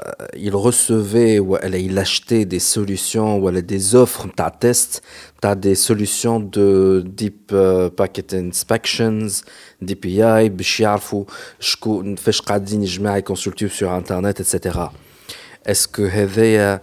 [0.48, 5.02] il recevait ou elle- il achetait des solutions ou elle a des offres de test
[5.42, 9.44] t'as des solutions de deep euh, packet inspections
[9.82, 11.26] DPI باش يعرفوا
[11.60, 14.80] شكون فاش قاعدين يجماعوا يكونسلتيو sur internet etc
[15.66, 16.82] est-ce que هذايا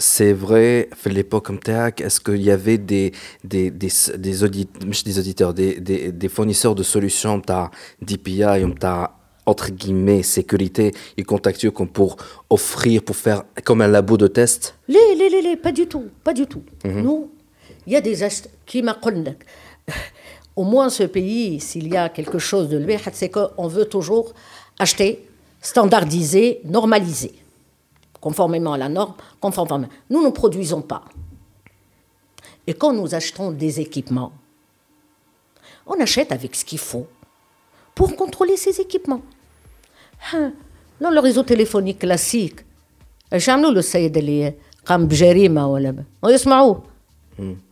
[0.00, 3.12] c'est vrai في l'époque نتاعك est-ce qu'il y avait des
[3.44, 7.70] des des des auditeurs مش des auditeurs des des des fournisseurs de solutions تاع
[8.02, 12.17] DPI تاع entre guillemets sécurité ils contactent comme pour
[12.49, 16.05] offrir pour faire comme un labo de test Les, les, les, les, pas du tout,
[16.23, 16.63] pas du tout.
[16.85, 17.29] Nous,
[17.85, 19.35] il y a des gestes qui m'accordent.
[20.55, 24.33] Au moins, ce pays, s'il y a quelque chose de lui, c'est qu'on veut toujours
[24.77, 25.27] acheter,
[25.61, 27.33] standardiser, normaliser,
[28.21, 29.89] conformément à la norme, conformément.
[30.09, 31.03] Nous ne produisons pas.
[32.67, 34.31] Et quand nous achetons des équipements,
[35.87, 37.07] on achète avec ce qu'il faut
[37.94, 39.22] pour contrôler ces équipements.
[40.32, 40.52] Hein,
[41.00, 42.64] Dans le réseau téléphonique classique,
[43.32, 44.54] ايش عملوا له السيد اللي
[44.86, 46.04] قام بجريمه ولا ب...
[46.22, 46.82] ويسمعوه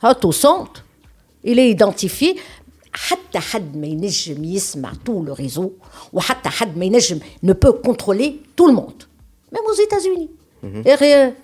[0.03, 0.83] هاتوا صوت
[1.47, 2.39] il est identifié
[2.93, 5.71] حتى حد ما ينجم يسمع tout le réseau
[6.13, 9.03] وحتى حد ما ينجم ne peut contrôler tout le monde
[9.53, 10.31] même aux États-Unis
[10.87, 11.35] et rien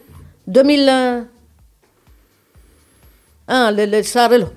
[0.48, 1.24] 2001
[3.50, 4.50] اللي اللي صار لهم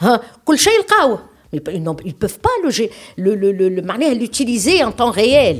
[0.00, 1.22] ها كل شيء لقاوه
[1.54, 2.90] Mais ils n'ont- ils peuvent pas le, gé-
[3.24, 5.56] le, le, le, le- معناها l'utiliser en temps réel.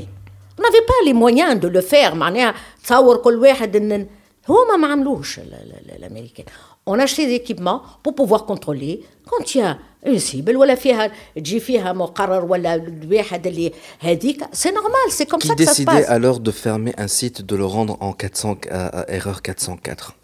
[0.59, 2.15] On n'avait pas les moyens de le faire.
[2.15, 4.07] معناها تصور كل واحد ان
[4.49, 6.45] هما ما عملوش ال- ال- ال- l'américain.
[6.87, 8.93] On achetait des équipements pour pouvoir contrôler
[9.29, 14.43] quand il y a une cible ولا فيها تجي فيها مقرر ولا الواحد اللي هذيك
[14.43, 16.09] c'est normal c'est comme qui ça que ça se décidait passe.
[16.09, 20.15] alors de fermer un site de le rendre en 400 euh, euh, erreur 404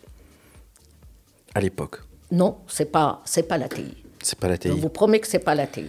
[1.56, 1.98] à l'époque
[2.32, 3.94] Non, c'est pas c'est pas la TI.
[4.28, 5.86] c'est pas la Je TI vous promets que c'est pas la TI.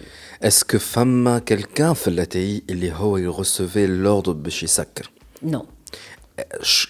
[0.47, 5.11] est-ce que femme quelqu'un fait la TI اللي هو il recevait l'ordre باش يسكر
[5.45, 5.63] Non.
[6.61, 6.87] ش-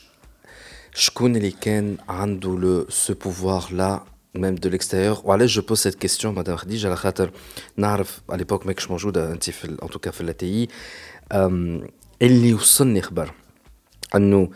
[0.95, 2.57] شكون اللي كان عنده
[2.87, 3.99] le ce pouvoir là
[4.37, 7.31] même de l'extérieur وعلاش je pose cette question madame خديجه على خاطر
[7.77, 10.73] نعرف à l'époque ماكش موجوده انت في ال- en tout cas في la TI
[11.35, 11.87] أم،
[12.21, 13.31] اللي وصلني خبر
[14.15, 14.49] انه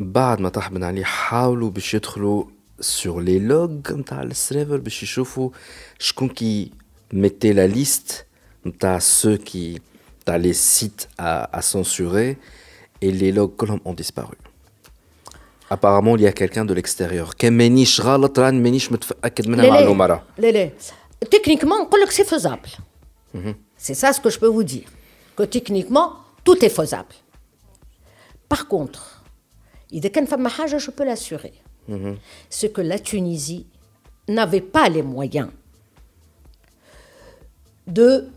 [0.00, 2.44] بعد ما طاح بن علي حاولوا باش يدخلوا
[2.80, 5.50] sur les logs نتاع السيرفر باش يشوفوا
[5.98, 6.70] شكون كي
[7.14, 8.12] mettait la liste
[8.66, 9.80] نتاع ceux qui
[10.22, 12.36] نتاع les sites à, à censurer
[13.02, 14.36] et les logs كلهم ont disparu
[15.70, 20.06] apparemment il y a quelqu'un de l'extérieur كان مانيش غلط راني مانيش متاكد منها معلومه
[20.06, 20.70] راه لا لا
[21.24, 22.70] techniquement نقول لك c'est faisable
[23.78, 24.88] c'est ça ce que je peux vous dire
[25.36, 26.08] que techniquement
[26.44, 27.14] tout est faisable
[28.54, 29.00] par contre
[29.92, 31.63] إذا كان فما حاجة je peux l'assurer
[32.49, 33.65] c'est que la Tunisie
[34.27, 35.49] n'avait pas les moyens
[37.87, 38.27] de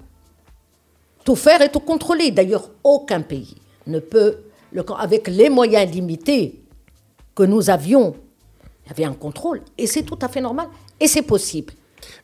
[1.25, 2.31] tout faire et tout contrôler.
[2.31, 3.55] D'ailleurs, aucun pays
[3.87, 4.39] ne peut,
[4.73, 6.61] le- avec les moyens limités
[7.35, 8.15] que nous avions,
[8.85, 10.69] il y avait un contrôle, et c'est tout à fait normal,
[11.01, 11.73] et c'est possible.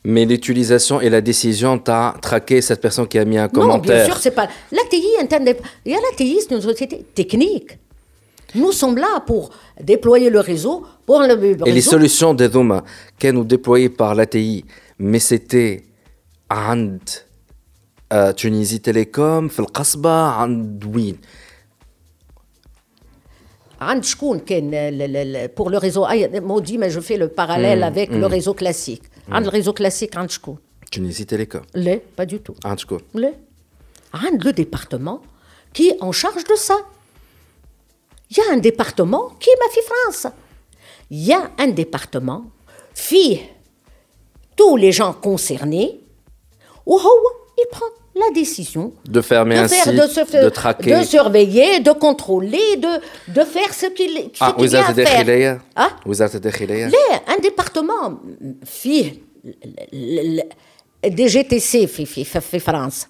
[0.05, 3.61] mais l'utilisation et la décision t'as traqué cette personne qui a mis un Non, bien
[3.61, 4.47] commentaire sûr, c'est pas.
[4.71, 5.53] L'ATI, interne-
[5.85, 7.77] il y a l'ATI, c'est une société technique.
[8.54, 9.50] Nous sommes là pour
[9.80, 11.90] déployer le réseau, pour le Et les réseau.
[11.90, 12.82] solutions des Douma,
[13.20, 14.64] كانوا déployées par l'ATI,
[14.98, 15.84] mais c'était
[16.50, 17.00] عند
[18.12, 21.16] euh, Tunisie Télécom, في القصبة, عند وين
[23.80, 27.28] عند شكون كان ال- ال- ال- pour le réseau أي- moi ديما je fais le
[27.28, 30.56] parallèle avec le réseau classique عند le réseau classique عند شكون
[30.90, 31.62] Tunisie Télécom.
[31.74, 33.32] لا pas du tout عند شكون؟ لا
[34.14, 35.20] عند le département
[35.72, 36.74] qui est en charge de ça
[38.29, 40.27] il y a un département qui m'a fait France.
[41.09, 42.45] Il y a un département
[42.93, 43.41] fit
[44.55, 45.99] tous les gens concernés
[46.85, 46.99] où
[47.57, 47.85] il prend
[48.15, 53.73] la décision de fermer un faire, de, traquer, de surveiller, de contrôler, de, de faire
[53.73, 55.59] ce qu'il ce ah, qu y a à faire.
[55.75, 56.85] Ah, vous êtes déchiré.
[56.85, 58.19] Un département
[58.63, 59.21] fit
[61.03, 63.09] DGTC fait, fait, fait France.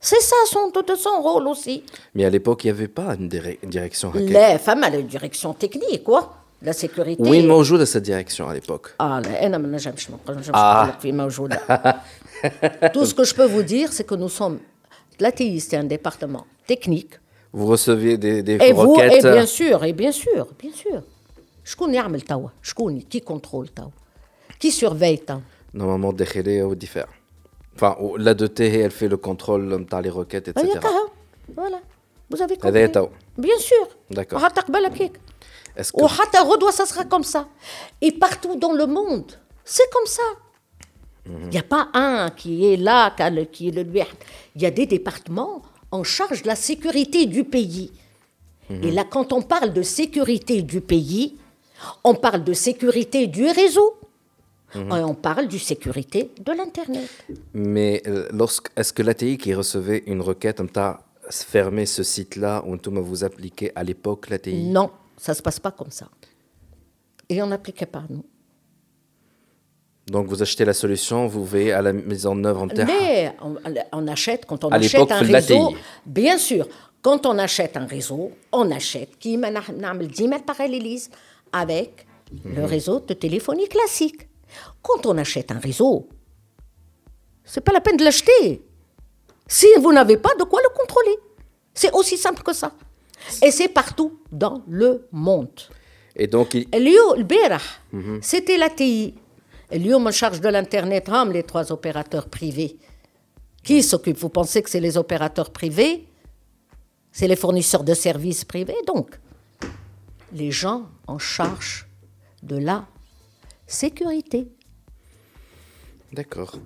[0.00, 1.82] C'est ça son, son rôle aussi.
[2.14, 3.30] Mais à l'époque, il n'y avait pas une,
[3.62, 4.30] une direction raquette.
[4.30, 6.20] لا فما la direction technique quoi.
[6.62, 7.22] La sécurité.
[7.22, 11.00] وين موجودة cette direction à l'époque اه لا انا ما نجمش ما نجمش نقول لك
[11.00, 11.60] في موجودة.
[12.92, 14.58] Tout ce que je peux vous dire, c'est que nous sommes.
[15.18, 17.14] L'ATI, c'est un département technique.
[17.52, 21.02] Vous receviez des, des et vous, requêtes Et bien sûr, et bien sûr, bien sûr.
[21.64, 23.90] شكون يعمل توا؟ شكون qui contrôle توا؟
[24.60, 25.40] Qui surveille توا؟
[25.74, 27.16] Normalement, Dechele ou différent.
[27.81, 30.67] Enfin, la de T, elle fait le contrôle les requêtes, etc.
[31.55, 31.79] Voilà.
[32.29, 32.71] Vous avez compris
[33.37, 33.87] Bien sûr.
[34.11, 34.39] D'accord.
[35.75, 36.03] Est-ce que...
[36.03, 36.07] Ou
[36.71, 37.47] ça sera comme ça.
[38.01, 39.31] Et partout dans le monde,
[39.65, 40.21] c'est comme ça.
[41.25, 43.15] Il n'y a pas un qui est là,
[43.51, 44.01] qui est le lui.
[44.55, 47.91] Il y a des départements en charge de la sécurité du pays.
[48.69, 51.37] Et là, quand on parle de sécurité du pays,
[52.03, 53.97] on parle de sécurité du réseau.
[54.75, 57.09] Et on parle de sécurité de l'Internet.
[57.53, 62.63] Mais euh, lorsque, est-ce que l'ATI qui recevait une requête, on t'a fermé ce site-là,
[62.65, 66.07] on vous appliquait à l'époque l'ATI Non, ça ne se passe pas comme ça.
[67.29, 68.23] Et on n'appliquait pas, nous.
[70.07, 72.87] Donc vous achetez la solution, vous veillez à la mise en œuvre en terre?
[72.87, 73.55] Mais on,
[73.93, 75.73] on achète quand on à achète un réseau.
[76.05, 76.67] Bien sûr,
[77.01, 79.39] quand on achète un réseau, on achète qui
[80.45, 81.09] parallélise
[81.53, 82.05] avec
[82.45, 84.27] le réseau de téléphonie classique.
[84.81, 86.09] Quand on achète un réseau,
[87.43, 88.63] c'est pas la peine de l'acheter.
[89.47, 91.17] Si vous n'avez pas de quoi le contrôler.
[91.73, 92.73] C'est aussi simple que ça.
[93.41, 95.59] Et c'est partout dans le monde.
[96.15, 96.67] Et donc, il...
[97.91, 98.19] Mhm.
[98.21, 99.15] c'était l'ATI.
[99.71, 102.77] Lyon me charge de l'Internet, ram les trois opérateurs privés.
[103.63, 104.17] Qui s'occupe?
[104.17, 106.07] Vous pensez que c'est les opérateurs privés?
[107.11, 109.19] C'est les fournisseurs de services privés, donc.
[110.33, 111.87] Les gens en charge
[112.43, 112.85] de la
[113.70, 114.48] sécurité
[116.12, 116.58] d'accord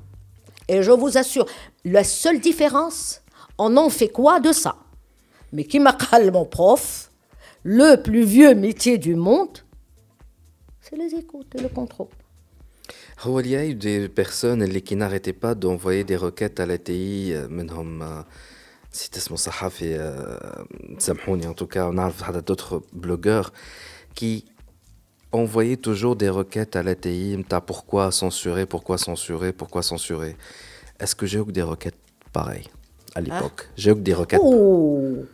[0.69, 1.47] et je vous assure
[1.85, 3.23] la seule différence
[3.59, 4.77] on en fait quoi de ça
[5.53, 5.97] mais qui m'a
[6.33, 7.11] mon prof
[7.63, 9.59] le plus vieux métier du monde
[10.81, 12.09] c'est les écoutes et le contrôle
[13.27, 18.25] il y a eu des personnes qui n'arrêtaient pas d'envoyer des requêtes à l'ATI, منهم
[18.93, 20.15] si اسمه صحافي
[20.99, 23.53] سامحوني en tout cas on a d'autres blogueurs
[24.15, 24.45] qui
[25.36, 30.36] envoyer toujours des requêtes à l'ATI, t'as ah, pourquoi censurer, pourquoi censurer, pourquoi censurer?
[31.00, 31.98] Est-ce que j'ai eu des requêtes
[32.32, 32.68] pareilles
[33.14, 33.22] à hein?
[33.22, 33.70] l'époque?
[33.76, 34.40] J'ai eu des requêtes.
[34.44, 35.26] Oh,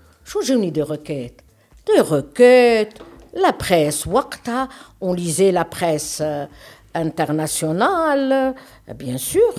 [0.44, 1.44] j'ai eu des requêtes.
[1.86, 3.00] Des requêtes.
[3.34, 4.68] La presse, Wakta,
[5.00, 6.46] on lisait la presse euh,
[6.94, 8.56] internationale,
[8.90, 9.54] euh, bien sûr.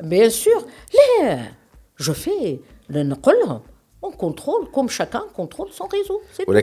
[0.00, 0.64] Bien sûr.
[1.20, 1.38] Là,
[1.96, 3.60] je fais le Nkolom
[4.01, 6.21] on contrôle comme chacun contrôle son réseau.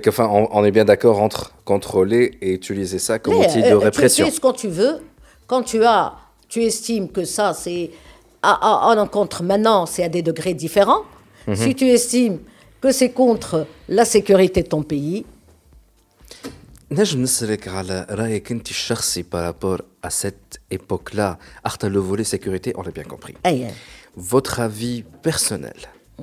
[0.09, 4.27] Enfin, on, on, est bien d'accord entre contrôler et utiliser ça comme outil de répression.
[4.27, 5.01] Tu fais ce que tu veux.
[5.47, 6.15] Quand tu as,
[6.49, 7.91] tu estimes que ça, c'est
[8.43, 11.05] en encontre maintenant, c'est à des degrés différents.
[11.47, 11.63] Mm -hmm.
[11.65, 12.39] Si tu estimes
[12.83, 15.25] que c'est contre la sécurité de ton pays,
[16.93, 22.83] نجم نسألك على رأيك أنت الشخصي بارابور à cette époque-là, Arta le volet sécurité, on
[22.83, 23.35] l'a bien compris.
[23.45, 23.69] Aye.
[24.17, 25.79] Votre avis personnel
[26.19, 26.23] mm.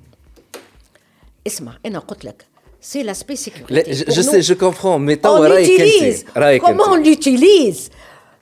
[1.46, 2.46] اسمع انا قلت لك
[2.80, 3.92] c'est l'aspect sécurité.
[3.92, 6.24] Je, je sais, je comprends, mais on utilise.
[6.60, 7.90] Comment on l'utilise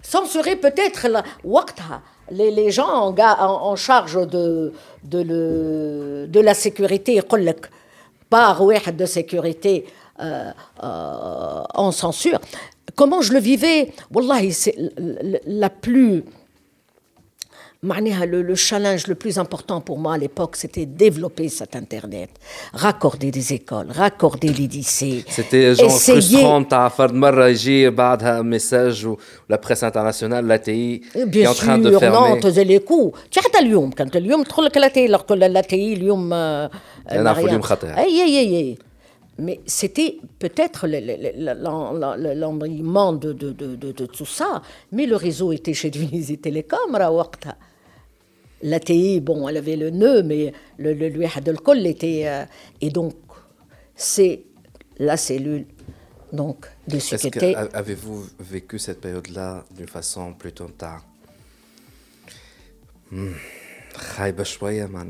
[0.02, 1.06] censurer peut-être
[2.30, 4.72] les, les gens en, en, charge de,
[5.04, 7.20] de, le, de la sécurité
[8.30, 9.86] par de sécurité
[10.20, 10.50] euh,
[10.82, 12.40] euh, en censure.
[12.96, 14.76] Comment je le vivais Wallahi, c'est
[15.46, 16.24] la plus
[17.82, 22.30] le, le challenge le plus important pour moi à l'époque, c'était développer cet Internet,
[22.72, 25.24] raccorder des écoles, raccorder les lycées.
[25.28, 26.20] C'était genre essayer...
[26.20, 29.16] frustrant, t'as fait de un message ou
[29.48, 31.02] la presse internationale, l'ATI,
[31.32, 32.36] qui est en train de fermer.
[32.36, 33.18] non, تزي les coups.
[33.36, 37.98] حتى اليوم كانت اليوم تدخل لك l'ATI, alors que l'ATI اليوم نعرفوا اليوم خطير.
[37.98, 38.78] اي اي اي
[39.38, 40.86] mais c'était peut-être
[42.36, 44.62] l'embrayement de, de, de, de, tout ça,
[44.92, 47.10] mais le réseau était chez Tunisie Télécom, la
[48.79, 52.23] TI, bon, elle avait le nœud, mais le, le, le col était.
[52.25, 52.45] Euh,
[52.81, 53.13] et donc,
[53.95, 54.43] c'est
[54.97, 55.65] la cellule
[56.31, 57.55] donc, de sécurité.
[57.55, 61.03] Avez-vous vécu cette période-là d'une façon plutôt tard?
[63.11, 63.31] Hmm.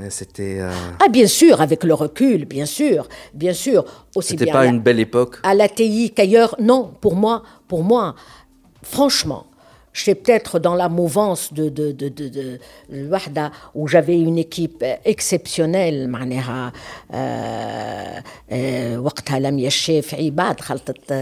[0.10, 0.60] C'était.
[0.62, 0.72] Euh,
[1.04, 3.86] ah, bien sûr, avec le recul, bien sûr, bien sûr.
[4.16, 5.38] Aussi C'était pas une belle époque?
[5.44, 6.94] À l'ATI qu'ailleurs, non.
[7.02, 8.16] Pour moi, pour moi,
[8.82, 9.46] franchement,
[9.99, 12.59] je suis peut-être dans la mouvance de, de, de, de, de
[13.75, 16.73] où j'avais une équipe exceptionnelle معناها
[18.99, 21.13] وقتها لم الشافعي بعد خلطت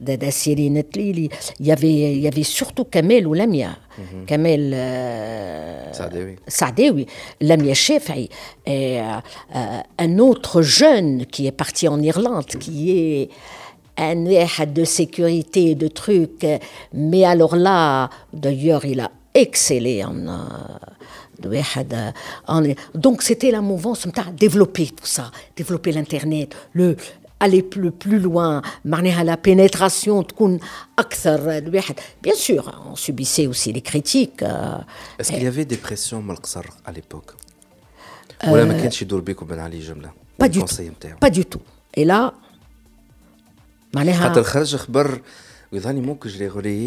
[0.00, 1.28] دادا سيرين تليلي
[1.60, 3.76] il y avait il y avait surtout Kamel ou Lamia
[4.26, 4.74] Kamel
[5.92, 7.06] Saadawi Saadawi
[7.40, 8.28] Lamia Shafi'i
[8.66, 8.98] et
[9.98, 13.30] un autre jeune qui est parti en Irlande qui est
[13.97, 14.25] un
[14.73, 16.45] de sécurité, de trucs.
[16.93, 20.13] Mais alors là, d'ailleurs, il a excellé en.
[22.93, 26.95] donc c'était la mouvance développer tout ça développer l'internet le
[27.39, 28.61] aller plus, plus loin
[29.17, 30.23] à la pénétration
[32.21, 34.77] bien sûr on subissait aussi les critiques euh,
[35.17, 36.21] est-ce qu'il y avait des pressions
[36.85, 37.33] à l'époque?
[40.37, 40.75] Pas du tout.
[41.19, 41.61] pas du tout.
[41.93, 42.33] Et là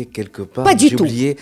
[0.07, 0.65] quelque part.
[0.65, 1.41] Pas du J'ai oublié, tout.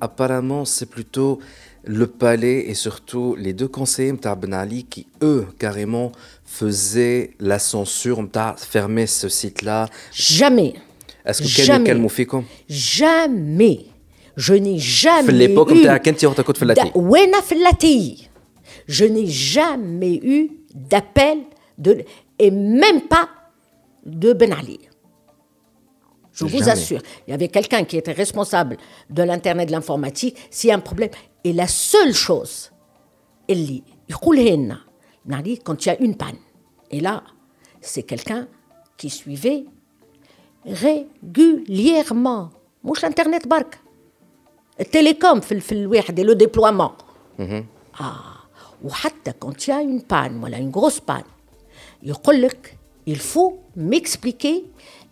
[0.00, 1.40] apparemment, c'est plutôt
[1.84, 6.12] le palais et surtout les deux conseillers Ben Ali qui, eux, carrément,
[6.44, 8.18] faisaient la censure,
[8.56, 9.88] fermer ce site-là.
[10.12, 10.74] Jamais.
[11.24, 11.94] Est-ce que jamais.
[12.68, 13.86] Jamais.
[14.36, 15.32] Je n'ai jamais.
[15.32, 15.72] l'époque,
[18.86, 21.38] Je n'ai jamais eu d'appel
[21.78, 22.04] de,
[22.38, 23.28] et même pas
[24.04, 24.78] de Ben Ali
[26.36, 28.76] je vous assure, il y avait quelqu'un qui était responsable
[29.08, 30.36] de l'Internet, de l'informatique.
[30.50, 31.10] S'il y a un problème,
[31.44, 32.72] et la seule chose,
[33.48, 33.82] elle dit,
[35.64, 36.36] quand il y a une panne,
[36.90, 37.22] et là,
[37.80, 38.48] c'est quelqu'un
[38.98, 39.64] qui suivait
[40.66, 42.50] régulièrement,
[42.82, 43.80] mouche Internet bark,
[44.90, 46.96] télécom, le déploiement.
[47.38, 47.64] Mhm.
[47.98, 48.22] Ah,
[48.82, 48.90] ou
[49.40, 51.24] quand il y a une panne, voilà, une grosse panne,
[52.02, 54.64] il faut m'expliquer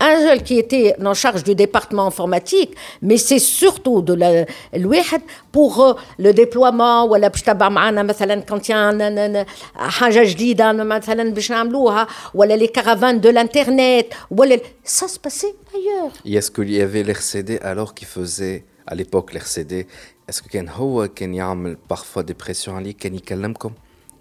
[0.00, 5.20] un seul qui était en charge du département informatique mais c'est surtout de la الواحد
[5.52, 12.06] pour euh, le déploiement ولا باش تبع معنا مثلا كان حاجه جديده مثلا باش نعملوها
[12.34, 17.02] ولا les caravanes de l'internet ولا ça se passait ailleurs et est-ce qu'il y avait
[17.02, 19.86] l'RCD alors qui faisait à l'époque l'RCD
[20.28, 23.70] est-ce que كان هو كان يعمل parfois des pressions عليك كان يكلمكم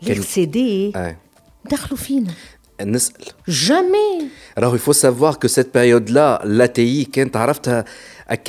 [0.03, 0.57] l'RCD
[1.65, 2.33] دخلوا فينا
[2.81, 7.85] نسال جامي راهو يفو سافوار كو سيت بيريود لا لاتي كانت عرفتها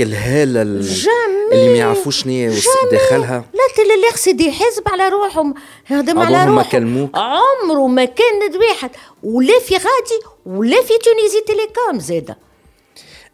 [0.01, 5.55] الهاله جامي اللي ما يعرفوش شنو داخلها لا تل سي دي حزب على روحهم
[5.85, 8.91] هذم على روحهم ما كلموك عمره ما كان واحد
[9.23, 12.39] ولا في غادي ولا في تونيزي تيليكوم زاده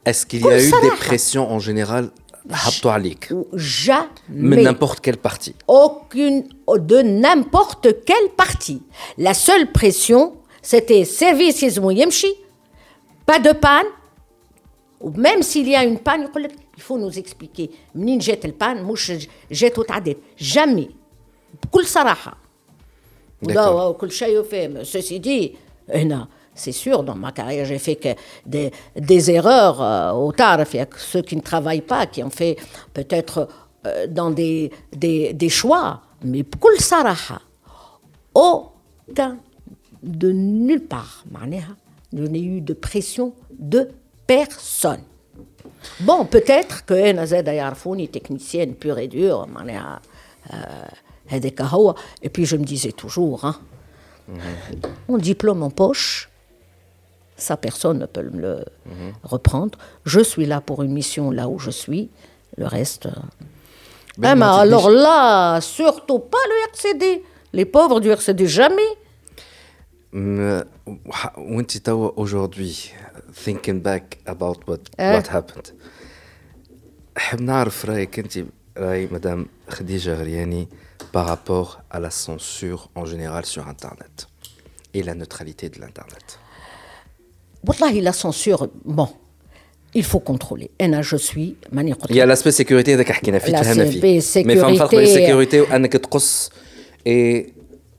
[0.07, 2.11] اسكو qu'il y a eu des pressions en général
[2.51, 6.45] هبطوا عليك jamais من n'importe quelle partie aucune
[6.79, 8.83] de n'importe quelle partie
[9.19, 12.33] la seule pression c'était service yemshi,
[13.25, 13.87] pas de panne.
[15.01, 16.29] Ou même s'il y a une panne,
[16.77, 17.71] il faut nous expliquer.
[17.95, 19.13] منين جات البان مش
[19.51, 20.91] جات وتعدت jamais
[21.63, 22.37] بكل صراحة
[23.43, 25.51] وده وكل شيء فهم ceci dit
[25.89, 28.09] هنا c'est sûr, dans ma carrière, j'ai fait que
[28.47, 30.73] des, des erreurs euh, au tarif.
[30.73, 32.57] Il y a ceux qui ne travaillent pas, qui ont fait
[32.95, 33.49] peut-être
[33.87, 36.01] euh, dans des, des, des choix.
[36.25, 37.41] Mais pour le saraha,
[38.35, 39.37] aucun
[40.04, 41.24] de nulle part.
[42.14, 43.90] Je n'ai eu de pression de
[44.28, 45.02] personne.
[46.02, 49.48] Bon, peut-être que Nazeda Yarfouni, technicienne pure et dure,
[50.54, 53.56] euh, et puis je me disais toujours, hein,
[55.08, 56.30] mon diplôme en poche,
[57.38, 58.66] ça personne ne peut me le
[59.24, 59.78] reprendre.
[60.06, 62.10] Je suis là pour une mission là où je suis,
[62.58, 63.08] le reste.
[63.08, 63.12] Euh,
[64.18, 67.24] ben, eh ben, alors là, surtout pas le RCD.
[67.54, 68.82] Les pauvres du RCD, jamais.
[71.37, 72.75] وانت توا aujourd'hui
[73.45, 75.73] thinking back about what what happened
[77.17, 78.45] حاب نعرف رايك انت
[78.77, 80.69] راي مدام خديجه غرياني
[81.13, 84.29] par rapport à la censure en général sur Internet
[84.95, 86.39] et la neutralité de l'Internet
[87.67, 89.09] Wallahi, la censure, bon,
[89.95, 90.71] il faut contrôler.
[90.79, 91.57] Et là, je suis
[92.11, 94.21] Il y a l'aspect sécurité هذاك حكينا فيه تفهمنا فيه.
[94.21, 96.51] Mais فهم فرق بين السيكوريتي وانك تقص
[97.09, 97.47] et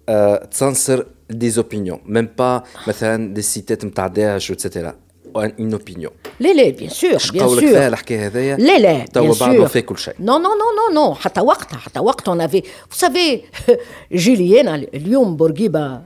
[0.09, 4.90] euh, تسنسر des opinions, même pas مثلا des sites نتاع داعش etc.
[5.36, 6.10] une opinion.
[6.40, 7.62] لا لا bien sûr bien sûr.
[7.62, 9.68] الحكاية هذايا لا لا bien sûr.
[9.68, 10.14] fait كل شيء.
[10.14, 13.40] Non non non non non حتى وقتها حتى وقت on avait vous savez
[14.12, 16.00] جيلي أنا اليوم بورقيبة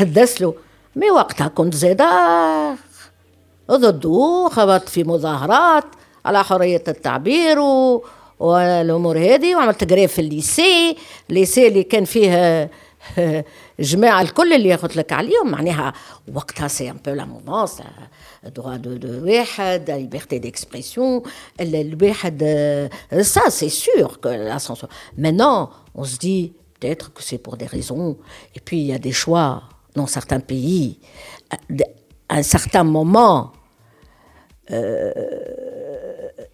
[0.00, 0.54] قدس له
[0.96, 2.76] مي وقتها كنت زاده
[3.70, 5.84] ضده خبطت في مظاهرات
[6.24, 8.04] على حرية التعبير و...
[8.40, 10.96] والأمور هذه وعملت قرايه في الليسي
[11.30, 12.70] الليسي اللي كان فيه
[13.79, 15.93] جماعة الكل اللي قلت لك عليهم معناها
[16.33, 17.81] وقتها سي ان بو لا موفونس
[18.45, 21.27] droit de, de واحد la liberté d'expression
[21.61, 22.43] الواحد
[23.21, 27.65] ça c'est sûr que la censure maintenant on se dit peut-être que c'est pour des
[27.65, 28.17] raisons
[28.55, 29.63] et puis il y a des choix
[29.95, 30.99] dans certains pays
[32.29, 33.51] à un certain moment
[34.71, 35.11] euh,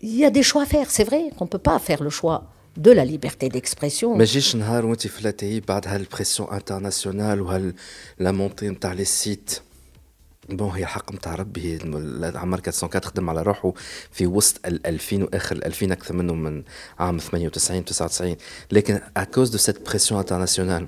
[0.02, 2.10] il y a des choix à faire c'est vrai qu'on ne peut pas faire le
[2.10, 2.40] choix
[2.78, 4.16] de la liberté d'expression.
[4.18, 7.74] Mais j'ai نهار وانت فلاتي بعد هالبريسيون انترناسيونال وهال
[8.22, 9.62] montée نتاع les sites
[10.50, 11.80] بون هي حق نتاع ربي
[12.36, 13.74] عمر 404 خدم على روحه
[14.12, 16.64] في وسط ال 2000 واخر ال 2000 اكثر منه من
[17.00, 18.36] عام 98 99
[18.72, 20.88] لكن اكوز دو سيت بريسيون انترناسيونال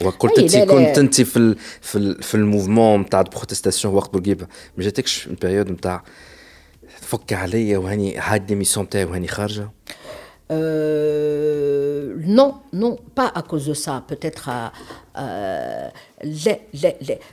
[0.00, 4.46] وقلت انت كنت انت في ال في ال في الموفمون نتاع بروتستاسيون وقت بورقيبه
[4.76, 6.04] ما جاتكش بيريود نتاع
[7.00, 9.70] فك عليا وهاني هاد ديميسيون تاعي وهاني خارجه
[10.52, 14.04] Euh, non, non, pas à cause de ça.
[14.06, 14.48] Peut-être
[15.18, 15.88] euh,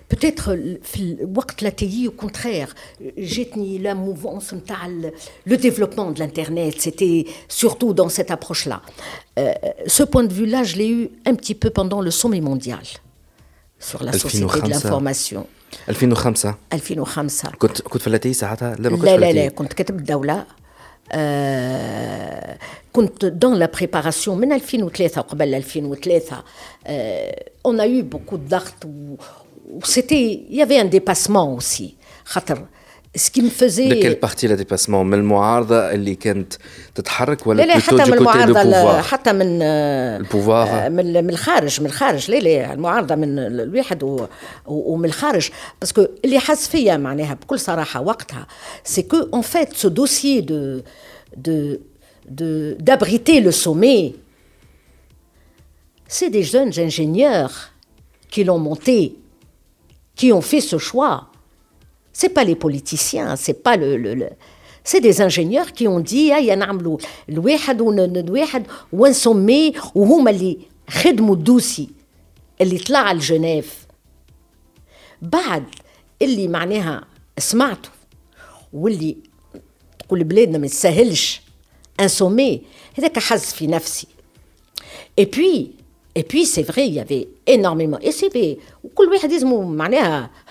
[0.09, 0.55] peut-être
[2.07, 2.73] au contraire,
[3.17, 4.53] j'ai tenu la mouvance
[5.45, 8.81] le développement de l'internet, c'était surtout dans cette approche-là.
[9.37, 9.53] Euh,
[9.85, 12.81] ce point de vue-là, je l'ai eu un petit peu pendant le sommet mondial
[13.79, 15.45] sur la société de l'information.
[15.87, 20.33] 2005 2005 كنت كنت فلاتي ساعتها لا ما كنتش لا لا لا كنت كاتب الدوله
[20.33, 20.45] آه
[22.93, 26.43] كنت دون لا بريباراسيون من 2003 وقبل 2003
[26.87, 28.73] آه اون ا يو بوكو ضغط
[29.69, 31.95] وسيتي يافي ان ديباسمون اوسي
[32.25, 32.65] خاطر
[33.14, 36.52] Quelle partie le dépassement من المعارضة اللي كانت
[36.94, 42.30] تتحرك ولا لا لا حتى من المعارضة حتى من البوفوار من من الخارج من الخارج.
[42.30, 44.26] لا لا المعارضة من الواحد
[44.66, 45.50] ومن الخارج.
[45.80, 48.46] باسكو اللي حس فيا معناها بكل صراحة وقتها
[48.84, 50.80] سي كو اون فيت سو دوسيي دو
[51.36, 51.78] دو
[52.28, 54.14] de d'abriter le sommet
[56.08, 57.72] c'est des jeunes ingénieurs
[58.30, 59.16] qui l'ont monté
[60.14, 61.27] qui ont fait ce choix.
[62.17, 64.29] c'est pas les politiciens, c'est pas le, le, le
[64.83, 66.97] c'est des ingénieurs qui ont dit هيا نعملوا
[67.29, 68.63] الواحد والواحد
[68.93, 70.57] ونسميه وهما اللي
[70.89, 71.89] خدموا الدوسي
[72.61, 73.87] اللي طلع لجنيف
[75.21, 75.63] بعد
[76.21, 77.05] اللي معناها
[77.37, 77.89] سمعته
[78.73, 79.17] واللي
[79.99, 81.41] تقول بلادنا ما تسهلش
[81.99, 82.61] ان سومي
[82.97, 84.07] هذاك حز في نفسي
[85.19, 85.71] اي بوي
[86.17, 90.31] اي بوي سي فري يافي انورميمون اي سي بي وكل واحد يزمو معناها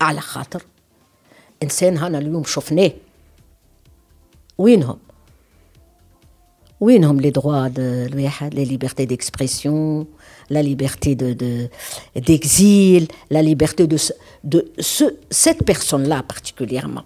[0.00, 0.62] على خاطر
[1.62, 2.92] إنسان هنا اليوم شفناه
[4.58, 4.98] وينهم
[6.80, 10.06] وينهم لي دروا الواحد لي ليبرتي ديكسبرسيون
[10.50, 11.66] لا ليبرتي دو دو
[12.16, 13.96] ديكزيل لا ليبرتي دو
[14.44, 14.62] دو
[15.30, 17.04] سيت بيرسون لا بارتيكوليرمون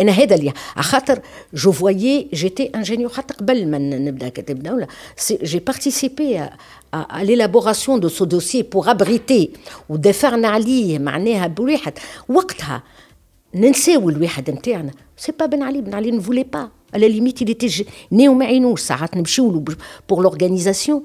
[0.00, 1.20] انا هذا اللي خاطر
[1.54, 4.86] جو فويي جيتي انجينيور حتى قبل ما نبدا كاتب دوله
[5.30, 6.48] جي بارتيسيبي
[6.92, 9.50] à l'élaboration de ce dossier pour abriter
[9.88, 11.92] ودافعنا عليه معناها بواحد
[12.28, 12.82] وقتها
[13.54, 17.86] ننساو الواحد نتاعنا سي با بن علي بن علي نفولي با على ليميت اللي تجي
[18.12, 19.64] نيو ما عينوش ساعات نمشيو له
[20.08, 21.02] بور لورغانيزاسيون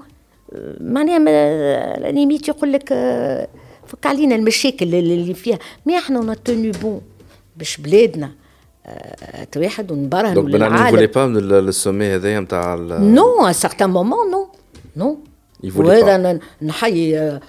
[0.80, 2.90] معناها ليميت يقول لك
[3.88, 7.02] فك علينا المشاكل اللي فيها مي احنا اون توني بون
[7.58, 8.32] باش بلادنا
[9.58, 14.32] واحد ونبرهنوا للعالم دونك بن علي با من السومي هذايا نتاع نو ا سارتان مومون
[14.32, 14.48] نو
[14.96, 15.18] نو
[15.76, 17.40] وهذا نحيي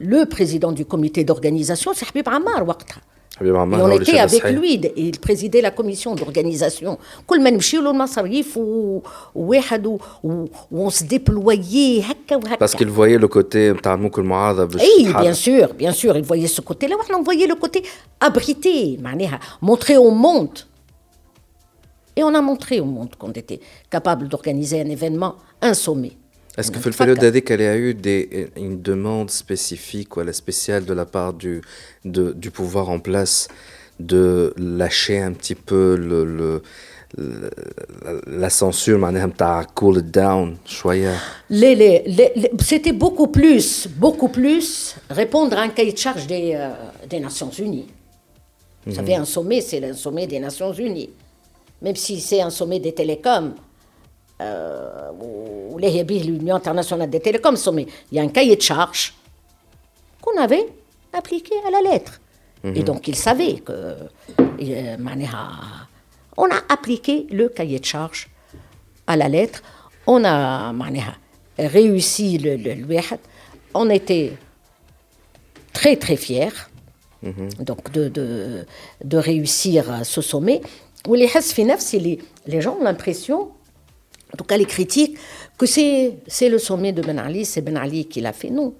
[0.00, 3.00] لو بريزيدون دو كوميتي دورغانيزاسيون سي حبيب عمار وقتها
[3.36, 4.58] حبيب Et عمار on هو اللي était شاد avec صحيح.
[4.58, 6.96] lui, il présidait la commission d'organisation.
[7.26, 9.00] كل ما نمشيو له المصاريف و-
[9.34, 12.66] وواحد و- و- وon se déployait هكا وهكا.
[12.66, 15.24] Parce qu'il voyait le côté نتاع الموك المعارضة باش Oui, تتحرك.
[15.26, 16.96] bien sûr, bien sûr, il voyait ce côté-là.
[17.14, 17.82] On voyait le côté
[18.20, 20.58] abrité, معناها, montrer au monde.
[22.18, 23.60] Et on a montré au monde qu'on était
[23.90, 25.34] capable d'organiser un événement,
[25.68, 26.12] un sommet.
[26.60, 27.26] Est-ce que On a في البériode تفكر.
[27.28, 31.60] هذيك il y a eu des, une demande spécifique ou spéciale de la part du,
[32.04, 33.48] de, du pouvoir en place
[34.00, 36.62] de lâcher un petit peu le, le,
[37.18, 37.50] le-
[38.26, 41.14] la censure معناها نتاع cool it down شوية
[41.50, 46.26] Les- les- les- les- C'était beaucoup plus, beaucoup plus répondre à un cahier de charge
[46.26, 46.70] des, euh,
[47.10, 47.88] des Nations Unies.
[48.86, 51.10] Vous savez, un sommet, c'est le sommet des Nations Unies.
[51.82, 53.50] Même si c'est un sommet des télécoms,
[54.41, 59.13] euh, où l'Union internationale des télécoms, sommet, il y a un cahier de charges
[60.21, 60.67] qu'on avait
[61.13, 62.19] appliqué à la lettre.
[62.63, 62.83] Et mhm.
[62.83, 63.71] donc, ils savaient que.
[63.71, 64.97] Euh,
[66.37, 68.29] on a appliqué le cahier de charges
[69.07, 69.61] à la lettre.
[70.07, 70.71] On a
[71.57, 72.99] réussi le, le, le
[73.73, 74.33] On était
[75.73, 76.49] très, très fiers
[77.21, 77.49] mhm.
[77.59, 78.65] donc de, de,
[79.03, 80.61] de réussir euh, ce sommet.
[81.07, 81.29] Où les
[82.45, 83.49] les gens ont l'impression
[84.32, 85.14] en tout cas les critiques,
[85.58, 85.96] que c'est
[86.36, 88.50] c'est le sommet de Ben Ali, c'est Ben Ali qui l'a fait.
[88.60, 88.70] Non.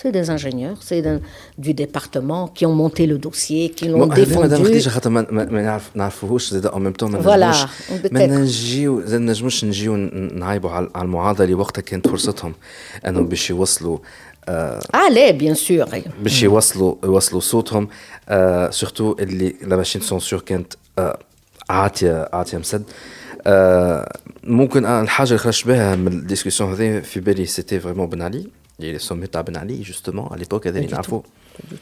[0.00, 1.22] C'est des ingénieurs, c'est d'un-
[1.66, 4.66] du département qui ont monté le dossier, qui l'ont Bon, هذا مادام défendu.
[4.68, 7.64] خديجه خاطر ما, ما, ما نعرف نعرفوهوش زاد او ميم طون ما Voilà, نجموش
[8.02, 8.12] peut-être.
[8.12, 12.54] ما نجيو زاد نجموش نجيو ن- نعايبوا على على المعارضه اللي وقتها كانت فرصتهم
[13.06, 13.98] انهم باش يوصلوا
[14.48, 15.96] آه Allez, bien sûr.
[16.22, 17.88] باش يوصلوا يوصلوا صوتهم
[18.28, 21.18] آه سورتو اللي لا ماشين سونسور كانت آه
[21.70, 22.92] عاتيه عاتيه مسد آه
[24.44, 28.46] ممكن آه الحاجه اللي خرجت بها من الديسكسيون هذه في بالي سيتي فريمون بن علي
[28.80, 31.22] اللي سومي تاع بن علي جوستومون على ليبوك هذا اللي نعرفوه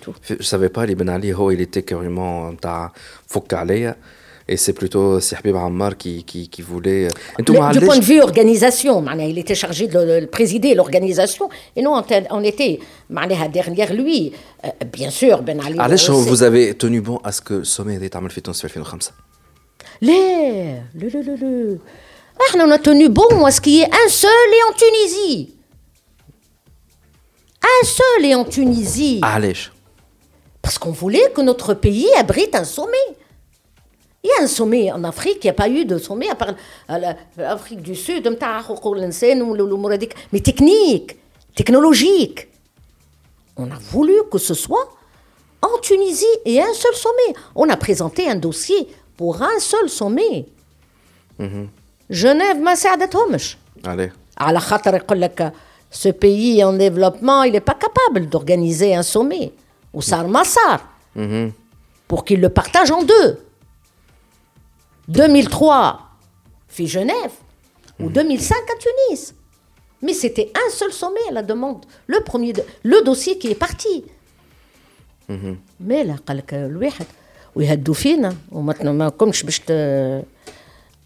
[0.06, 2.92] جو سافي با اللي بن علي هو اللي تي كاريمون نتاع
[3.26, 3.96] فك عليا
[4.52, 7.08] Et c'est plutôt سي حبيب عمار qui, qui, qui voulait
[7.40, 10.20] انتم Le- ما du point de علاش vue organisation, معناها, il était chargé de, le-
[10.20, 14.32] le présider l'organisation, et nous, on, était- on était معناها, derrière lui.
[14.64, 15.80] Euh, bien sûr, Ben Ali.
[15.80, 18.40] علاش euh, هو c'est- vous avez tenu bon à ce que السومي هذا يتعمل في
[18.40, 19.12] تونس في 2005
[20.01, 21.79] les, le, le, le, le.
[22.39, 25.55] Ah, on a tenu bon à ce qui est un seul et en Tunisie.
[27.63, 29.19] Un seul et en Tunisie.
[29.23, 29.53] Ah, Allez.
[30.61, 32.97] Parce qu'on voulait que notre pays abrite un sommet.
[34.23, 36.33] Il y a un sommet en Afrique, il n'y a pas eu de sommet, à
[36.33, 36.55] part
[36.89, 38.27] euh, l'Afrique euh, du Sud,
[40.33, 41.15] mais technique,
[41.55, 42.47] technologique.
[43.55, 44.91] On a voulu que ce soit
[45.61, 47.39] en Tunisie et un seul sommet.
[47.53, 50.44] On a présenté un dossier pour un seul sommet.
[52.10, 53.56] Genève ما ساعدتهمش.
[53.84, 55.52] عليه على خاطر يقول لك
[55.92, 59.52] ce pays en développement, il n'est pas capable d'organiser un sommet.
[59.94, 60.80] Ou ça ما صار.
[62.08, 63.38] Pour qu'il le partage en deux.
[65.08, 66.00] 2003
[66.68, 67.32] في Genève
[68.00, 69.34] ou 2005 à Tunis.
[70.02, 71.84] Mais c'était un seul sommet à la demande.
[72.06, 74.04] Le premier, de- le dossier qui est parti.
[75.80, 77.06] Mais là, قال لك الواحد
[77.56, 80.22] ويهدوا فينا وما ما كنتش باش ت-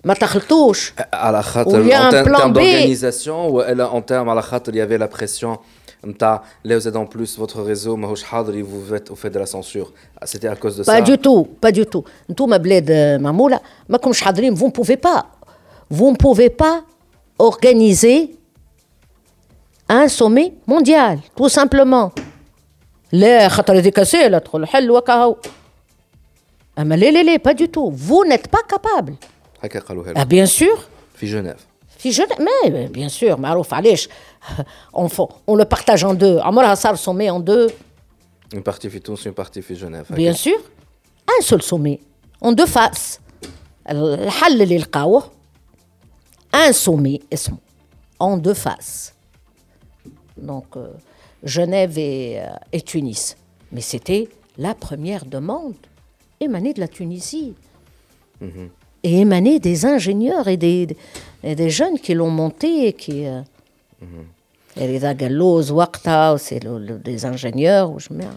[0.05, 2.55] ما تخلطوش على خاطر Ou il y a en un ter- plan termes B.
[2.57, 5.59] d'organisation والا en termes على خاطر il y avait la pression
[6.05, 9.33] نتاع là vous êtes en plus votre réseau ماهوش حاضر et vous faites, vous faites
[9.35, 12.05] de la censure Ah, c'était à cause de Pas ça du tout, pas du tout.
[12.31, 15.23] نتوما بلاد معمولة ما كومش حاضرين vous ne pouvez pas
[15.91, 16.83] vous ne pouvez pas
[17.39, 18.19] organiser
[19.91, 22.11] un sommet mondial tout simplement
[23.12, 25.37] لا خاطر هذيك سهلة تدخل حل وكهو
[26.79, 29.12] أما لا لا لا pas du tout vous n'êtes pas capable
[29.62, 30.79] هكا قالوها ah لهم bien sûr
[31.15, 31.57] في جنيف
[31.99, 34.09] في جنة mais bien sûr معروف علاش
[34.97, 37.73] on, faut- on le partage en deux عمرها صار sommet en deux
[38.55, 40.59] une partie في تونس une partie في جنيف Bien sûr,
[41.31, 41.99] un seul sommet,
[42.45, 43.19] en deux faces.
[43.91, 45.23] الحل اللي لقاوه
[46.57, 47.57] un sommet اسمه
[48.23, 49.12] en deux faces.
[50.39, 50.89] Donc euh,
[51.45, 53.37] Genève et, euh, et Tunis.
[53.73, 55.77] Mais c'était la première demande
[56.41, 57.55] émanée de la Tunisie.
[59.03, 60.97] Et émanée des ingénieurs et des,
[61.43, 63.27] et des jeunes qui l'ont monté et qui...
[63.27, 63.43] euh,
[64.79, 68.37] رضا قلوز وقتها c'est le- le- des ingénieurs وجماعة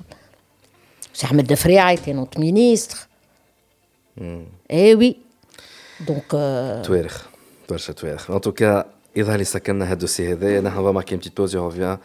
[1.13, 3.09] C'est Ahmed Defria était notre ministre.
[4.69, 5.17] Eh oui.
[6.07, 7.27] Donc, euh, توارخ
[7.69, 8.85] برشا توارخ en tout cas
[9.15, 11.65] يظهر لي سكرنا هذا الدوسي هذا نحن on va marquer une petite pause et on
[11.69, 11.97] revient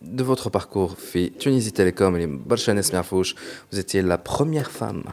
[0.00, 3.34] de votre parcours fit Tunisie Télécom et Bolchanes Merfouche.
[3.70, 5.04] Vous étiez la première femme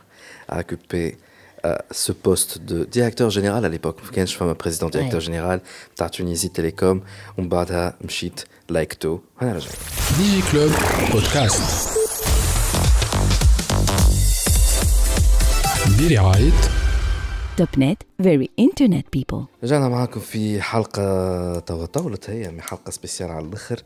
[0.48, 1.18] à occuper
[1.66, 4.00] euh, ce poste de directeur général à l'époque.
[4.04, 5.62] Vous connaissez femme président directeur général
[6.00, 7.02] de Tunisie Télécom.
[7.38, 8.34] On bada mchit
[8.70, 9.24] Laikto.
[10.18, 10.72] DigiClub
[11.12, 11.98] Podcast.
[17.58, 18.04] توب نت.
[18.24, 23.80] فيري انترنت بيبل رجعنا معاكم في حلقة توا طولت هي من حلقة سبيسيال على الآخر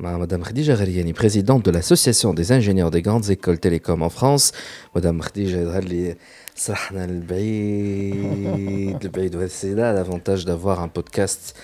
[0.00, 4.52] مع مدام خديجة غرياني بريزيدونت دو لاسوسياسيون دي انجينيور دي غراندز ايكول تيليكوم ان فرانس
[4.96, 6.16] مدام خديجة يظهر لي
[6.54, 11.56] سرحنا البعيد البعيد وهذا سي لا لافونتاج دافوار ان بودكاست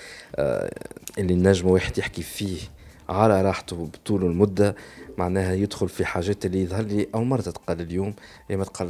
[1.17, 2.57] اللي نجم واحد يحكي فيه
[3.09, 4.75] على راحته بطول المدة.
[5.17, 8.13] معناها يدخل في حاجات اللي يظهر لي أول مرة تتقال اليوم
[8.49, 8.89] هي ما تقال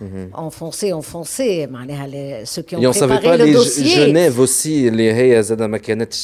[0.00, 0.30] Mhm.
[0.34, 1.66] enfoncé, enfoncé.
[1.68, 1.86] Ben,
[2.44, 4.06] ceux qui ont Et on préparé savait pas, le les dossier.
[4.06, 5.14] Genève aussi, les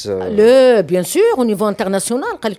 [0.07, 2.57] euh, le, bien sûr, au niveau international, Tunis,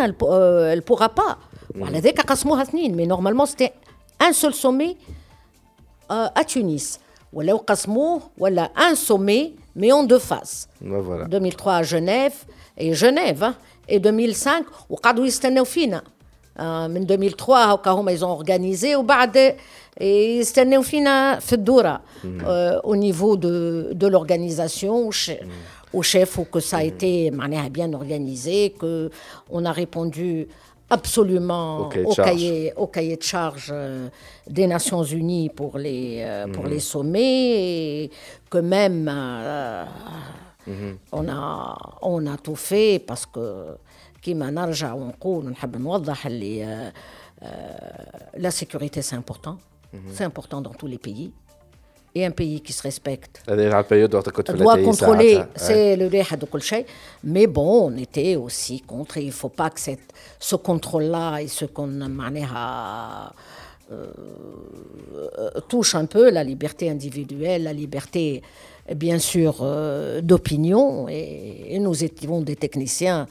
[0.00, 1.38] elle ne euh, pourra pas.
[1.74, 1.82] Mhm.
[2.94, 3.72] Mais normalement, c'était
[4.20, 4.96] un seul sommet
[6.10, 6.98] euh, à Tunis.
[7.32, 7.40] Ou
[8.36, 10.68] Voilà un sommet, mais en deux phases.
[10.80, 12.34] Ben, 2003 à Genève
[12.76, 13.54] et Genève, hein,
[13.88, 16.02] et 2005, au Kadouistanaufina.
[16.87, 19.55] من 2003 هكا هما ils ont organisé وبعد
[20.01, 25.43] يستناو فينا في الدورة euh, au niveau de, de l'organisation au che-
[25.93, 29.09] au chef ou que ça a été معناها bien organisé que
[29.51, 30.47] on a répondu
[30.89, 32.27] absolument Au cahier de au charge.
[32.29, 34.07] cahier, au cahier de charge euh,
[34.57, 37.43] des Nations Unies pour les, euh, pour les sommets
[38.03, 38.11] et
[38.51, 39.83] que même euh,
[41.11, 43.45] on, a, on a tout fait parce que
[44.21, 47.47] كما نرجع ونقول ونحب نوضح اللي euh, euh,
[48.37, 49.57] la sécurité c'est important
[50.15, 51.31] c'est important dans tous les pays
[52.15, 55.57] et un pays qui se respecte هذه على البيريود وقت كنت في doit الأتاي contrôler,
[55.59, 55.67] ساعتها.
[55.67, 56.85] c'est le واحد وكل شيء.
[57.23, 59.17] Mais bon, on était aussi contre.
[59.17, 63.31] Il ne faut pas que cette, ce contrôle-là et ce qu'on معناها
[63.91, 68.41] euh, touche un peu la liberté individuelle, la liberté,
[68.95, 71.07] bien sûr, euh, d'opinion.
[71.09, 73.27] Et, et nous étions des techniciens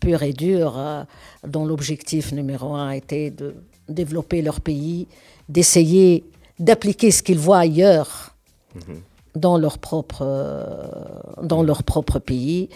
[0.00, 1.04] purs et durs, euh,
[1.46, 3.54] dont l'objectif numéro un était de
[3.88, 5.06] développer leur pays,
[5.48, 6.24] d'essayer
[6.58, 8.34] d'appliquer ce qu'ils voient ailleurs
[9.34, 12.68] dans leur propre, euh, dans leur propre pays.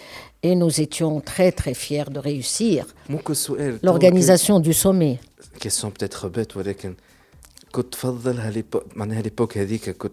[0.43, 5.19] Et nous étions très très fiers de réussir ممكن سؤال l'organisation du sommet.
[5.59, 6.95] كيسيون بتاتر بيت ولكن
[7.71, 10.11] كنت تفضل هاليبو معناها ليبوك هذيك كنت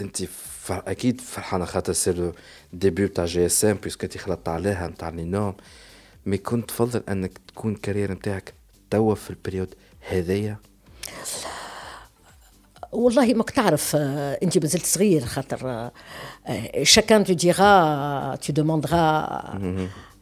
[0.00, 0.72] انت ف...
[0.72, 2.32] اكيد فرحانه خاطر سي لو
[2.72, 5.54] ديبي تاع جي اس ام بيسكو انت خلطت عليها نتاع لي نورم
[6.29, 8.53] مي كنت تفضل أنك تكون الكارير نتاعك
[8.89, 9.75] توا في البريود
[10.09, 10.57] هذيا
[12.91, 15.91] والله ماك تعرف آه، أنت مازلت صغير خاطر
[17.25, 19.19] tu diras tu demanderas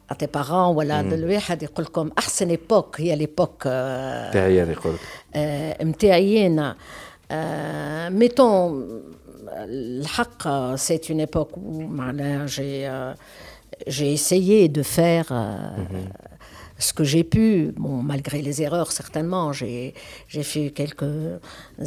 [0.08, 4.96] à tes parents ولا الواحد يقول لكم أحسن ايبوك هي ليبوك آه، تاعي أنا يقول
[5.82, 6.76] متاعي أنا.
[7.30, 9.02] آه، ميتون
[9.48, 12.88] الحق سي اون ايبوك معناها جي
[13.86, 16.08] j'ai essayé de faire euh, mhm.
[16.78, 19.52] ce que j'ai pu, bon, malgré les erreurs certainement.
[19.52, 19.94] J'ai
[20.28, 21.04] fait quelques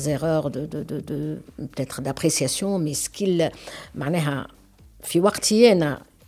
[0.07, 3.51] erreurs de, de, de, peut-être d'appréciation, mais ce qu'il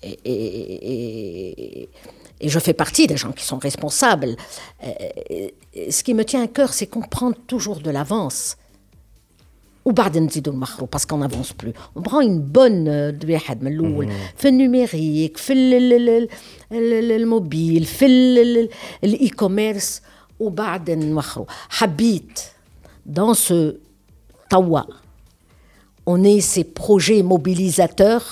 [0.03, 1.89] et, et,
[2.41, 4.35] et, je fais partie des gens qui sont responsables.
[4.83, 5.47] Euh,
[5.89, 8.57] ce qui me tient à cœur, c'est qu'on prend toujours de l'avance
[9.84, 12.88] وبعد نزيدوا المخرو باسكو اون افونس بلو اون برون اون بون
[13.32, 16.28] واحد من الاول في النيميريك في ال- ال- ال-
[16.72, 18.06] ال- الموبيل في
[19.04, 20.02] الاي كوميرس
[20.40, 22.40] وبعد نوخروا حبيت
[23.06, 23.72] دون سو
[24.50, 24.80] توا
[26.10, 28.24] on est ces projets mobilisateurs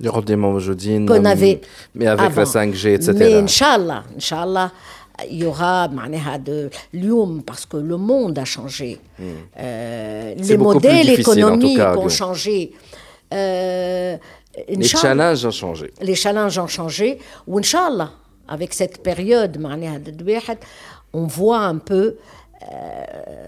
[0.00, 1.58] اللي قدام موجودين qu'on avait
[1.94, 2.48] مي افيك لا avant.
[2.48, 4.70] 5 جي Mais اتسيتيرا Inch'Allah, Inch'Allah,
[5.29, 5.89] il y aura
[6.93, 8.99] l'IUM parce que le monde a changé.
[9.17, 9.23] Hmm.
[9.59, 12.73] Euh, les modèles économiques ont changé.
[13.33, 14.17] Euh,
[14.67, 15.93] les challenges ont changé.
[16.01, 17.19] Les challenges ont changé.
[17.47, 18.11] Ou Inch'Allah,
[18.47, 19.57] avec cette période,
[21.13, 22.17] on voit un peu.
[22.71, 23.47] Euh,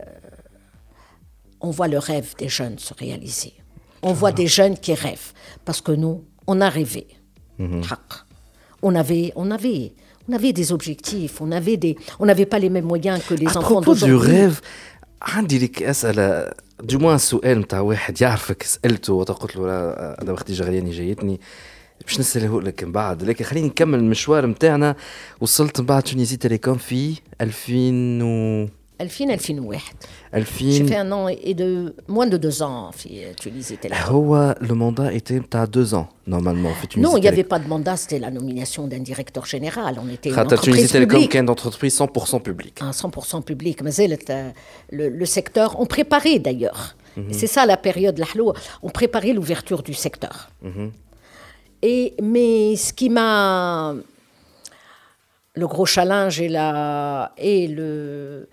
[1.60, 3.53] on voit le rêve des jeunes se réaliser.
[4.02, 5.34] On voit des jeunes qui rêvent.
[5.64, 7.07] Parce que nous, on a rêvé.
[7.60, 7.84] Mhm.
[8.81, 9.93] On avait, on avait
[10.28, 13.47] on avait des objectifs, on avait des, on n'avait pas les mêmes moyens que les
[13.47, 14.32] À enfants propos du d'aujourd'hui.
[14.32, 14.61] rêve
[15.23, 16.51] عندي لك اسئله
[16.82, 21.40] دو موان سؤال نتاع واحد يعرفك سالته وقلت له لا انا وقتي جغرياني جايتني
[22.07, 24.97] باش نساله لك من بعد لكن خليني نكمل المشوار نتاعنا
[25.40, 28.69] وصلت من بعد تونيزي تيليكوم في 2000 و
[29.06, 32.91] 2000 2001 J'ai fait un an et de moins de deux ans en
[33.40, 34.56] Tunisie Télécom.
[34.60, 36.72] le mandat était à deux ans normalement.
[36.98, 39.99] non, il n'y avait pas de mandat, c'était la nomination d'un directeur général.
[40.03, 42.80] On était une entreprise Tunisie Télécom qui est une entreprise 100% publique.
[42.82, 43.82] Ah, 100% publique.
[43.84, 43.91] Mais
[44.91, 46.95] le, le secteur, on préparait d'ailleurs.
[47.18, 47.34] Mhm.
[47.34, 48.22] C'est ça la période,
[48.82, 50.49] on préparait l'ouverture du secteur.
[50.61, 50.91] Mhm.
[51.84, 53.95] Et, mais ce qui m'a
[55.56, 58.48] le gros challenge et, la, et le,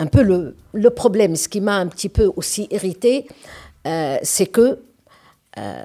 [0.00, 1.36] un peu le, le problème.
[1.36, 3.28] Ce qui m'a un petit peu aussi irrité,
[3.86, 4.80] euh, c'est que
[5.58, 5.84] euh,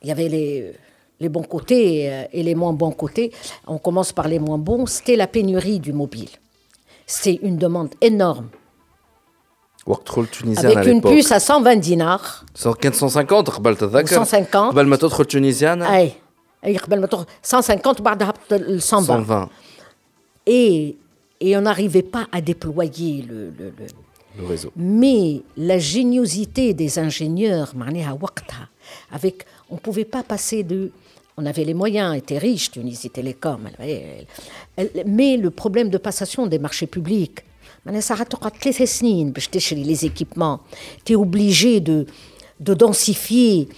[0.00, 0.72] il y avait les,
[1.20, 3.30] les bons côtés euh, et, les moins bons côtés.
[3.66, 4.86] On commence par les moins bons.
[4.86, 6.30] C'était la pénurie du mobile.
[7.06, 8.48] C'est une demande énorme.
[9.86, 12.44] Worktroll tunisien Avec à une puce à 120 dinars.
[12.94, 13.46] 150.
[14.08, 14.74] 150.
[15.28, 15.84] tunisienne.
[17.42, 18.00] 150
[18.78, 19.48] 120.
[20.46, 20.96] Et
[21.42, 23.72] et on n'arrivait pas à déployer le, le,
[24.38, 24.70] le, réseau.
[24.76, 27.74] Mais la géniosité des ingénieurs,
[29.10, 30.92] avec, on ne pouvait pas passer de...
[31.36, 33.68] On avait les moyens, était riche, Tunisie Télécom,
[35.06, 37.40] mais le problème de passation des marchés publics,
[37.84, 38.12] les
[40.04, 40.60] équipements,
[41.04, 42.06] tu es obligé de,
[42.60, 43.68] de densifier.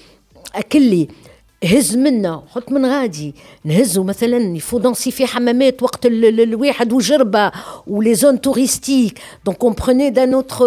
[1.63, 3.35] هز منا حط من غادي
[3.65, 7.51] نهزو مثلا يفو دونسيفي حمامات وقت الواحد وجربه
[7.87, 10.65] ولي زون توريستيك دونك اون بروني دان اوتر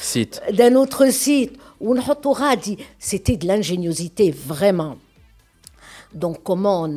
[0.00, 4.96] سيت دان اوتر سيت ونحطو غادي سيتي دو لانجينيوزيتي فريمون
[6.14, 6.96] Donc comment on,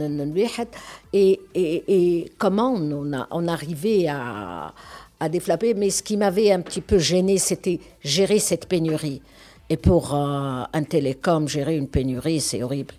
[1.14, 4.74] et, et, et comment on, a, on arrivait à,
[5.20, 5.74] à développer.
[5.74, 9.22] Mais ce qui m'avait un petit peu gêné, c'était gérer cette pénurie.
[9.70, 12.94] Et pour euh, un télécom, gérer une pénurie, c'est horrible.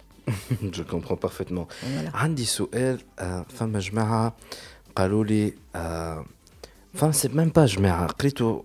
[0.62, 1.66] Je comprends parfaitement.
[2.14, 3.00] عندي سؤال
[3.48, 4.36] فما جماعة
[4.96, 5.52] قالوا لي
[6.94, 8.62] فما سي ميم با جماعة قريتو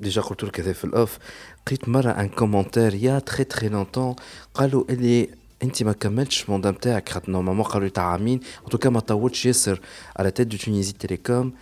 [0.00, 1.18] ديجا قلت لك هذا في الاوف
[1.66, 4.16] قريت مرة ان كومنتير يا تري تري لونتون
[4.54, 5.30] قالوا اللي
[5.62, 9.46] انت ما كملتش الموندا نتاعك خاطر نورمالمون قالوا لي تاع عامين ان توكا ما طولتش
[9.46, 9.80] ياسر
[10.16, 11.52] على تيت دو تونيزي تيليكوم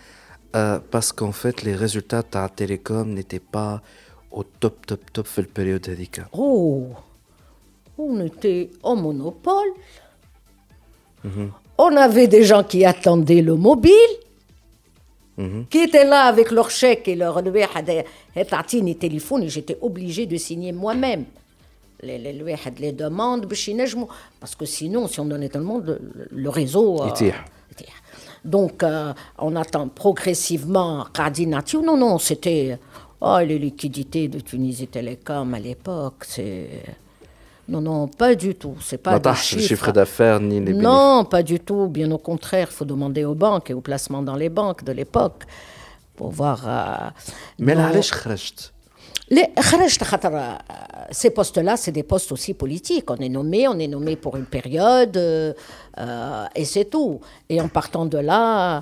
[0.94, 3.80] parce qu'en fait les résultats تاع تيليكوم n'étaient pas
[4.38, 6.24] au top top top في البيريود هذيك.
[6.32, 6.96] Oh
[8.09, 9.71] on était au monopole.
[11.77, 13.91] On avait des gens qui attendaient le mobile,
[15.37, 15.65] mhm.
[15.69, 17.41] qui étaient là avec leur chèque et leur
[18.95, 21.25] téléphone, et j'étais obligé de signer moi-même
[22.03, 22.33] les, les,
[22.79, 23.45] les demandes,
[24.39, 25.99] parce que sinon, si on donnait tout le monde,
[26.31, 27.01] le, réseau.
[27.03, 27.31] Euh,
[28.43, 31.05] donc, euh, on attend progressivement
[31.83, 32.79] Non, non, c'était.
[33.23, 36.67] Oh, les liquidités de Tunisie Télécom à l'époque, c'est.
[37.71, 38.75] Non, non, pas du tout.
[38.81, 39.65] C'est pas des chiffres.
[39.65, 41.87] chiffre d'affaires ni les Non, pas du tout.
[41.87, 44.91] Bien au contraire, il faut demander aux banques et aux placements dans les banques de
[44.91, 45.43] l'époque
[46.17, 46.63] pour voir.
[46.67, 47.09] Euh,
[47.59, 48.01] Mais là, les
[49.39, 50.57] euh,
[51.11, 53.09] ces postes-là, c'est des postes aussi politiques.
[53.09, 55.53] On est nommé, on est nommé pour une période, euh,
[56.53, 57.21] et c'est tout.
[57.47, 58.81] Et en partant de là,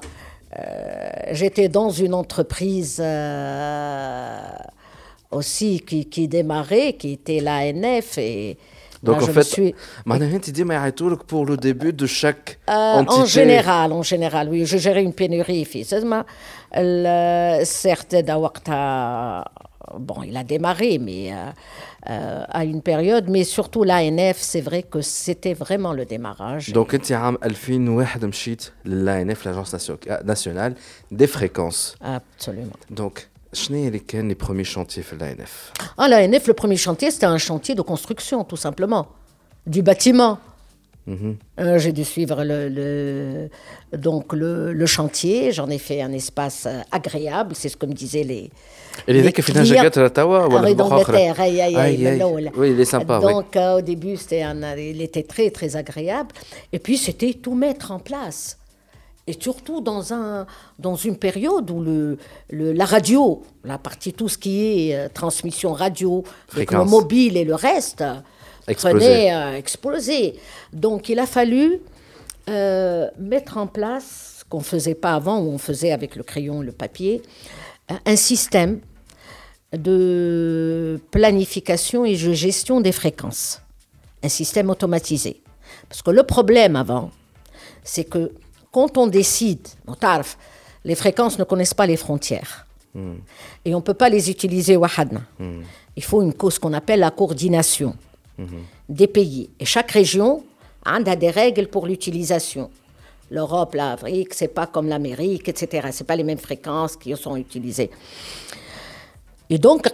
[1.32, 3.00] j'étais dans une entreprise
[5.30, 8.58] aussi qui, qui démarrait, qui était l'ANF, et
[9.04, 9.76] donc en fait, suis...
[10.40, 10.64] tu dis,
[11.28, 13.22] pour le début de chaque euh, entité.
[13.22, 15.66] En général, en général, oui, je gérais une pénurie.
[17.66, 18.16] Certes,
[19.98, 21.36] bon, il a démarré, mais euh,
[22.10, 26.72] euh, à une période, mais surtout l'ANF, c'est vrai que c'était vraiment le démarrage.
[26.72, 27.34] Donc, tu as
[28.86, 29.76] l'ANF, l'Agence
[30.24, 30.76] nationale
[31.12, 31.96] des fréquences.
[32.02, 32.74] Absolument.
[32.90, 37.82] Donc, les premiers chantiers de l'ANF Ah, l'ANF, le premier chantier, c'était un chantier de
[37.82, 39.08] construction, tout simplement,
[39.66, 40.40] du bâtiment.
[41.08, 41.38] Mhm.
[41.60, 43.50] Euh, j'ai dû suivre le,
[43.98, 48.24] donc le, chantier, j'en ai fait un espace euh, agréable, c'est ce que me disaient
[48.24, 48.52] les.
[49.08, 49.42] Et les qui
[52.56, 53.20] Oui, il est sympa.
[53.20, 54.44] Donc euh, au début, c'était
[54.78, 56.30] il était très très agréable.
[56.72, 58.59] Et puis c'était tout mettre en place
[59.30, 60.48] et surtout dans, un,
[60.80, 62.18] dans une période où le,
[62.50, 66.24] la radio, la partie tout ce qui est euh, transmission radio,
[66.56, 68.04] le mobile et le reste,
[68.66, 70.34] prenait euh, explosé.
[70.74, 71.80] Donc il a fallu
[72.50, 76.24] euh, mettre en place ce qu'on ne faisait pas avant, où on faisait avec le
[76.24, 77.22] crayon et le papier,
[78.06, 78.80] un système
[79.74, 83.62] de planification et de gestion des fréquences,
[84.24, 85.44] un système automatisé.
[85.88, 87.12] Parce que le problème avant,
[87.84, 88.32] c'est que
[88.72, 89.68] quand on décide,
[90.86, 92.66] les fréquences ne connaissent pas les frontières.
[92.94, 93.16] Hmm.
[93.66, 95.22] Et on ne peut pas les utiliser wahadna.
[95.40, 95.62] Hmm.
[95.96, 97.96] Il faut une cause qu'on appelle la coordination
[98.38, 98.46] hmm.
[98.88, 99.50] des pays.
[99.60, 100.44] Et chaque région
[100.84, 102.70] a des règles pour l'utilisation.
[103.32, 105.90] l'Europe, l'Afrique, c'est pas comme l'Amérique, etc.
[105.92, 107.92] C'est pas les mêmes fréquences qui sont utilisées.
[109.52, 109.88] Et donc,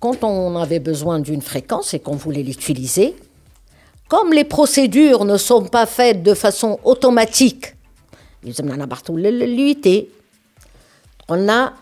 [0.00, 3.14] quand on avait besoin d'une fréquence et qu'on voulait l'utiliser,
[4.09, 7.75] comme les procédures ne sont pas faites de façon automatique,
[8.43, 10.09] ils l'UIT.
[11.27, 11.73] On a,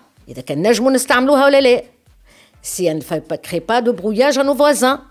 [2.62, 5.02] si elle ne crée pas de brouillage à nos voisins.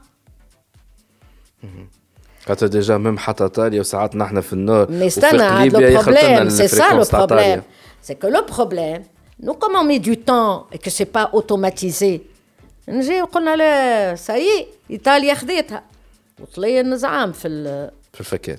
[2.46, 6.94] خاطر ديجا ميم حتى ايطاليا وساعات نحن في النور Mais c'est le problème, c'est ça
[6.94, 7.62] le problème.
[8.00, 9.02] C'est que le problème,
[9.40, 12.20] nous comme on met du temps et que c'est pas automatisé,
[12.88, 15.82] نجي وقلنا لا ساي ايطاليا خذيتها
[16.40, 17.48] وطلي النزعام في
[18.12, 18.58] في الفكان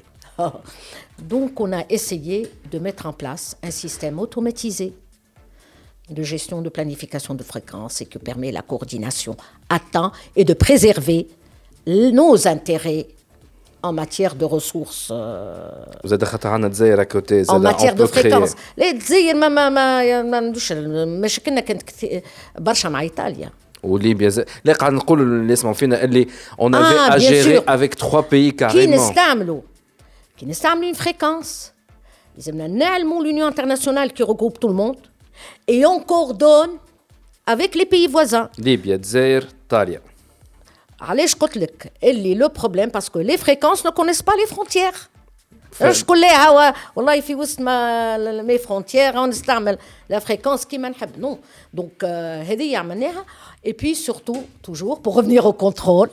[1.34, 2.40] Donc on a essayé
[2.72, 4.94] de mettre en place un système automatisé
[6.10, 9.36] de gestion de planification de fréquences et qui permet la coordination
[9.70, 11.28] à temps et de préserver
[11.88, 13.08] nos intérêts
[13.84, 15.12] en matière de ressources.
[16.04, 17.44] Vous êtes à côté.
[17.50, 18.56] En matière de fréquences.
[18.78, 20.72] Les Dzaïr, ما ما ما ما ندوش
[21.24, 21.84] مشاكلنا كانت
[22.60, 23.52] برشا مع ايطاليا.
[23.84, 24.46] وليبيا زي...
[24.66, 26.28] لا قاعد نقول اللي يسمعوا فينا اللي
[26.60, 29.62] اون افي ا جيري افيك 3 بيي كاريمون كي نستعملوا
[30.38, 31.74] كي نستعملوا une fréquence
[32.36, 34.98] لازمنا نعلموا l'union internationale qui regroupe tout le monde
[35.68, 36.74] et on coordonne
[37.48, 38.50] avec les pays voisins.
[38.58, 40.02] ليبيا الجزائر ايطاليا
[41.02, 45.10] علاش قلت لك اللي لو بروبليم باسكو لي فريكونس ne connaissent pas les frontières
[45.92, 49.78] شكون لها والله في وسط ما مي فرونتيير نستعمل
[50.10, 51.40] لا فريكونس كيما نحب نو
[51.74, 52.04] دونك
[52.48, 53.26] هذه عملناها
[53.66, 56.10] اي بي سورتو توجور بور revenir au contrôle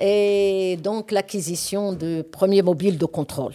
[0.00, 3.54] et donc l'acquisition de premiers mobiles de contrôle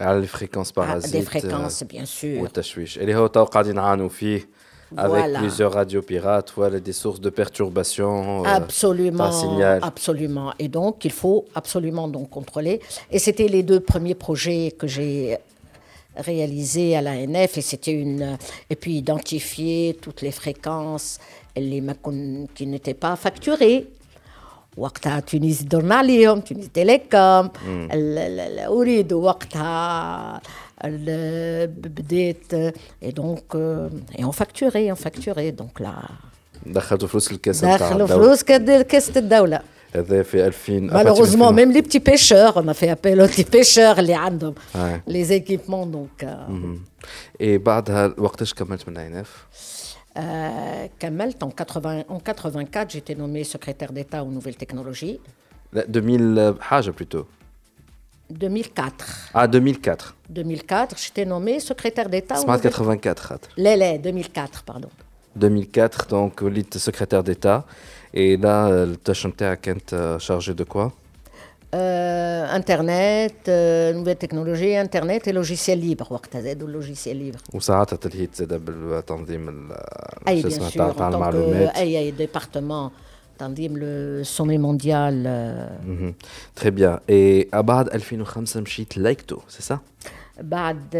[0.00, 4.48] على لي فريكونس بارازيت دي فريكونس بيان سور والتشويش اللي هو تو قاعدين نعانوا فيه
[4.96, 8.44] avec plusieurs radios pirates, voilà, des sources de perturbation.
[8.44, 9.30] Euh, absolument,
[9.82, 10.52] absolument.
[10.58, 12.80] Et donc, il faut absolument donc contrôler.
[13.10, 15.38] Et c'était les deux premiers projets que j'ai
[16.16, 17.58] réalisés à l'ANF.
[17.58, 18.36] Et c'était une.
[18.68, 21.18] Et puis identifier toutes les fréquences
[21.56, 21.82] les
[22.54, 23.86] qui n'étaient pas facturées.
[24.76, 27.50] وقتها تونس درنا عليهم تونس تيليكوم
[28.66, 30.40] اريد وقتها
[31.66, 32.54] بديت
[33.02, 33.56] et donc
[34.18, 36.10] et on facturait on facturait donc là
[36.66, 39.60] دخلتوا فلوس الكاس دخلوا فلوس كاس الدوله
[39.94, 44.54] هذا في 2000 مالوغوزمون ميم لي بتي بيشور اون في ابيل لي بيشور اللي عندهم
[45.06, 46.38] لي زيكيبمون دونك
[47.40, 49.46] اي بعدها وقتاش كملت من عيناف؟
[50.18, 55.20] Euh, Kamelt, en, 80, en 84, j'étais nommé secrétaire d'État aux nouvelles technologies.
[55.72, 57.26] 2000 حاجة plutôt.
[58.30, 59.30] 2004.
[59.34, 60.13] Ah, 2004.
[60.29, 62.35] 2004, j'étais nommée secrétaire d'État.
[62.35, 63.49] Smart 84.
[63.57, 64.89] Lélé, 2004, pardon.
[65.35, 67.65] 2004, donc, euh, lit secrétaire d'État.
[68.13, 70.93] Et là, le tâche est chargé de quoi?
[71.75, 76.09] Euh, Internet, euh, nouvelles technologies, Internet et logiciels libres.
[76.09, 77.39] Ouaktazed ou logiciels libres.
[77.53, 78.57] Ou ça, tu as dit que tu as
[80.33, 82.91] bien sûr, en tant que département.
[83.39, 85.23] تنظيم لو سومي مونديال
[86.55, 89.79] تري بيان اي بعد 2005 مشيت لايكتو سي سا
[90.41, 90.95] بعد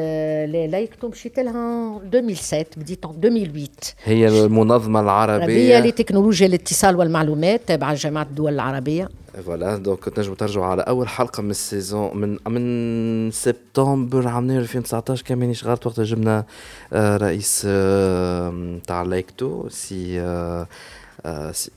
[0.72, 3.70] لايكتو مشيت لها 2007 بديت 2008
[4.04, 5.80] هي المنظمة العربية.
[5.80, 9.10] لتكنولوجيا الاتصال والمعلومات تابعه جامعه الدول العربية.
[9.46, 14.28] فوالا دونك كنت نجموا ترجعوا على أول حلقة من السيزون من من سبتمبر.
[14.28, 16.46] عام 2019 كان مانيش غلط وقت جبنا
[16.94, 17.62] رئيس
[18.88, 20.20] تاع لايكتو سي
[21.52, 21.72] سي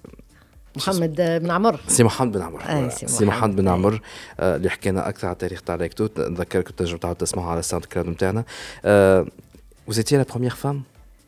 [0.79, 4.01] محمد بن عمر سي محمد بن عمر آه سي, محمد بن عمر
[4.41, 8.09] آه اللي حكينا أكثر على التاريخ تاع لايكتو نذكركم تنجموا تعاودوا تسمعوا على الساوند كلاود
[8.09, 8.45] نتاعنا
[8.85, 9.27] آه
[9.91, 10.81] étiez la première femme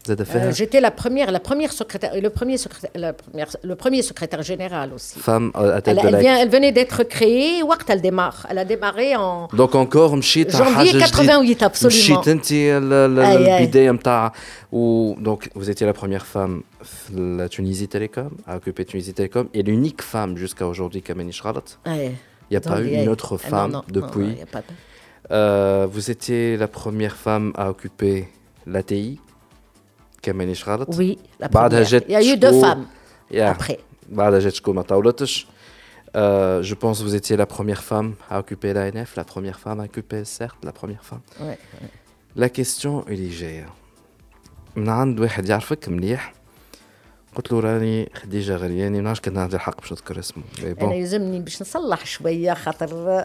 [0.09, 4.43] Euh, J'étais la première, la première secrétaire, le premier secrétaire, la première, le premier secrétaire
[4.43, 5.19] général aussi.
[5.19, 7.63] Femme à tête elle, de elle, vient, elle venait d'être créée.
[7.63, 8.47] Ouart, elle démarre.
[8.49, 9.49] Elle a démarré en.
[9.53, 11.87] Donc encore مشيت janvier 88 absolument.
[11.87, 14.33] مشيت انت البدايه نتاع
[14.73, 16.63] و donc vous étiez la première femme
[17.15, 21.63] la Tunisie Télécom, a occupé Tunisie Télécom, et l'unique femme jusqu'à aujourd'hui, Kameni Shralat.
[21.87, 22.13] Il
[22.51, 24.37] n'y a pas eu une autre ah, femme depuis.
[25.31, 28.29] Euh, vous étiez la première femme à occuper
[28.67, 29.21] l'ATI,
[30.23, 30.87] Kameni Shralat.
[30.97, 31.93] Oui, la première.
[32.09, 32.87] Il y a eu deux femmes
[33.39, 33.79] après.
[36.17, 39.79] Euh, je pense que vous étiez la première femme à occuper l'ANF, la première femme
[39.79, 41.21] à occuper, certes, la première femme.
[41.39, 41.89] Ouais, ouais.
[42.35, 43.21] La question, elle
[47.37, 50.43] قلت له راني خديجة غرياني ما نعرفش كنت عندي الحق باش نذكر اسمه.
[50.63, 53.25] أنا يلزمني باش نصلح شوية خاطر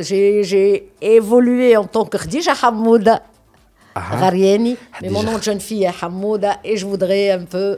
[0.00, 3.22] جي جي ايفولوي ان طونك خديجه حموده
[3.98, 4.76] غرياني.
[5.02, 7.76] مي مون نون جون فيا حموده اي جو فودغي ان بو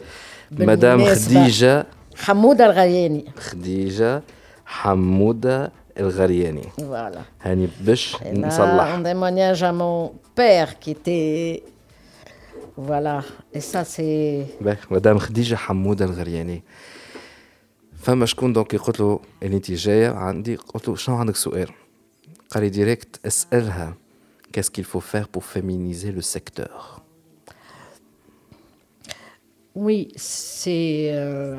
[0.51, 1.87] مدام خديجه
[2.17, 4.23] حموده الغرياني خديجه
[4.67, 8.61] حموده الغرياني فوالا هاني باش نصلح.
[8.61, 11.63] أنا ديمونياج ا مون بير كي تي
[12.78, 13.24] Voilà.
[13.54, 14.46] Et ça, c'est.
[14.62, 16.64] باهي مدام خديجه حموده الغرياني
[17.96, 21.70] فما شكون دونك قلت له اللي انت جايه عندي قلت له شنو عندك سؤال
[22.50, 23.94] قال لي ديريكت اسالها
[24.58, 27.02] qu'est-ce qu'il faut faire pour féminiser le secteur
[29.76, 31.12] Oui, c'est.
[31.14, 31.58] euh,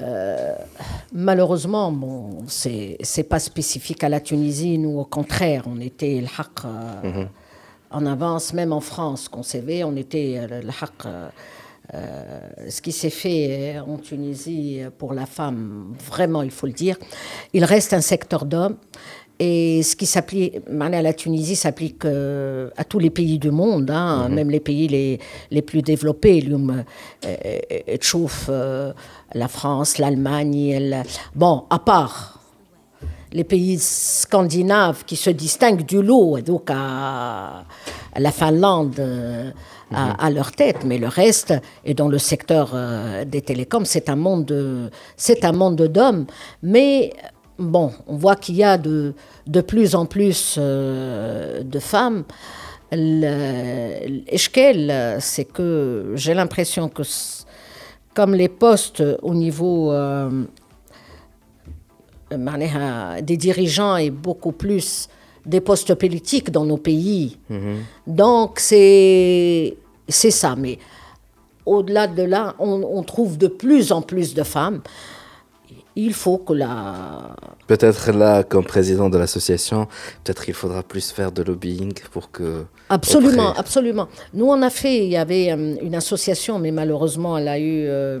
[0.00, 0.54] euh,
[1.28, 2.16] malheureusement, bon,
[2.48, 4.76] c'est c'est pas spécifique à la Tunisie.
[4.84, 7.26] Nous, au contraire, on était le haq, euh,
[7.95, 11.05] en avance, même en France, qu'on savait, on était euh, le haq.
[11.05, 11.29] Euh,
[11.93, 12.23] euh,
[12.67, 16.97] ce qui s'est fait en Tunisie pour la femme, vraiment, il faut le dire,
[17.53, 18.77] il reste un secteur d'hommes.
[19.37, 24.29] Et ce qui s'applique, à la Tunisie s'applique à tous les pays du monde, hein,
[24.29, 24.35] mhm.
[24.35, 25.19] même les pays les,
[25.51, 26.43] les plus développés.
[27.25, 28.93] Euh,
[29.33, 31.03] la France, l'Allemagne,
[31.35, 32.34] bon, à part
[33.35, 37.65] les pays scandinaves qui se distinguent du lot, donc à,
[38.17, 39.51] la Finlande euh,
[39.91, 40.15] mhm.
[40.17, 41.53] à, leur tête, mais le reste,
[41.83, 46.27] et dans le secteur euh, des télécoms, c'est un monde, c'est un monde d'hommes.
[46.63, 47.11] Mais
[47.59, 49.13] bon, on voit qu'il y a de,
[49.47, 52.23] de plus en plus euh, de femmes.
[52.93, 54.37] L'échelle,
[55.19, 57.03] c'est que j'ai l'impression que
[58.13, 59.91] comme les postes au niveau
[62.33, 65.09] euh, euh, des dirigeants et beaucoup plus
[65.45, 67.37] des postes politiques dans nos pays.
[67.49, 67.77] Mhm.
[68.07, 69.75] Donc c'est
[70.09, 70.55] ça.
[70.55, 70.79] Mais
[71.67, 74.81] au-delà de là, on, trouve de plus en plus de femmes.
[75.95, 77.35] Il faut que la...
[77.67, 79.87] Peut-être là, comme président de l'association,
[80.23, 82.65] peut-être il faudra plus faire de lobbying pour que...
[82.89, 84.09] Absolument, absolument.
[84.33, 87.85] Nous, on a fait, il y avait euh, une association, mais malheureusement, elle a eu...
[87.87, 88.19] Euh,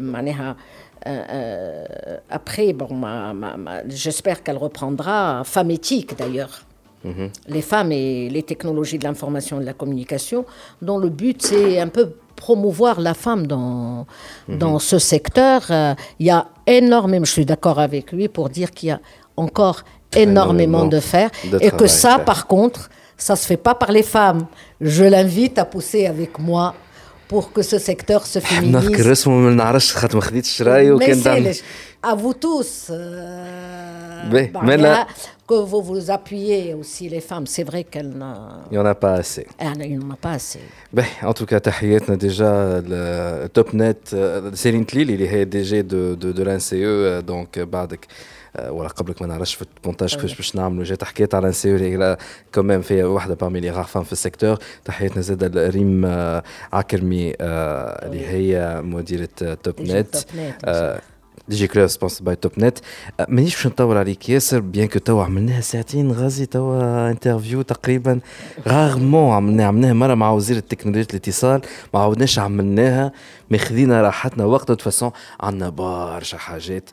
[2.29, 6.61] après, bon, ma- ma- ma- j'espère qu'elle reprendra, Femmes éthiques d'ailleurs.
[7.47, 10.43] Les femmes et les technologies de l'information et de la communication,
[10.81, 14.07] dont le but, c'est un peu promouvoir la femme dans,
[14.49, 15.61] dans ce secteur.
[15.69, 18.99] Euh, Il y a énormément, je suis d'accord avec lui pour dire qu'il y a
[19.37, 19.83] encore
[20.15, 23.91] énormément Énormément de faire de et que ça, par contre, ça se fait pas par
[23.91, 24.47] les femmes.
[24.81, 26.73] Je l'invite à pousser avec moi
[27.32, 29.00] pour que ce secteur se نحكي féminise.
[29.00, 31.56] الرسم وما نعرفش خاطر ما خديتش راي Mais وكان c'est دعم les-
[32.06, 32.90] à vous tous.
[32.90, 35.06] euh, Oui, bah, mais il y a là-
[35.50, 37.46] que vous vous appuyez aussi les femmes.
[37.54, 39.44] C'est vrai qu'elles n'a- Il n'y en a pas assez.
[39.66, 40.62] elles- il n'y en a pas assez.
[40.96, 42.52] Ben, en tout cas, تحياتنا déjà
[42.92, 44.04] le توب نت
[44.54, 48.33] سيرين تليل اللي هي دي جي دو دو, دو لان سي او دونك بعدك آه،
[48.69, 50.83] ولا قبلك ما نعرفش في المونتاج كيفاش باش نعملوا.
[50.83, 51.49] جات حكيت على
[51.85, 52.17] اللي
[52.53, 54.57] كمان فيها واحدة بارمي لي غار فام في السيكتور.
[54.85, 59.29] تحياتنا زاد ريم آه، عكرمي آه، اللي هي مديرة
[59.63, 60.15] توب نت.
[60.15, 60.55] توب نت.
[60.65, 61.01] آه،
[61.47, 62.79] دي جي كلوب سبونسر باي توب نت.
[63.19, 68.19] آه، مانيش باش نطول عليك ياسر بيان كو توا عملناها ساعتين غازي توا انترفيو تقريبا.
[68.67, 71.61] غارمون عملناها عملناها مرة مع وزير التكنولوجيا الاتصال
[71.93, 73.11] ما عاودناش عملناها.
[73.49, 76.89] ما خذينا راحتنا وقت دو فاسون عندنا برشا حاجات.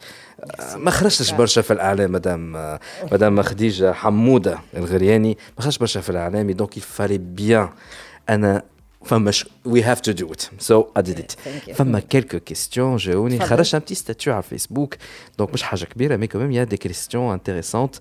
[0.61, 2.81] آه، ما خرجتش برشا في الإعلام مدام آه،
[3.13, 5.39] مدام خديجة حمودة الغرياني.
[5.59, 7.69] ما خرجتش برشا في الإعلام دونك يفالي بيان
[8.29, 8.63] أنا
[9.05, 9.33] فما
[9.65, 11.33] وي هاف تو دو ات سو اي ديد ات.
[11.75, 13.41] فما كيلكو كيستيون جاوني.
[13.41, 14.97] خرجت un petit statut على الفيسبوك
[15.39, 17.95] دونك مش حاجة كبيره مي كوميم يا دي كيستيون انتيريسونت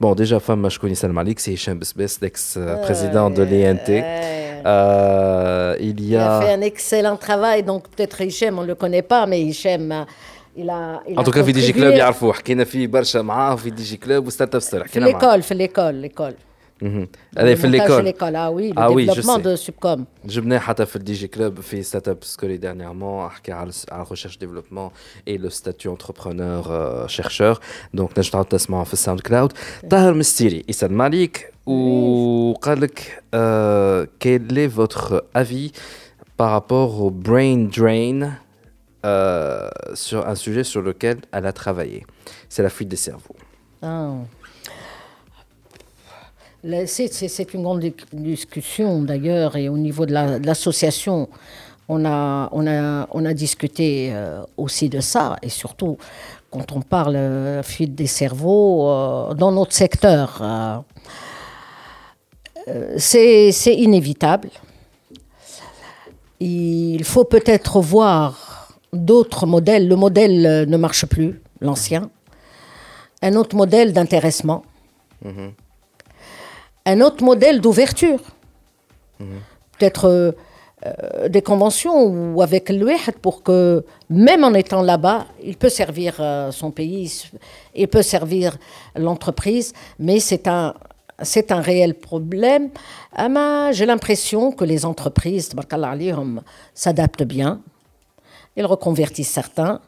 [0.00, 4.02] بون ديجا فما شكون يسلم عليك سي هشام بسباس إكس بريزيدون دو لي ان تي
[4.66, 7.62] il y Il a fait a un excellent travail.
[7.62, 10.04] Donc peut-être Hichem, on ne le connaît pas, mais Hichem, euh,
[10.56, 10.80] il a.
[11.08, 13.70] Il en a tout cas في دي جي كلوب يعرفوه حكينا فيه برشا معاه في
[13.70, 16.20] دي جي كلوب وستارت اب ستار في حكينا معاه في l'école, l'école.
[16.20, 16.34] مهم.
[16.34, 16.55] Le
[17.37, 19.43] هذا في montage de ليكول l'école, ah oui, le Ah oui, je développement sais.
[19.43, 19.99] de Subcom.
[20.25, 24.37] جبناه حتى في الدي جي كلوب في ستارت اب سكولي دانييرمون حكي على على ريشيرش
[24.37, 24.89] ديفلوبمون
[25.27, 27.59] اي لو ستاتيو انتربرونور شيرشور
[27.93, 29.53] دونك نجم تعاود تسمعوا في الساوند كلاود
[29.89, 33.23] طاهر مستيري يسلم عليك وقال لك
[34.19, 35.71] كيل est votre avis
[36.41, 38.19] par rapport au brain drain
[39.05, 41.99] euh, sur un sujet sur lequel elle a travaillé
[42.49, 43.39] c'est la fuite des cerveaux
[43.83, 44.13] Ah.
[46.86, 51.28] C'est une grande dis- discussion d'ailleurs, et au niveau de la- de l'association,
[51.88, 55.96] on, a, on, a, on a discuté euh, aussi de ça, et surtout
[56.50, 60.42] quand on parle euh, fuite des cerveaux euh, dans notre secteur.
[62.98, 64.50] c'est inévitable.
[66.40, 69.86] Il faut peut-être voir d'autres modèles.
[69.88, 72.10] Le modèle ne marche plus, l'ancien.
[73.22, 74.62] Un autre modèle d'intéressement.
[76.86, 78.20] Un autre modèle d'ouverture.
[79.18, 80.32] Peut-être euh,
[80.86, 86.16] euh, des conventions ou avec l'UEHD pour que, même en étant là-bas, il peut servir
[86.20, 87.24] euh, son pays,
[87.74, 88.56] il peut servir
[88.94, 90.74] l'entreprise, mais c'est un,
[91.22, 92.70] c'est un réel problème.
[93.72, 95.50] J'ai l'impression que les entreprises
[96.74, 97.60] s'adaptent bien,
[98.56, 99.80] ils reconvertissent certains.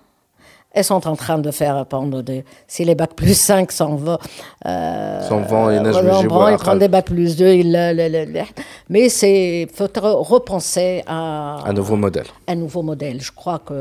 [0.78, 2.44] Elles sont en train de faire pendant des.
[2.68, 4.16] Si les bacs plus 5 s'en vont.
[4.64, 7.46] Euh, s'en vont, ils prennent des bacs plus 2.
[7.48, 8.46] Ils,
[8.88, 9.62] mais c'est.
[9.62, 11.64] Il faut repenser à.
[11.66, 12.26] Un nouveau modèle.
[12.46, 13.20] Un nouveau modèle.
[13.20, 13.74] Je crois que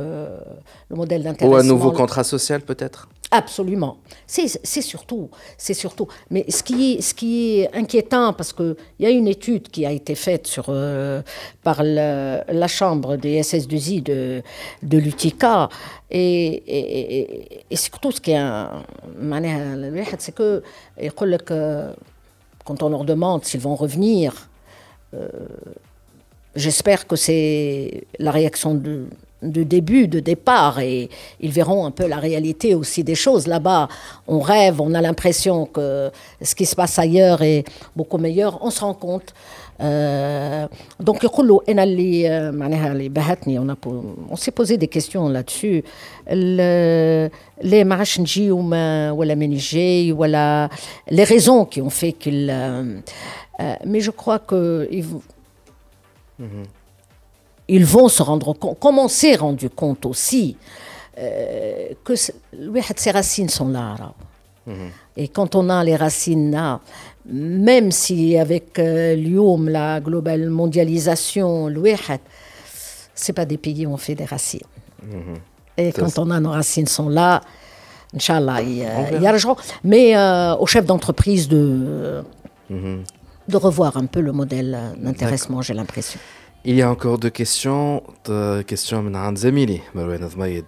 [0.89, 1.55] le modèle d'intéressement.
[1.55, 3.07] Ou un nouveau contrat social, peut-être?
[3.29, 3.97] Absolument.
[4.25, 4.47] C'est
[4.81, 6.07] surtout, c'est surtout.
[6.29, 10.47] Mais ce qui est, inquiétant, parce qu'il y a une étude qui a été faite
[10.47, 11.21] sur, euh,
[11.61, 14.41] par la chambre des SS2I de,
[14.81, 15.67] de l'UTICA,
[16.09, 18.83] et, et, surtout ce qui est un,
[20.19, 20.63] c'est que,
[22.63, 24.49] quand on leur demande s'ils vont revenir,
[25.13, 25.27] euh,
[26.55, 29.05] j'espère que c'est la réaction de
[29.41, 31.09] de début, de départ, et
[31.39, 33.47] ils verront un peu la réalité aussi des choses.
[33.47, 33.88] Là-bas,
[34.27, 36.11] on rêve, on a l'impression que
[36.41, 37.64] ce qui se passe ailleurs est
[37.95, 39.34] beaucoup meilleur, on se rend compte.
[39.80, 40.68] Euh,
[40.99, 41.23] donc,
[43.88, 45.84] euh, on s'est posé des questions là-dessus.
[46.30, 47.30] Les
[51.09, 52.49] les raisons qui ont fait qu'ils.
[52.49, 52.99] Euh,
[53.85, 54.88] mais je crois que.
[56.41, 56.76] Mm-hmm
[57.68, 60.57] ils vont se rendre compte, comme on s'est rendu compte aussi,
[61.19, 63.95] euh, que ses racines sont là.
[64.65, 64.76] Mhm.
[65.15, 66.80] Et quand on a les racines là,
[67.26, 71.69] même si avec euh, l'IOM, la globale mondialisation,
[73.15, 74.61] ce pas des pays où on fait des racines.
[75.03, 75.38] Mhm.
[75.77, 77.41] Et quand on a nos racines sont là,
[78.14, 79.56] Inch'Allah, il, y a.
[79.84, 82.23] Mais euh, au chef d'entreprise de,
[82.69, 83.03] mhm.
[83.48, 86.19] de revoir un peu le modèle d'intéressement, j'ai l'impression.
[86.66, 88.02] Il y a encore deux questions.
[88.28, 90.64] Deux questions من عند زميلي مروان ضميد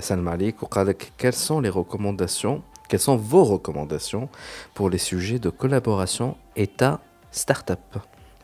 [0.00, 4.28] سلم عليك وقال quelles sont les recommandations quelles sont vos recommandations
[4.74, 7.86] pour les sujets de collaboration État-start-up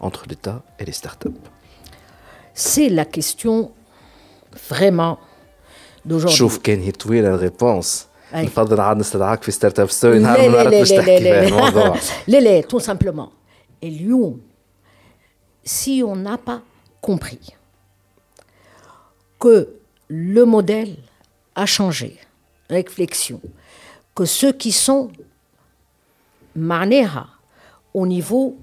[0.00, 1.34] entre l'État et les start-up
[2.54, 3.70] C'est la question
[4.70, 5.18] vraiment
[6.04, 6.36] d'aujourd'hui.
[6.38, 10.88] شوف كان هي طويلة الريبونس نفضل عاد نستدعاك في ستارت اب ستوري نهار ما عرفتش
[10.90, 11.96] تحكي في الموضوع
[12.28, 13.28] لا لا tout simplement
[13.84, 14.40] اليوم
[15.68, 16.61] si on n'a pas
[17.02, 17.56] compris
[19.39, 19.69] que
[20.07, 20.95] le modèle
[21.56, 22.18] a changé,
[22.69, 23.41] réflexion,
[24.15, 25.11] que ceux qui sont
[26.56, 27.27] manéha
[27.94, 28.57] au niveau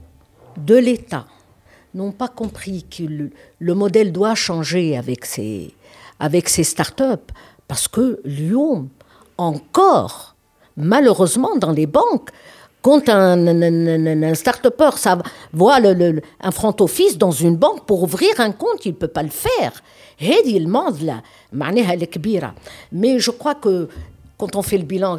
[0.56, 1.26] de l'État
[1.94, 3.04] n'ont pas compris que
[3.60, 5.74] le, modèle doit changer avec ces,
[6.18, 7.32] avec ces startups,
[7.68, 8.88] parce que Lyon,
[9.38, 10.34] encore,
[10.76, 12.30] malheureusement, dans les banques,
[12.84, 14.90] quand un, un, un start-upper
[15.54, 19.08] voit le, un front office dans une banque pour ouvrir un compte, il ne peut
[19.08, 19.72] pas le faire.
[22.92, 23.88] Mais je crois que
[24.36, 25.16] quand on fait le bilan,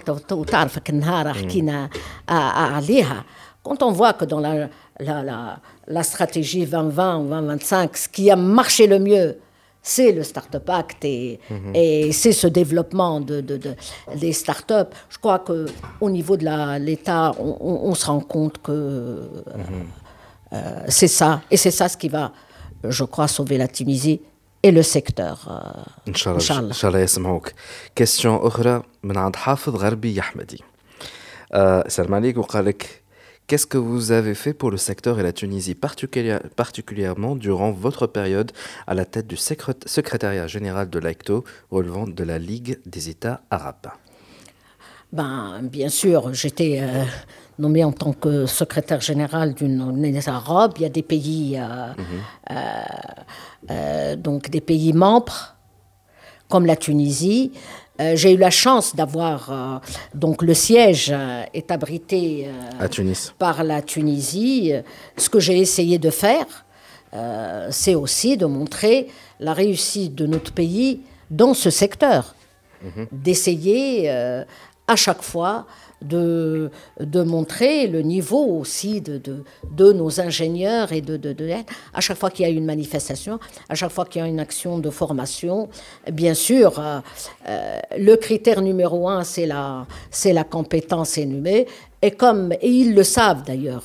[3.63, 4.69] quand on voit que dans la,
[4.99, 9.39] la, la, la stratégie 2020 ou 2025, ce qui a marché le mieux,
[9.84, 11.72] c'est le Startup Act et, mhm.
[11.74, 13.74] et c'est ce développement de, de, de,
[14.16, 14.92] des startups.
[15.08, 19.86] Je crois qu'au niveau de l'État, on, on, se rend compte que mhm.
[20.52, 21.42] euh, c'est ça.
[21.50, 22.32] Et c'est ça ce qui va,
[22.84, 24.20] je crois, sauver la Tunisie
[24.62, 25.36] et le secteur.
[25.48, 26.68] Euh, Inch'Allah.
[26.70, 27.52] Inch'Allah يسمعوك.
[27.94, 30.60] Question أخرى من عند حافظ غربي يحمدي.
[31.88, 33.02] سلام عليك وقال لك
[33.47, 38.51] Qu'est-ce que vous avez fait pour le secteur et la Tunisie, particulièrement durant votre période
[38.87, 43.91] à la tête du secrétariat général de l'AICTO relevant de la Ligue des États arabes?
[45.13, 47.03] Ben, Bien sûr, j'étais euh,
[47.59, 50.73] nommé en tant que secrétaire général d'une des arabe.
[50.77, 52.57] Il y a des pays, euh, mhm.
[53.69, 55.55] euh, donc des pays membres,
[56.49, 57.51] comme la Tunisie.
[58.01, 59.77] Euh, j'ai eu la chance d'avoir euh,
[60.13, 62.49] donc le siège euh, est abrité
[62.79, 63.33] à Tunis.
[63.37, 64.73] par la Tunisie.
[65.17, 66.65] Ce que j'ai essayé de faire,
[67.69, 69.07] c'est aussi de montrer
[69.39, 70.99] la réussite de notre pays
[71.31, 72.35] dans ce secteur,
[72.83, 73.07] mhm.
[73.09, 75.65] d'essayer à chaque fois
[76.01, 81.35] de, de montrer le niveau aussi de, de, de nos ingénieurs et de, de,
[81.93, 84.39] à chaque fois qu'il y a une manifestation, à chaque fois qu'il y a une
[84.39, 85.69] action de formation.
[86.11, 86.99] Bien sûr, euh,
[87.47, 91.67] euh, le critère numéro un, c'est la, c'est la compétence énumée.
[92.01, 93.83] Et comme et ils le savent d'ailleurs,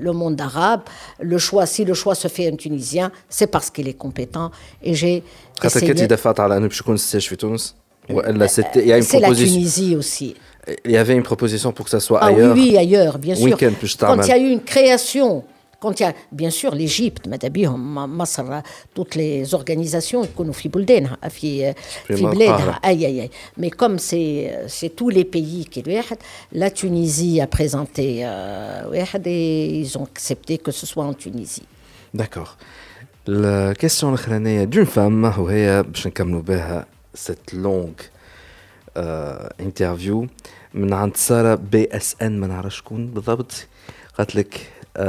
[0.00, 0.80] le monde arabe,
[1.20, 4.50] le choix, si le choix se fait un Tunisien, c'est parce qu'il est compétent.
[4.82, 5.22] Et j'ai
[5.62, 5.92] essayé...
[9.02, 10.34] C'est la Tunisie aussi.
[10.84, 12.54] Il y avait une proposition pour que ça soit ah, ailleurs.
[12.54, 13.56] Oui, oui, ailleurs, bien sûr.
[13.98, 15.44] Quand il y a eu une création,
[15.80, 18.62] quand il y a, bien sûr, l'Égypte, Madabihom, Masr,
[18.94, 20.28] toutes les organisations, hein,
[21.44, 21.72] euh,
[22.10, 23.28] hein.
[23.56, 25.84] mais comme euh, c'est tous les pays qui
[26.52, 31.62] la Tunisie a présenté, euh, et ils ont accepté que ce soit en Tunisie.
[32.12, 32.56] D'accord.
[33.26, 35.32] La question d'une femme,
[37.14, 38.02] cette longue
[38.97, 40.27] euh, interview
[40.73, 43.67] من عند ساره بي اس ان ما نعرفش شكون بالضبط
[44.17, 45.01] قالت لك euh,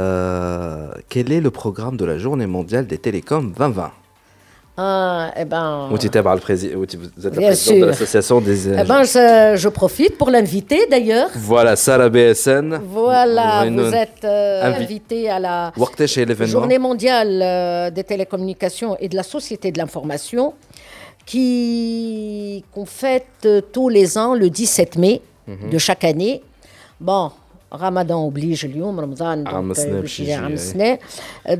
[1.09, 3.91] quel est le programme de la journée mondiale des télécoms 2020
[4.77, 8.67] ah, eh ben, vous êtes la présidente de l'association des.
[8.67, 11.29] Eh ben, je, je profite pour l'inviter d'ailleurs.
[11.33, 12.81] Voilà, Sarah BSN.
[12.83, 15.71] Voilà, vous êtes euh, invité à la
[16.41, 20.53] journée mondiale euh, des télécommunications et de la société de l'information
[21.29, 25.69] qui qu'on fête euh, tous les ans le 17 mai mm -hmm.
[25.73, 26.41] de chaque année.
[26.99, 27.31] Bon,
[27.71, 29.43] Ramadan oblige اليوم رمضان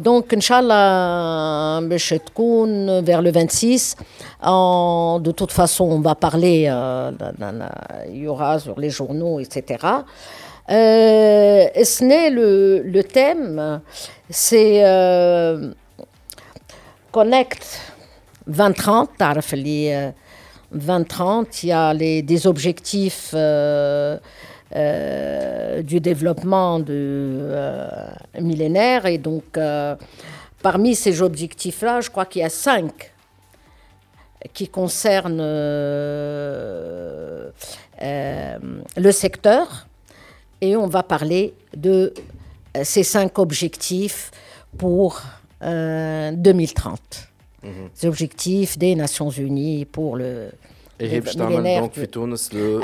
[0.04, 3.96] donc inchallah باش تكون vers le 26
[4.44, 7.12] en, de toute façon on va parler euh,
[8.10, 9.56] il y aura sur les journaux etc
[10.70, 13.82] euh, ce n'est le, le thème
[14.30, 15.72] c'est euh,
[17.12, 17.64] Connect
[18.50, 20.14] 2030 تعرف اللي
[20.72, 24.18] 2030 il y a les, des objectifs euh,
[24.76, 27.88] euh, du développement de, euh,
[28.42, 29.06] millénaire.
[29.06, 29.96] Et donc, euh,
[30.62, 33.14] parmi ces objectifs-là, je crois qu'il y a cinq
[34.54, 36.70] qui concernent euh,
[38.02, 38.58] euh,
[38.98, 39.88] le secteur.
[40.62, 42.14] Et on va parler de
[42.84, 44.32] ces cinq objectifs
[44.78, 45.22] pour
[45.62, 47.28] 2030.
[47.64, 47.68] Mmh.
[48.02, 50.52] Les objectifs des Nations Unies pour le
[51.00, 52.82] et باش تعمل دونك في تونس لو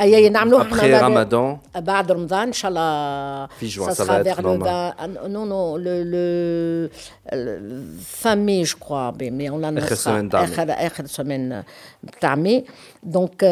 [0.64, 4.42] après Ramadan بعد رمضان ان شاء الله في juin ça va être
[5.36, 6.90] non non le le
[8.22, 11.64] fin mai je crois mais on l'a اخر سemaine اخر اخر semaine
[12.06, 12.64] بتاع mai
[13.16, 13.44] donc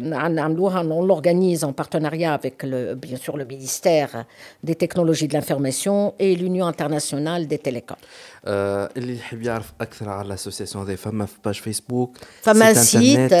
[0.00, 4.24] نعملوها on l'organise en partenariat avec le bien sûr le ministère
[4.64, 7.98] des technologies de l'information et l'Union internationale des télécoms
[8.46, 13.32] اللي يحب يعرف اكثر على l'association هذه فما في باج فيسبوك فما un site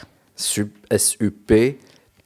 [0.53, 1.51] sub s u p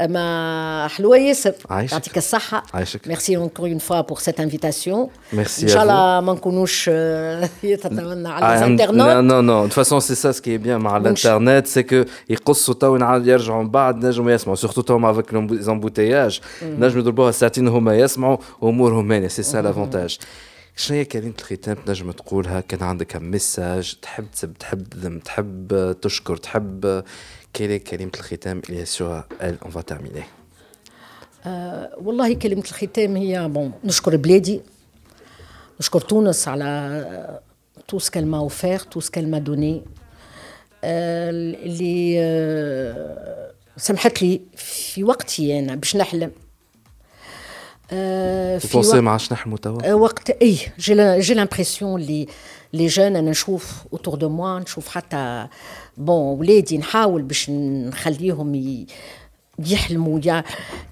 [0.00, 5.68] اما حلوه ياسر يعطيك الصحه عايشك ميرسي اونكور اون فوا بور سيت انفيتاسيون ميرسي ان
[5.68, 6.88] شاء الله ما نكونوش
[7.62, 11.82] يتطاولنا على الانترنت نو نو نو دو فاسون سي سا سكي بيان مع الانترنت سي
[11.82, 17.68] كو يقصوا تو يرجعوا من بعد نجموا يسمعوا سورتو تو افيك لومبوتياج نجموا يضربوها ساعتين
[17.68, 20.18] هما يسمعوا امورهم هانيه سي سا لافونتاج
[20.79, 26.37] شنو هي كلمة الختام؟ تنجم تقولها كان عندك ميساج تحب تسب تحب تذم تحب تشكر
[26.37, 27.03] تحب
[27.57, 28.85] est كلمة الختام؟ اللي
[29.41, 29.65] elle.
[29.65, 30.23] On va terminer.
[31.45, 34.61] آه والله كلمة الختام هي بون نشكر بلادي.
[35.79, 37.41] نشكر تونس على
[38.25, 39.81] m'a offert tout ce qu'elle m'a donné.
[40.83, 46.31] آه اللي آه سمحت لي في وقتي أنا باش نحلم.
[47.89, 52.27] في وقت ما عادش نحلموا توا وقت اي جي لامبرسيون اللي
[52.73, 55.47] لي جون أنا نشوف اوتور دو موا نشوف حتى
[55.97, 58.85] بون ولادي نحاول باش نخليهم
[59.59, 60.19] يحلموا.
[60.25, 60.43] يا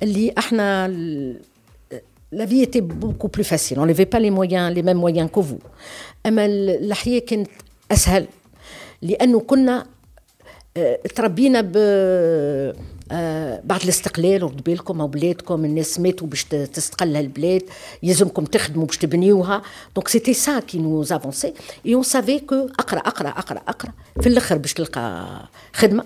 [0.04, 0.88] اللي إحنا
[2.32, 3.80] لا في était beaucoup plus facile.
[3.80, 5.60] On n'avait pas les moyens les mêmes moyens que vous.
[6.26, 7.50] أما الحياة كانت
[7.92, 8.28] أسهل.
[9.02, 9.86] لأنه كنا
[11.16, 11.72] تربينا ب
[13.12, 17.64] آه بعد الاستقلال ورد بالكم أو بلادكم الناس ماتوا باش تستقل البلاد
[18.04, 19.62] يلزمكم تخدموا باش تبنيوها.
[19.96, 21.54] دونك سيتي سا كي نو افونسي
[21.86, 23.92] اي اون سافي كو أقرأ أقرأ أقرأ أقرأ.
[24.22, 25.26] في الأخر باش تلقى
[25.74, 26.06] خدمة.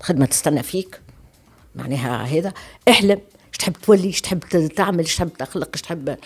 [0.00, 1.00] خدمة تستنى فيك.
[1.74, 2.52] معناها هذا.
[2.88, 3.20] احلم.
[3.58, 4.40] تحب تولي؟ إيش تحب
[4.76, 6.16] تعمل؟ إيش تحب تخلق؟ إيش تحب؟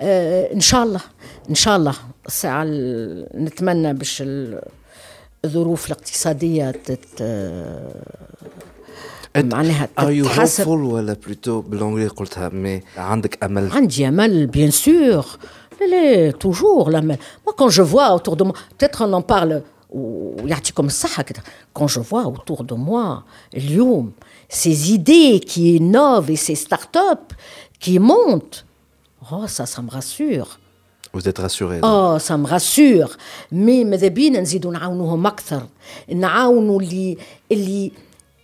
[0.00, 1.00] آه إن شاء الله.
[1.50, 1.94] إن شاء الله.
[2.26, 2.64] الساعة
[3.34, 4.22] نتمنى باش
[5.44, 7.22] الظروف الاقتصادية تت
[9.37, 15.25] معناها ار يو هوبفول ولا بلوتو بالانجلي قلتها مي عندك امل عندي امل بيان سور
[15.81, 17.17] لا لا توجور l'amel
[17.47, 19.61] moi quand je vois autour de moi peut-être on en parle
[19.93, 21.43] ويعطيكم الصحة كده
[21.79, 23.23] quand je vois autour de moi
[23.55, 24.11] اليوم
[24.49, 27.33] ces idées qui innovent et ces start-up
[27.79, 28.65] qui montent
[29.31, 30.59] oh ça ça me rassure
[31.13, 33.17] Vous êtes rassuré اه ça me rassure
[33.51, 35.61] مي ماذا بينا نزيدوا نعاونوهم اكثر
[36.13, 37.17] نعاونوا اللي
[37.51, 37.91] اللي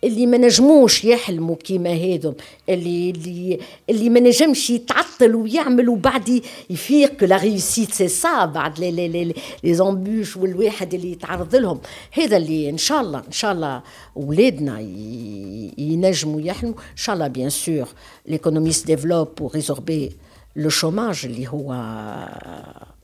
[0.04, 2.34] اللي ما نجموش يحلموا كيما هذم
[2.68, 3.58] اللي اللي
[3.90, 9.34] اللي ما نجمش يتعطل ويعمل وبعد يفيق لا ريوسيت سي سا بعد لي لي لي
[9.64, 11.80] لي زامبوش والواحد اللي يتعرض لهم.
[12.12, 13.82] هذا اللي إن شاء الله إن شاء الله
[14.16, 14.80] اولادنا
[15.78, 16.74] ينجموا يحلموا.
[16.74, 17.88] إن شاء الله بيان سور
[18.26, 20.12] ليكونومي se développe pour résorber
[20.56, 21.72] لو شوماج اللي هو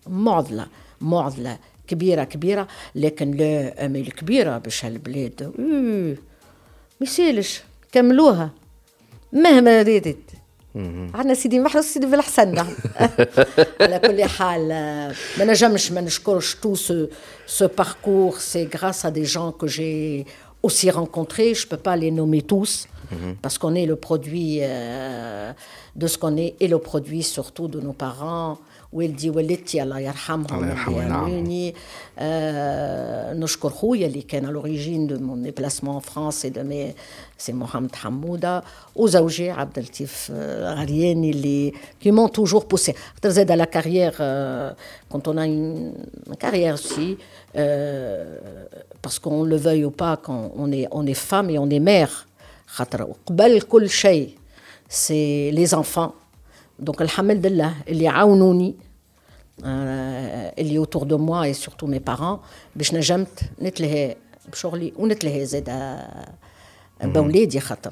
[0.06, 0.66] معضلة
[1.00, 5.52] معضلة كبيرة كبيرة لكن لا أمل كبيرة باش هالبلاد.
[6.99, 7.61] ما يسالش
[7.91, 8.49] كملوها
[9.33, 10.17] مهما ريدت
[11.13, 12.57] عندنا سيدي محرز سيدي بالحسن
[13.81, 14.67] على كل حال
[15.37, 17.07] ما نجمش ما نشكرش تو سو
[17.47, 20.25] سو باركور سي غراس ا دي جون كو جي
[20.65, 22.73] aussi rencontrés, je ne peux pas les nommer tous,
[23.11, 23.35] mm -hmm.
[23.43, 25.51] parce qu'on est le produit euh,
[26.01, 28.53] de ce qu'on est et le produit surtout de nos parents.
[28.93, 30.63] والدي والدتي الله يرحمهم
[31.27, 31.73] اللي
[32.19, 36.95] آه نشكر خويا اللي كان à l'origine de mon déplacement en France et de mes
[37.37, 38.63] c'est Mohamed Hamouda
[38.95, 42.93] وزوجي عبد اللطيف غرياني اللي qui m'ont toujours poussé
[43.25, 44.71] زاد la carrière euh,
[45.09, 45.93] quand on a une,
[46.27, 47.17] une carrière aussi
[47.55, 48.37] euh,
[49.01, 51.79] parce qu'on le veuille ou pas quand on est on est femme et on est
[51.79, 52.25] mère
[52.67, 54.29] خاطر قبل كل شيء
[54.89, 56.13] c'est les enfants
[56.81, 58.75] donc alhamdulillah اللي عاونوني
[59.63, 62.39] اللي autour de moi et surtout mes parents
[62.75, 64.15] باش نجمت نتلهي
[64.51, 65.99] بشغلي ونتلهي زاد
[67.03, 67.91] بولادي خاطر